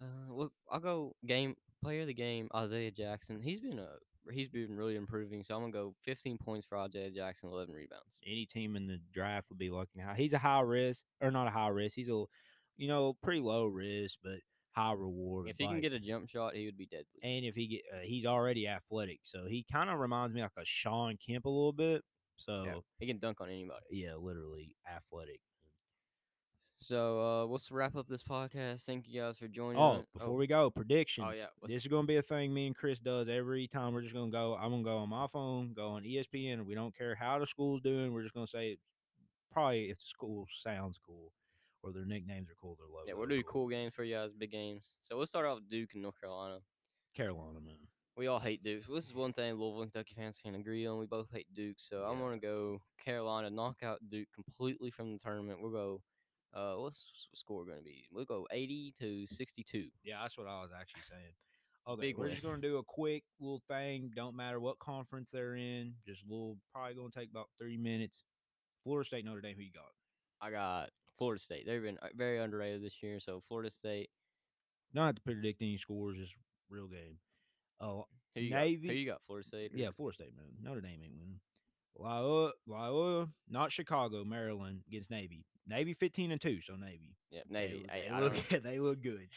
uh, 0.00 0.32
look, 0.32 0.52
I'll 0.70 0.80
go 0.80 1.14
game 1.26 1.56
player 1.82 2.02
of 2.02 2.06
the 2.06 2.14
game, 2.14 2.48
Isaiah 2.54 2.90
Jackson. 2.90 3.40
He's 3.42 3.60
been 3.60 3.78
a 3.78 3.88
he's 4.32 4.48
been 4.48 4.76
really 4.76 4.96
improving. 4.96 5.42
So 5.42 5.54
I'm 5.54 5.60
gonna 5.62 5.72
go 5.72 5.94
15 6.04 6.38
points 6.38 6.66
for 6.68 6.78
Isaiah 6.78 7.10
Jackson, 7.10 7.48
11 7.50 7.74
rebounds. 7.74 8.20
any 8.26 8.46
team 8.46 8.76
in 8.76 8.86
the 8.86 9.00
draft 9.12 9.48
would 9.50 9.58
be 9.58 9.70
looking 9.70 10.02
how 10.02 10.14
he's 10.14 10.32
a 10.32 10.38
high 10.38 10.60
risk 10.60 11.02
or 11.20 11.30
not 11.30 11.46
a 11.46 11.50
high 11.50 11.68
risk. 11.68 11.96
He's 11.96 12.08
a 12.10 12.24
you 12.76 12.88
know 12.88 13.16
pretty 13.22 13.40
low 13.40 13.66
risk 13.66 14.18
but 14.22 14.38
high 14.72 14.92
reward. 14.92 15.48
If 15.48 15.56
he 15.58 15.66
can 15.66 15.80
get 15.80 15.92
a 15.92 15.98
jump 15.98 16.28
shot, 16.28 16.54
he 16.54 16.66
would 16.66 16.78
be 16.78 16.86
deadly. 16.86 17.06
and 17.22 17.44
if 17.44 17.54
he 17.54 17.66
get 17.66 17.82
uh, 17.92 18.00
he's 18.02 18.26
already 18.26 18.68
athletic, 18.68 19.20
so 19.22 19.46
he 19.46 19.64
kind 19.70 19.90
of 19.90 19.98
reminds 19.98 20.34
me 20.34 20.42
like 20.42 20.52
a 20.56 20.64
Shawn 20.64 21.18
Kemp 21.26 21.44
a 21.44 21.48
little 21.48 21.72
bit. 21.72 22.02
So 22.36 22.64
yeah, 22.64 22.74
he 22.98 23.06
can 23.06 23.18
dunk 23.18 23.40
on 23.40 23.48
anybody. 23.48 23.80
Yeah, 23.90 24.14
literally 24.18 24.74
athletic. 24.88 25.40
So 26.82 27.20
uh, 27.20 27.44
let's 27.46 27.70
wrap 27.70 27.94
up 27.94 28.08
this 28.08 28.22
podcast. 28.22 28.82
Thank 28.84 29.06
you 29.08 29.20
guys 29.20 29.36
for 29.36 29.48
joining. 29.48 29.80
Oh, 29.80 29.96
us. 29.98 30.06
before 30.14 30.34
we 30.34 30.46
go, 30.46 30.70
predictions. 30.70 31.26
yeah, 31.36 31.46
what's- 31.58 31.72
this 31.74 31.82
is 31.82 31.88
gonna 31.88 32.06
be 32.06 32.16
a 32.16 32.22
thing 32.22 32.52
me 32.54 32.66
and 32.66 32.74
Chris 32.76 32.98
does 32.98 33.28
every 33.28 33.68
time. 33.68 33.92
We're 33.92 34.00
just 34.02 34.14
gonna 34.14 34.30
go. 34.30 34.54
I'm 34.54 34.70
gonna 34.70 34.82
go 34.82 34.96
on 34.98 35.08
my 35.10 35.26
phone, 35.32 35.72
go 35.74 35.88
on 35.90 36.04
ESPN. 36.04 36.64
We 36.64 36.74
don't 36.74 36.96
care 36.96 37.14
how 37.14 37.38
the 37.38 37.46
school's 37.46 37.80
doing. 37.80 38.12
We're 38.12 38.22
just 38.22 38.34
gonna 38.34 38.46
say 38.46 38.78
probably 39.52 39.90
if 39.90 39.98
the 39.98 40.06
school 40.06 40.46
sounds 40.58 40.98
cool 41.04 41.32
or 41.82 41.92
their 41.92 42.04
nicknames 42.06 42.48
are 42.50 42.56
cool, 42.60 42.76
their 42.78 42.86
logo. 42.88 43.04
yeah, 43.06 43.14
we'll 43.14 43.26
do 43.28 43.42
cool 43.42 43.68
games 43.68 43.92
for 43.94 44.04
you 44.04 44.14
guys, 44.14 44.30
big 44.32 44.50
games. 44.50 44.96
So 45.02 45.16
we'll 45.16 45.26
start 45.26 45.46
off 45.46 45.56
with 45.56 45.68
Duke 45.70 45.90
and 45.94 46.02
North 46.02 46.18
Carolina. 46.20 46.60
Carolina 47.14 47.60
man. 47.60 47.76
We 48.16 48.26
all 48.26 48.38
hate 48.40 48.62
Duke. 48.62 48.84
So 48.84 48.94
this 48.94 49.04
is 49.06 49.14
one 49.14 49.32
thing 49.32 49.54
Louisville 49.54 49.82
and 49.82 49.92
Kentucky 49.92 50.14
fans 50.14 50.38
can 50.42 50.54
agree 50.54 50.86
on. 50.86 50.98
We 50.98 51.06
both 51.06 51.28
hate 51.32 51.46
Duke. 51.54 51.76
So 51.78 52.04
I'm 52.04 52.18
gonna 52.18 52.38
go 52.38 52.80
Carolina, 53.04 53.50
knock 53.50 53.82
out 53.82 53.98
Duke 54.10 54.28
completely 54.34 54.90
from 54.90 55.12
the 55.12 55.18
tournament. 55.18 55.60
We'll 55.60 55.70
go. 55.72 56.00
Uh, 56.54 56.74
what's 56.74 57.00
the 57.32 57.36
score 57.36 57.64
gonna 57.64 57.82
be? 57.82 58.04
We'll 58.12 58.24
go 58.24 58.46
80 58.50 58.94
to 59.00 59.26
62. 59.26 59.88
Yeah, 60.04 60.18
that's 60.22 60.36
what 60.36 60.46
I 60.48 60.60
was 60.62 60.70
actually 60.78 61.02
saying. 61.08 61.32
Okay, 61.88 62.00
Big 62.08 62.18
we're 62.18 62.24
win. 62.24 62.32
just 62.32 62.42
gonna 62.42 62.60
do 62.60 62.78
a 62.78 62.82
quick 62.84 63.22
little 63.40 63.62
thing. 63.68 64.10
Don't 64.14 64.36
matter 64.36 64.60
what 64.60 64.78
conference 64.78 65.30
they're 65.32 65.56
in. 65.56 65.94
Just 66.06 66.22
a 66.24 66.28
little. 66.28 66.58
Probably 66.74 66.94
gonna 66.94 67.08
take 67.16 67.30
about 67.30 67.48
thirty 67.58 67.76
minutes. 67.78 68.18
Florida 68.84 69.06
State, 69.06 69.24
Notre 69.24 69.40
Dame. 69.40 69.56
Who 69.56 69.62
you 69.62 69.72
got? 69.72 69.92
I 70.46 70.50
got 70.50 70.90
Florida 71.18 71.40
State. 71.42 71.66
They've 71.66 71.82
been 71.82 71.98
uh, 72.02 72.08
very 72.16 72.38
underrated 72.38 72.82
this 72.82 73.02
year. 73.02 73.20
So 73.20 73.42
Florida 73.48 73.70
State. 73.70 74.10
Not 74.92 75.16
to 75.16 75.22
predict 75.22 75.62
any 75.62 75.76
scores. 75.76 76.16
Just 76.18 76.34
real 76.68 76.88
game. 76.88 77.18
Oh, 77.80 78.06
Who 78.34 78.40
you 78.42 78.50
Navy. 78.54 78.88
Got? 78.88 78.92
Who 78.92 78.98
you 78.98 79.06
got? 79.10 79.20
Florida 79.26 79.46
State. 79.48 79.72
or- 79.74 79.78
yeah, 79.78 79.90
Florida 79.96 80.14
State, 80.16 80.36
man. 80.36 80.46
Notre 80.62 80.80
Dame 80.80 81.00
ain't 81.04 81.14
winning. 81.18 81.40
Loyola, 81.98 82.52
Loyola, 82.66 83.28
not 83.48 83.72
Chicago, 83.72 84.24
Maryland 84.24 84.80
against 84.88 85.10
Navy. 85.10 85.44
Navy 85.66 85.94
fifteen 85.94 86.32
and 86.32 86.40
two, 86.40 86.60
so 86.60 86.74
Navy. 86.76 87.16
Yeah, 87.30 87.40
They 87.50 87.60
Navy. 87.68 87.86
look- 87.86 87.90
they, 87.92 88.20
look, 88.20 88.48
good. 88.48 88.62
they 88.64 88.78
look 88.80 89.02
good. 89.02 89.28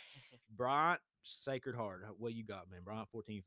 Bryant, 0.55 0.99
Sacred 1.23 1.75
Heart. 1.75 2.05
What 2.17 2.33
you 2.33 2.43
got, 2.43 2.69
man? 2.71 2.81
Bryant 2.83 3.07
14-5, 3.15 3.27
They 3.27 3.33
look 3.35 3.43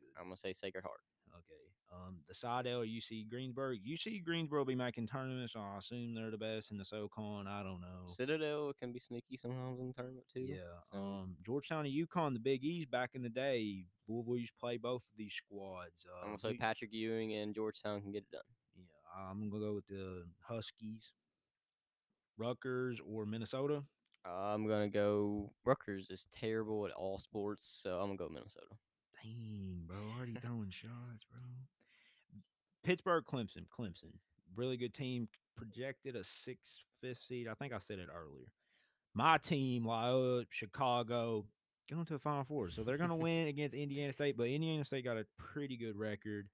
good. 0.00 0.14
I'm 0.18 0.24
gonna 0.24 0.36
say 0.36 0.52
Sacred 0.52 0.82
Heart. 0.84 1.00
Okay. 1.32 1.62
Um, 1.90 2.18
the 2.28 2.34
Citadel, 2.34 2.80
UC 2.82 3.28
Greensboro. 3.30 3.72
UC 3.74 4.22
Greensboro 4.22 4.64
be 4.64 4.74
making 4.74 5.06
tournaments, 5.06 5.54
so 5.54 5.60
I 5.60 5.78
assume 5.78 6.14
they're 6.14 6.30
the 6.30 6.36
best 6.36 6.70
in 6.70 6.76
the 6.78 6.84
SoCon. 6.84 7.46
I 7.46 7.62
don't 7.62 7.80
know. 7.80 8.06
Citadel 8.08 8.72
can 8.78 8.92
be 8.92 8.98
sneaky 8.98 9.36
sometimes 9.38 9.80
in 9.80 9.88
the 9.88 9.94
tournament 9.94 10.26
too. 10.32 10.40
Yeah. 10.40 10.58
so- 10.92 10.98
Um, 10.98 11.36
Georgetown 11.44 11.86
and 11.86 11.94
UConn, 11.94 12.34
the 12.34 12.40
Big 12.40 12.62
East 12.64 12.90
back 12.90 13.10
in 13.14 13.22
the 13.22 13.28
day. 13.30 13.86
Louisville 14.06 14.36
used 14.36 14.52
to 14.54 14.58
play 14.60 14.76
both 14.76 15.02
of 15.02 15.16
these 15.16 15.32
squads. 15.34 16.06
Uh, 16.06 16.20
I'm 16.20 16.26
gonna 16.36 16.38
say 16.38 16.54
Patrick 16.58 16.92
Ewing 16.92 17.32
and 17.34 17.54
Georgetown 17.54 18.00
can 18.02 18.12
get 18.12 18.22
it 18.24 18.30
done. 18.32 18.42
yeah, 18.76 18.84
I'm 19.30 19.48
gonna 19.48 19.64
go 19.64 19.74
with 19.74 19.86
the 19.86 20.24
Huskies, 20.40 21.12
Rutgers, 22.38 23.00
or 23.06 23.26
Minnesota. 23.26 23.82
I'm 24.24 24.66
gonna 24.66 24.88
go. 24.88 25.52
Rutgers 25.64 26.10
is 26.10 26.26
terrible 26.38 26.86
at 26.86 26.92
all 26.92 27.18
sports, 27.18 27.80
so 27.82 27.98
I'm 27.98 28.06
gonna 28.08 28.16
go 28.16 28.28
Minnesota. 28.28 28.66
Dang, 29.22 29.82
bro, 29.86 29.96
already 30.16 30.34
throwing 30.42 30.70
shots, 30.70 31.24
bro. 31.30 31.40
Pittsburgh, 32.84 33.24
Clemson, 33.24 33.66
Clemson, 33.68 34.12
really 34.54 34.76
good 34.76 34.94
team. 34.94 35.28
Projected 35.56 36.14
a 36.16 36.22
six, 36.24 36.82
fifth 37.00 37.18
seed. 37.28 37.48
I 37.48 37.54
think 37.54 37.72
I 37.72 37.78
said 37.78 37.98
it 37.98 38.08
earlier. 38.14 38.46
My 39.14 39.38
team, 39.38 39.84
Loyola, 39.84 40.44
Chicago. 40.50 41.44
going 41.90 42.04
to 42.06 42.12
the 42.12 42.18
Final 42.20 42.44
Four. 42.44 42.70
So 42.70 42.84
they're 42.84 42.96
going 42.98 43.10
to 43.10 43.16
win 43.16 43.48
against 43.48 43.74
Indiana 43.74 44.12
State, 44.12 44.36
but 44.36 44.44
Indiana 44.46 44.84
State 44.84 45.04
got 45.04 45.16
a 45.16 45.26
pretty 45.36 45.76
good 45.76 45.96
record. 45.96 46.48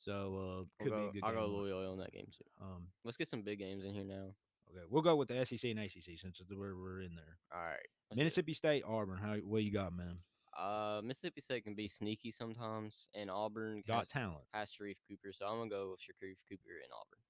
So 0.00 0.66
uh, 0.80 0.84
could 0.84 0.92
I'll 0.92 1.12
be 1.12 1.20
go, 1.20 1.28
a 1.28 1.32
good 1.32 1.38
I'll 1.38 1.46
game. 1.46 1.52
go. 1.52 1.58
Loyola 1.58 1.92
on 1.92 1.98
that 1.98 2.12
game 2.12 2.26
too. 2.36 2.44
Um, 2.60 2.88
Let's 3.04 3.16
get 3.16 3.28
some 3.28 3.42
big 3.42 3.60
games 3.60 3.84
in 3.84 3.94
here 3.94 4.04
now. 4.04 4.34
Okay, 4.70 4.84
we'll 4.90 5.02
go 5.02 5.16
with 5.16 5.28
the 5.28 5.44
SEC 5.46 5.70
and 5.70 5.78
ACC 5.80 6.18
since 6.20 6.40
it's 6.40 6.52
where 6.52 6.76
we're 6.76 7.00
in 7.02 7.14
there. 7.14 7.38
All 7.54 7.60
right. 7.60 7.78
Mississippi 8.14 8.52
State, 8.54 8.84
Auburn. 8.86 9.18
How 9.18 9.34
what 9.36 9.62
you 9.62 9.72
got, 9.72 9.94
man? 9.96 10.18
Uh, 10.58 11.00
Mississippi 11.04 11.40
State 11.40 11.64
can 11.64 11.74
be 11.74 11.88
sneaky 11.88 12.32
sometimes, 12.32 13.06
and 13.14 13.30
Auburn 13.30 13.82
Got 13.86 13.98
has, 14.00 14.08
talent. 14.08 14.40
has 14.52 14.68
Sharife 14.70 14.96
Cooper, 15.08 15.32
so 15.32 15.46
I'm 15.46 15.58
gonna 15.58 15.70
go 15.70 15.90
with 15.92 16.00
Sharife 16.00 16.36
Cooper 16.48 16.70
and 16.82 16.92
Auburn. 16.92 17.20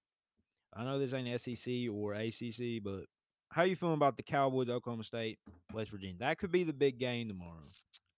I 0.75 0.85
know 0.85 0.99
this 0.99 1.13
ain't 1.13 1.41
SEC 1.41 1.91
or 1.93 2.15
ACC, 2.15 2.83
but 2.83 3.05
how 3.51 3.63
you 3.63 3.77
feeling 3.77 3.95
about 3.95 4.17
the 4.17 4.23
Cowboys, 4.23 4.69
Oklahoma 4.69 5.05
State, 5.05 5.39
West 5.73 5.91
Virginia? 5.91 6.17
That 6.21 6.39
could 6.39 6.53
be 6.53 6.65
the 6.65 6.73
big 6.73 6.99
game 6.99 7.29
tomorrow. 7.29 7.63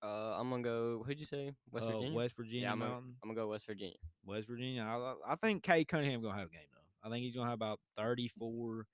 Uh, 0.02 0.38
I'm 0.38 0.48
gonna 0.48 0.62
go. 0.62 1.02
Who'd 1.06 1.18
you 1.20 1.26
say? 1.26 1.52
West 1.72 1.86
Uh, 1.86 1.90
Virginia. 1.92 2.12
West 2.16 2.36
Virginia 2.36 2.62
yeah, 2.62 2.72
I'm 2.72 2.78
gonna, 2.78 2.94
I'm 2.94 3.12
gonna 3.22 3.34
go 3.34 3.48
West 3.48 3.66
Virginia. 3.66 3.96
West 4.24 4.46
Virginia. 4.48 4.82
I, 4.82 5.32
I 5.32 5.36
think 5.36 5.62
Cade 5.62 5.88
Cunningham 5.88 6.22
gonna 6.22 6.38
have 6.38 6.48
a 6.48 6.52
game 6.52 6.62
though. 6.72 7.08
I 7.08 7.10
think 7.12 7.24
he's 7.24 7.34
gonna 7.34 7.48
have 7.48 7.54
about 7.58 7.80
34, 7.98 8.86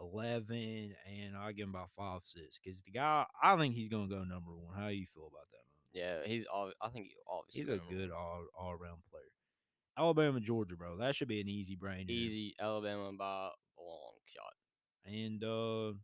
11, 0.00 0.94
and 1.06 1.36
I'll 1.36 1.52
give 1.52 1.64
him 1.64 1.74
about 1.74 1.90
five, 1.96 2.20
six. 2.26 2.58
Because 2.62 2.80
the 2.84 2.92
guy, 2.92 3.24
I 3.42 3.56
think 3.56 3.74
he's 3.74 3.88
gonna 3.88 4.08
go 4.08 4.24
number 4.24 4.52
one. 4.54 4.76
How 4.76 4.88
you 4.88 5.06
feel 5.14 5.28
about 5.28 5.46
that, 5.50 6.00
man? 6.02 6.22
Yeah, 6.22 6.26
he's. 6.26 6.46
Ob- 6.52 6.72
I 6.80 6.88
think 6.88 7.06
he 7.06 7.14
obviously 7.28 7.62
He's 7.62 7.80
a 7.80 7.94
good 7.94 8.10
all 8.10 8.46
all 8.58 8.70
around 8.72 9.02
player. 9.10 9.22
Alabama, 9.98 10.40
Georgia, 10.40 10.76
bro. 10.76 10.96
That 10.96 11.14
should 11.14 11.28
be 11.28 11.40
an 11.40 11.48
easy 11.48 11.74
brain. 11.74 12.08
easy 12.08 12.54
Alabama 12.60 13.12
by 13.18 13.50
a 13.78 13.82
long 13.82 14.14
shot. 14.26 14.54
And 15.04 15.44
uh 15.44 15.98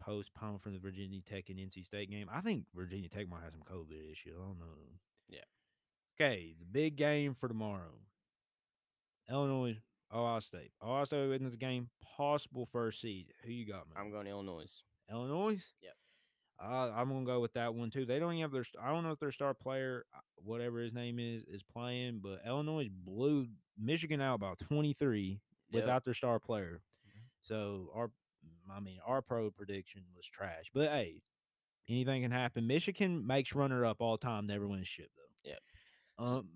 postponed 0.00 0.60
from 0.62 0.72
the 0.72 0.78
Virginia 0.78 1.20
Tech 1.22 1.44
and 1.48 1.58
NC 1.58 1.84
State 1.84 2.10
game. 2.10 2.28
I 2.32 2.40
think 2.40 2.64
Virginia 2.74 3.08
Tech 3.08 3.28
might 3.28 3.42
have 3.42 3.52
some 3.52 3.62
COVID 3.62 4.10
issue. 4.10 4.34
I 4.36 4.46
don't 4.46 4.58
know. 4.58 4.76
Yeah. 5.28 5.38
Okay, 6.20 6.54
the 6.58 6.66
big 6.66 6.96
game 6.96 7.34
for 7.38 7.48
tomorrow. 7.48 7.92
Illinois, 9.30 9.76
Ohio 10.12 10.40
State. 10.40 10.70
Ohio 10.82 11.04
State 11.04 11.28
wins 11.28 11.50
the 11.50 11.56
game. 11.56 11.88
Possible 12.16 12.68
first 12.72 13.00
seed. 13.00 13.32
Who 13.44 13.52
you 13.52 13.66
got, 13.66 13.88
man? 13.88 13.96
I'm 13.98 14.10
going 14.10 14.26
Illinois. 14.26 14.70
Illinois. 15.10 15.62
Yep. 15.82 15.94
Uh, 16.62 16.90
I'm 16.94 17.08
gonna 17.08 17.24
go 17.24 17.40
with 17.40 17.52
that 17.54 17.74
one 17.74 17.90
too. 17.90 18.04
They 18.06 18.18
don't 18.20 18.32
even 18.32 18.42
have 18.42 18.52
their. 18.52 18.64
I 18.80 18.90
don't 18.90 19.02
know 19.02 19.10
if 19.10 19.18
their 19.18 19.32
star 19.32 19.54
player, 19.54 20.04
uh, 20.14 20.20
whatever 20.36 20.78
his 20.78 20.92
name 20.92 21.18
is, 21.18 21.42
is 21.48 21.62
playing. 21.64 22.20
But 22.22 22.42
Illinois 22.46 22.88
blew 23.04 23.48
Michigan 23.76 24.20
out 24.20 24.34
about 24.36 24.60
23 24.60 25.40
Yep. 25.70 25.82
without 25.82 26.04
their 26.04 26.14
star 26.14 26.38
player. 26.38 26.80
So 27.42 27.90
our, 27.94 28.10
I 28.70 28.78
mean, 28.80 28.98
our 29.04 29.20
pro 29.20 29.50
prediction 29.50 30.02
was 30.14 30.24
trash. 30.26 30.70
But 30.72 30.88
hey, 30.90 31.22
anything 31.88 32.22
can 32.22 32.30
happen. 32.30 32.66
Michigan 32.68 33.26
makes 33.26 33.52
runner 33.54 33.84
up 33.84 33.96
all 34.00 34.16
time. 34.16 34.46
Never 34.46 34.68
wins 34.68 34.86
shit 34.86 35.10
though. 35.16 35.50
Yep. 35.50 35.58
Um, 36.18 36.48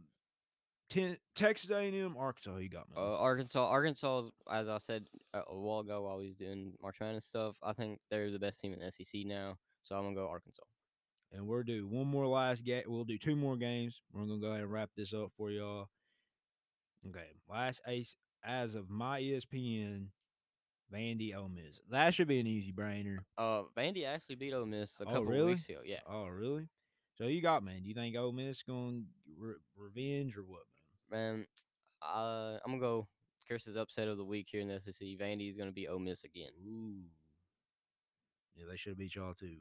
ten, 0.91 1.17
Texas 1.35 1.71
A&M, 1.71 2.17
Arkansas. 2.19 2.57
You 2.57 2.69
got 2.69 2.89
me. 2.89 2.95
Uh, 2.97 3.17
Arkansas, 3.19 3.67
Arkansas, 3.67 4.29
as 4.51 4.69
I 4.69 4.79
said 4.79 5.07
a 5.35 5.41
while 5.55 5.81
ago 5.81 6.03
while 6.03 6.19
we 6.19 6.27
was 6.27 6.37
doing 6.37 6.73
March 6.83 6.97
Madness 7.01 7.25
stuff, 7.27 7.57
I 7.63 7.73
think 7.73 8.01
they're 8.11 8.31
the 8.31 8.39
best 8.39 8.61
team 8.61 8.73
in 8.73 8.81
the 8.81 8.91
SEC 8.91 9.23
now. 9.27 9.57
So 9.83 9.97
I'm 9.97 10.05
gonna 10.05 10.15
go 10.17 10.29
Arkansas. 10.29 10.63
and 11.33 11.47
we'll 11.47 11.63
do 11.63 11.87
one 11.87 12.07
more 12.07 12.27
last 12.27 12.65
game. 12.65 12.83
We'll 12.87 13.05
do 13.05 13.19
two 13.19 13.37
more 13.37 13.57
games. 13.57 14.01
We're 14.13 14.23
gonna 14.27 14.41
go 14.41 14.49
ahead 14.49 14.63
and 14.63 14.73
wrap 14.73 14.91
this 14.97 15.13
up 15.13 15.31
for 15.37 15.51
y'all. 15.51 15.89
Okay, 17.09 17.29
last 17.49 17.81
ace 17.87 18.17
as 18.45 18.75
of 18.75 18.89
my 18.91 19.21
ESPN, 19.21 20.07
Vandy 20.93 21.35
Ole 21.37 21.49
Miss. 21.49 21.81
That 21.91 22.15
should 22.15 22.29
be 22.29 22.41
an 22.41 22.47
easy 22.47 22.73
brainer. 22.73 23.19
Uh, 23.37 23.65
Vandy 23.77 24.07
actually 24.07 24.37
beat 24.37 24.53
Ole 24.55 24.67
Miss 24.67 24.99
a 25.01 25.05
Oh, 25.05 25.07
couple 25.07 25.25
really? 25.27 25.53
weeks 25.53 25.69
ago. 25.69 25.81
Yeah, 25.85 26.01
Oh, 26.07 26.27
really? 26.27 26.69
So 27.17 27.25
you 27.25 27.43
got 27.43 27.63
man? 27.65 27.83
Do 27.83 27.89
you 27.89 27.95
think 27.95 28.17
Ole 28.17 28.33
Miss 28.33 28.63
going 28.63 29.07
re- 29.37 29.55
revenge 29.77 30.37
or 30.37 30.43
what, 30.45 30.63
man? 30.73 30.78
Man. 31.11 31.47
Uh, 32.03 32.59
I'm 32.65 32.73
gonna 32.73 32.81
go. 32.81 33.09
Chris's 33.47 33.77
upset 33.77 34.09
of 34.09 34.19
the 34.19 34.25
week 34.25 34.49
here 34.51 34.61
in 34.61 34.69
the 34.69 34.79
SEC. 34.79 35.09
Vandy 35.19 35.49
is 35.49 35.57
gonna 35.57 35.73
be 35.73 35.89
Ole 35.89 35.99
Miss 35.99 36.25
again. 36.25 36.51
Ooh, 36.67 37.01
yeah, 38.55 38.67
they 38.71 38.77
should 38.77 38.91
have 38.91 38.99
beat 38.99 39.15
y'all 39.15 39.35
too. 39.35 39.57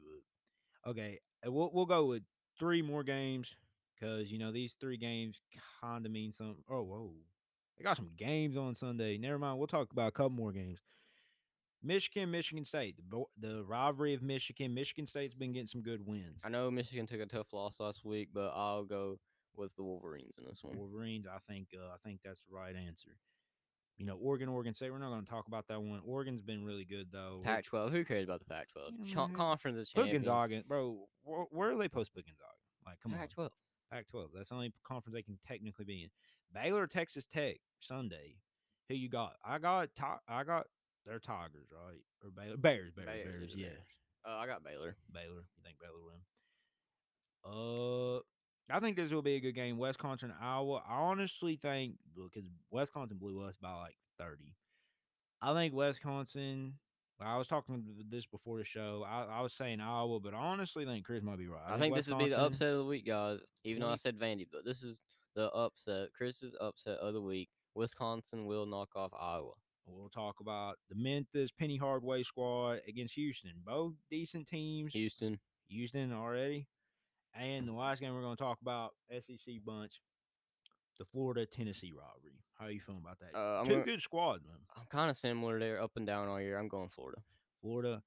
Okay, 0.86 1.20
we'll 1.44 1.70
we'll 1.72 1.86
go 1.86 2.06
with 2.06 2.22
three 2.58 2.82
more 2.82 3.02
games 3.02 3.54
because 3.94 4.30
you 4.30 4.38
know 4.38 4.52
these 4.52 4.76
three 4.80 4.96
games 4.96 5.40
kind 5.80 6.04
of 6.04 6.12
mean 6.12 6.32
something. 6.32 6.62
Oh, 6.70 6.82
whoa, 6.82 7.12
they 7.76 7.84
got 7.84 7.96
some 7.96 8.10
games 8.16 8.56
on 8.56 8.74
Sunday. 8.74 9.16
Never 9.16 9.38
mind, 9.38 9.58
we'll 9.58 9.66
talk 9.66 9.90
about 9.92 10.08
a 10.08 10.12
couple 10.12 10.30
more 10.30 10.52
games. 10.52 10.80
Michigan, 11.82 12.30
Michigan 12.30 12.64
State, 12.64 12.96
the, 13.08 13.22
the 13.40 13.64
rivalry 13.64 14.12
of 14.12 14.22
Michigan. 14.22 14.74
Michigan 14.74 15.06
State's 15.06 15.34
been 15.34 15.52
getting 15.52 15.68
some 15.68 15.82
good 15.82 16.04
wins. 16.04 16.40
I 16.42 16.48
know 16.48 16.70
Michigan 16.70 17.06
took 17.06 17.20
a 17.20 17.26
tough 17.26 17.52
loss 17.52 17.78
last 17.78 18.04
week, 18.04 18.30
but 18.34 18.52
I'll 18.54 18.84
go 18.84 19.18
with 19.58 19.74
the 19.76 19.82
Wolverines 19.82 20.36
in 20.38 20.44
this 20.44 20.60
one. 20.62 20.76
Wolverines, 20.78 21.26
I 21.26 21.38
think, 21.52 21.68
uh, 21.74 21.88
I 21.92 21.96
think 22.04 22.20
that's 22.24 22.40
the 22.48 22.54
right 22.54 22.74
answer. 22.76 23.10
You 23.96 24.06
know, 24.06 24.16
Oregon, 24.16 24.48
Oregon 24.48 24.72
State. 24.74 24.92
We're 24.92 24.98
not 24.98 25.10
going 25.10 25.24
to 25.24 25.28
talk 25.30 25.48
about 25.48 25.66
that 25.68 25.82
one. 25.82 26.00
Oregon's 26.06 26.40
been 26.40 26.64
really 26.64 26.84
good 26.84 27.08
though. 27.12 27.42
We're- 27.44 27.56
Pac-12. 27.56 27.90
Who 27.90 28.04
cares 28.04 28.24
about 28.24 28.38
the 28.38 28.44
Pac-12? 28.46 28.90
Yeah, 29.02 29.14
Cha- 29.14 29.26
man. 29.26 29.36
Conference 29.36 29.76
is 29.78 29.90
Put 29.92 30.02
champions. 30.04 30.26
Gonzaga, 30.26 30.62
bro. 30.68 31.08
Where, 31.24 31.46
where 31.50 31.70
are 31.72 31.76
they 31.76 31.88
post 31.88 32.14
put 32.14 32.24
Gonzaga? 32.24 32.54
Like, 32.86 33.00
come 33.00 33.12
on, 33.12 33.18
Pac-12. 33.18 33.50
Pac-12. 33.90 34.26
That's 34.36 34.50
the 34.50 34.54
only 34.54 34.72
conference 34.84 35.14
they 35.14 35.22
can 35.22 35.38
technically 35.46 35.84
be 35.84 36.04
in. 36.04 36.10
Baylor, 36.54 36.86
Texas 36.86 37.26
Tech, 37.32 37.56
Sunday. 37.80 38.36
Who 38.88 38.94
you 38.94 39.08
got? 39.08 39.34
I 39.44 39.58
got. 39.58 39.88
Ti- 39.96 40.22
I 40.28 40.44
got. 40.44 40.66
They're 41.04 41.18
Tigers, 41.18 41.66
right? 41.72 42.00
Or 42.22 42.30
Baylor? 42.30 42.56
Bears, 42.56 42.92
Bears, 42.94 43.06
Bears, 43.06 43.24
Bears. 43.24 43.52
the 43.54 43.60
Yeah, 43.60 43.66
Bears. 43.68 43.78
Uh, 44.26 44.30
I 44.36 44.46
got 44.46 44.62
Baylor. 44.62 44.96
Baylor. 45.12 45.42
You 45.56 45.62
think 45.64 45.76
Baylor 45.80 46.04
win? 46.04 46.20
Uh, 47.44 48.20
I 48.70 48.80
think 48.80 48.96
this 48.96 49.12
will 49.12 49.22
be 49.22 49.36
a 49.36 49.40
good 49.40 49.54
game. 49.54 49.78
Wisconsin, 49.78 50.32
Iowa. 50.40 50.82
I 50.88 50.94
honestly 50.94 51.58
think 51.60 51.94
because 52.14 52.48
Wisconsin 52.70 53.16
blew 53.18 53.42
us 53.42 53.56
by 53.60 53.72
like 53.74 53.96
thirty. 54.18 54.54
I 55.40 55.54
think 55.54 55.74
Wisconsin. 55.74 56.74
I 57.20 57.36
was 57.36 57.48
talking 57.48 57.82
this 58.10 58.26
before 58.26 58.58
the 58.58 58.64
show. 58.64 59.04
I, 59.08 59.38
I 59.38 59.40
was 59.40 59.52
saying 59.52 59.80
Iowa, 59.80 60.20
but 60.20 60.34
I 60.34 60.36
honestly 60.36 60.84
think 60.84 61.04
Chris 61.04 61.22
might 61.22 61.38
be 61.38 61.48
right. 61.48 61.60
I, 61.66 61.76
think 61.76 61.96
this 61.96 62.06
would 62.06 62.18
be 62.18 62.28
the 62.28 62.38
upset 62.38 62.68
of 62.68 62.78
the 62.78 62.84
week, 62.84 63.06
guys. 63.06 63.40
Even 63.64 63.82
though 63.82 63.88
I 63.88 63.96
said 63.96 64.16
Vandy, 64.16 64.46
but 64.52 64.64
this 64.64 64.84
is 64.84 65.00
the 65.34 65.50
upset. 65.50 66.10
Chris's 66.16 66.54
upset 66.60 66.98
of 66.98 67.14
the 67.14 67.20
week. 67.20 67.48
Wisconsin 67.74 68.46
will 68.46 68.66
knock 68.66 68.90
off 68.94 69.10
Iowa. 69.20 69.52
We'll 69.86 70.10
talk 70.10 70.36
about 70.40 70.76
the 70.90 70.96
Memphis 70.96 71.50
Penny 71.50 71.76
Hardaway 71.76 72.22
squad 72.22 72.80
against 72.86 73.14
Houston. 73.14 73.52
Both 73.64 73.94
decent 74.10 74.46
teams. 74.46 74.92
Houston. 74.92 75.38
Houston 75.68 76.12
already. 76.12 76.66
And 77.34 77.68
the 77.68 77.72
last 77.72 78.00
game 78.00 78.14
we're 78.14 78.22
going 78.22 78.36
to 78.36 78.42
talk 78.42 78.58
about 78.62 78.94
SEC 79.12 79.54
bunch, 79.64 80.00
the 80.98 81.04
Florida 81.04 81.46
Tennessee 81.46 81.92
rivalry. 81.92 82.42
How 82.58 82.66
are 82.66 82.70
you 82.70 82.80
feeling 82.80 83.00
about 83.04 83.18
that? 83.20 83.38
Uh, 83.38 83.62
Two 83.64 83.70
gonna- 83.70 83.84
good 83.84 84.00
squads, 84.00 84.44
man. 84.44 84.56
I'm 84.76 84.86
kind 84.90 85.10
of 85.10 85.16
similar 85.16 85.58
there, 85.60 85.80
up 85.80 85.92
and 85.96 86.06
down 86.06 86.28
all 86.28 86.40
year. 86.40 86.58
I'm 86.58 86.68
going 86.68 86.88
Florida. 86.88 87.22
Florida. 87.60 88.02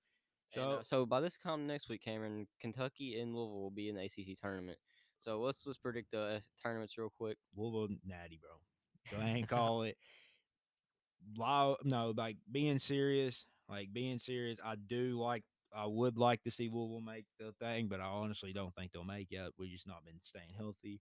So, 0.54 0.80
So 0.80 0.84
so 0.84 1.06
by 1.06 1.22
this 1.22 1.38
time 1.38 1.66
next 1.68 1.88
week, 1.88 2.04
Cameron, 2.04 2.48
Kentucky 2.60 3.20
and 3.22 3.34
Louisville 3.34 3.62
will 3.62 3.72
be 3.72 3.88
in 3.88 3.96
the 3.96 4.02
ACC 4.04 4.38
tournament. 4.42 4.78
So 5.22 5.40
let's 5.40 5.64
just 5.64 5.82
predict 5.82 6.12
the 6.12 6.20
uh, 6.22 6.40
tournaments 6.62 6.98
real 6.98 7.14
quick. 7.18 7.38
Louisville 7.56 7.96
natty, 8.06 8.40
bro. 8.42 8.50
Go 9.10 9.24
ahead 9.24 9.38
and 9.38 9.48
call 9.48 9.84
it. 9.84 9.98
Law, 11.38 11.76
no, 11.84 12.14
like 12.18 12.38
being 12.52 12.80
serious, 12.80 13.46
like 13.70 13.94
being 13.94 14.18
serious. 14.18 14.58
I 14.64 14.76
do 14.76 15.18
like. 15.22 15.44
I 15.76 15.86
would 15.86 16.18
like 16.18 16.44
to 16.44 16.52
see 16.52 16.70
Louisville 16.72 17.02
make 17.02 17.26
the 17.40 17.54
thing, 17.60 17.88
but 17.88 18.00
I 18.02 18.06
honestly 18.06 18.52
don't 18.54 18.74
think 18.76 18.92
they'll 18.92 19.04
make 19.04 19.32
it. 19.32 19.54
We've 19.58 19.72
just 19.72 19.88
not 19.88 20.04
been 20.06 20.20
staying 20.22 20.50
healthy. 20.58 21.00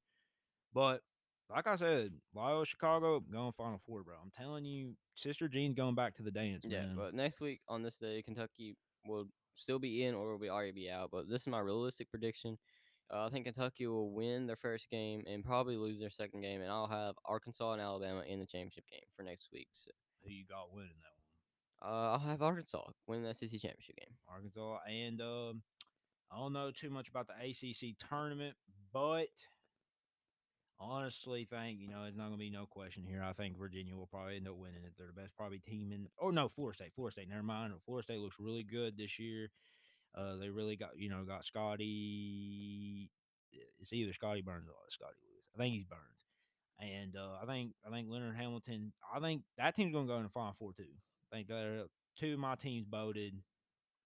But 0.73 1.01
like 1.49 1.67
I 1.67 1.77
said, 1.77 2.13
Loyola 2.35 2.65
Chicago 2.65 3.21
going 3.21 3.53
Final 3.57 3.81
Four, 3.87 4.05
bro. 4.05 4.15
I'm 4.23 4.31
telling 4.31 4.65
you, 4.65 4.95
Sister 5.17 5.49
Jean's 5.49 5.75
going 5.75 5.97
back 5.97 6.15
to 6.17 6.23
the 6.23 6.31
dance, 6.31 6.65
Yeah, 6.65 6.83
man. 6.87 6.95
but 6.97 7.15
next 7.15 7.41
week 7.41 7.61
on 7.69 7.83
this 7.83 7.97
day, 7.97 8.23
Kentucky 8.23 8.77
will 9.05 9.27
still 9.57 9.81
be 9.81 10.05
in 10.05 10.15
or 10.15 10.31
will 10.31 10.39
be 10.39 10.49
already 10.49 10.71
be 10.73 10.91
out. 10.91 11.11
But 11.11 11.29
this 11.29 11.43
is 11.43 11.49
my 11.49 11.59
realistic 11.59 12.09
prediction. 12.09 12.57
Uh, 13.13 13.27
I 13.27 13.31
think 13.31 13.47
Kentucky 13.47 13.89
will 13.89 14.13
win 14.13 14.47
their 14.47 14.55
first 14.57 14.89
game 14.89 15.25
and 15.27 15.45
probably 15.45 15.77
lose 15.77 15.99
their 15.99 16.11
second 16.13 16.43
game, 16.43 16.61
and 16.63 16.71
I'll 16.71 16.87
have 16.87 17.17
Arkansas 17.25 17.73
and 17.73 17.83
Alabama 17.83 18.23
in 18.25 18.39
the 18.39 18.47
championship 18.47 18.85
game 18.89 19.01
for 19.17 19.25
next 19.25 19.49
week. 19.53 19.67
So, 19.73 19.91
Who 20.23 20.31
you 20.31 20.45
got 20.47 20.73
winning 20.73 20.91
that? 21.03 21.10
Uh, 21.83 22.13
I'll 22.13 22.19
have 22.19 22.43
Arkansas 22.43 22.85
win 23.07 23.23
the 23.23 23.35
SEC 23.35 23.51
championship 23.51 23.97
game. 23.97 24.15
Arkansas. 24.29 24.79
And 24.89 25.21
um, 25.21 25.63
I 26.31 26.39
don't 26.39 26.53
know 26.53 26.71
too 26.71 26.91
much 26.91 27.09
about 27.09 27.27
the 27.27 27.35
ACC 27.35 27.97
tournament, 28.09 28.55
but 28.93 29.29
honestly 30.79 31.47
think, 31.51 31.79
you 31.81 31.89
know, 31.89 32.05
it's 32.05 32.17
not 32.17 32.27
going 32.27 32.39
to 32.39 32.45
be 32.45 32.51
no 32.51 32.67
question 32.67 33.05
here. 33.07 33.23
I 33.23 33.33
think 33.33 33.59
Virginia 33.59 33.97
will 33.97 34.07
probably 34.07 34.37
end 34.37 34.49
up 34.49 34.57
winning 34.57 34.85
it. 34.85 34.93
They're 34.99 35.07
the 35.07 35.21
best 35.21 35.37
probably 35.37 35.59
team 35.59 35.93
in, 35.93 36.07
oh, 36.21 36.31
no, 36.31 36.49
Florida 36.49 36.77
State. 36.77 36.93
Florida 36.95 37.13
State, 37.13 37.29
never 37.29 37.43
mind. 37.43 37.73
Florida 37.85 38.05
State 38.05 38.21
looks 38.21 38.37
really 38.39 38.63
good 38.63 38.97
this 38.97 39.19
year. 39.19 39.51
Uh, 40.15 40.37
they 40.37 40.49
really 40.49 40.77
got, 40.77 40.91
you 40.97 41.09
know, 41.09 41.25
got 41.25 41.45
Scotty. 41.45 43.11
It's 43.79 43.93
either 43.93 44.13
Scotty 44.13 44.43
Burns 44.43 44.69
or 44.69 44.75
Scotty 44.89 45.15
Lewis. 45.23 45.49
I 45.55 45.59
think 45.59 45.75
he's 45.75 45.85
Burns. 45.85 46.03
And 46.81 47.15
uh, 47.15 47.37
I 47.43 47.47
think 47.47 47.73
I 47.87 47.91
think 47.91 48.09
Leonard 48.09 48.37
Hamilton. 48.37 48.93
I 49.15 49.21
think 49.21 49.43
that 49.59 49.77
team's 49.77 49.93
gonna 49.93 50.07
go 50.07 50.17
in 50.17 50.23
the 50.23 50.31
final 50.31 50.55
four 50.59 50.73
too. 50.73 50.85
I 51.33 51.37
think 51.37 51.49
they're 51.49 51.85
two 52.19 52.35
of 52.35 52.39
my 52.39 52.55
teams 52.57 52.87
voted. 52.91 53.35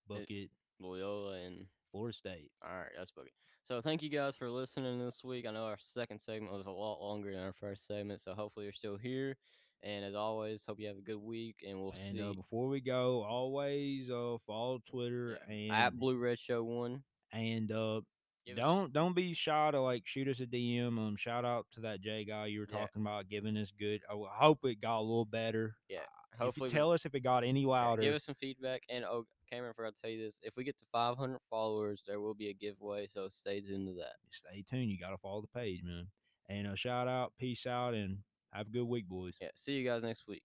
Bucket, 0.08 0.50
Loyola 0.80 1.38
and 1.40 1.66
Florida 1.90 2.14
State. 2.16 2.50
All 2.62 2.76
right, 2.76 2.90
that's 2.96 3.10
boogie. 3.10 3.32
So 3.62 3.80
thank 3.80 4.02
you 4.02 4.10
guys 4.10 4.36
for 4.36 4.50
listening 4.50 4.98
this 4.98 5.24
week. 5.24 5.46
I 5.46 5.50
know 5.52 5.64
our 5.64 5.78
second 5.78 6.20
segment 6.20 6.52
was 6.52 6.66
a 6.66 6.70
lot 6.70 7.00
longer 7.00 7.32
than 7.32 7.40
our 7.42 7.54
first 7.54 7.86
segment, 7.86 8.20
so 8.20 8.34
hopefully 8.34 8.66
you're 8.66 8.72
still 8.74 8.98
here. 8.98 9.36
And 9.82 10.04
as 10.04 10.14
always, 10.14 10.64
hope 10.66 10.80
you 10.80 10.86
have 10.88 10.98
a 10.98 11.02
good 11.02 11.16
week, 11.22 11.56
and 11.66 11.80
we'll 11.80 11.92
And 12.08 12.16
see. 12.16 12.22
uh, 12.22 12.32
before 12.34 12.68
we 12.68 12.80
go, 12.80 13.22
always 13.22 14.10
uh, 14.10 14.36
follow 14.46 14.80
Twitter 14.86 15.38
yeah, 15.48 15.74
at 15.74 15.90
and 15.92 16.00
Blue 16.00 16.16
Red 16.18 16.38
Show 16.38 16.62
One. 16.64 17.02
and 17.32 17.70
uh, 17.72 18.00
Give 18.46 18.56
don't 18.58 18.92
don't 18.92 19.14
be 19.16 19.32
shy 19.32 19.70
to 19.70 19.80
like 19.80 20.02
shoot 20.06 20.28
us 20.28 20.40
a 20.40 20.46
DM. 20.46 20.98
Um, 20.98 21.16
shout 21.16 21.46
out 21.46 21.66
to 21.72 21.80
that 21.80 22.02
J 22.02 22.24
guy 22.26 22.46
you 22.46 22.60
were 22.60 22.68
Yeah. 22.70 22.78
talking 22.80 23.00
about 23.00 23.28
giving 23.30 23.56
us 23.56 23.72
good. 23.78 24.02
I 24.10 24.14
hope 24.30 24.64
it 24.64 24.80
got 24.82 24.98
a 24.98 25.00
little 25.00 25.24
better. 25.24 25.76
Yeah, 25.88 26.00
Uh, 26.00 26.23
hopefully 26.38 26.68
if 26.68 26.72
we- 26.72 26.76
you 26.76 26.80
tell 26.80 26.92
us 26.92 27.04
if 27.06 27.14
it 27.14 27.20
got 27.20 27.42
any 27.44 27.64
louder. 27.64 28.02
give 28.02 28.14
us 28.14 28.24
some 28.24 28.34
feedback. 28.36 28.82
And 28.88 29.04
oh, 29.04 29.26
Cameron, 29.50 29.70
I 29.70 29.74
forgot 29.74 29.94
to 29.94 30.00
tell 30.00 30.10
you 30.10 30.24
this: 30.24 30.38
if 30.42 30.56
we 30.56 30.64
get 30.64 30.78
to 30.78 30.84
500 30.92 31.40
followers, 31.50 32.02
there 32.06 32.20
will 32.20 32.34
be 32.34 32.48
a 32.48 32.54
giveaway. 32.54 33.06
So 33.08 33.28
stay 33.28 33.60
tuned 33.60 33.88
to 33.88 33.94
that. 33.94 34.14
Stay 34.30 34.64
tuned. 34.70 34.90
You 34.90 34.98
got 34.98 35.10
to 35.10 35.18
follow 35.18 35.40
the 35.40 35.48
page, 35.48 35.82
man. 35.82 36.06
And 36.48 36.68
uh, 36.68 36.74
shout 36.76 37.08
out, 37.08 37.32
peace 37.38 37.66
out, 37.66 37.94
and 37.94 38.18
have 38.52 38.66
a 38.68 38.70
good 38.70 38.84
week, 38.84 39.08
boys. 39.08 39.34
Yeah, 39.40 39.48
see 39.56 39.72
you 39.72 39.84
guys 39.84 40.02
next 40.02 40.28
week. 40.28 40.44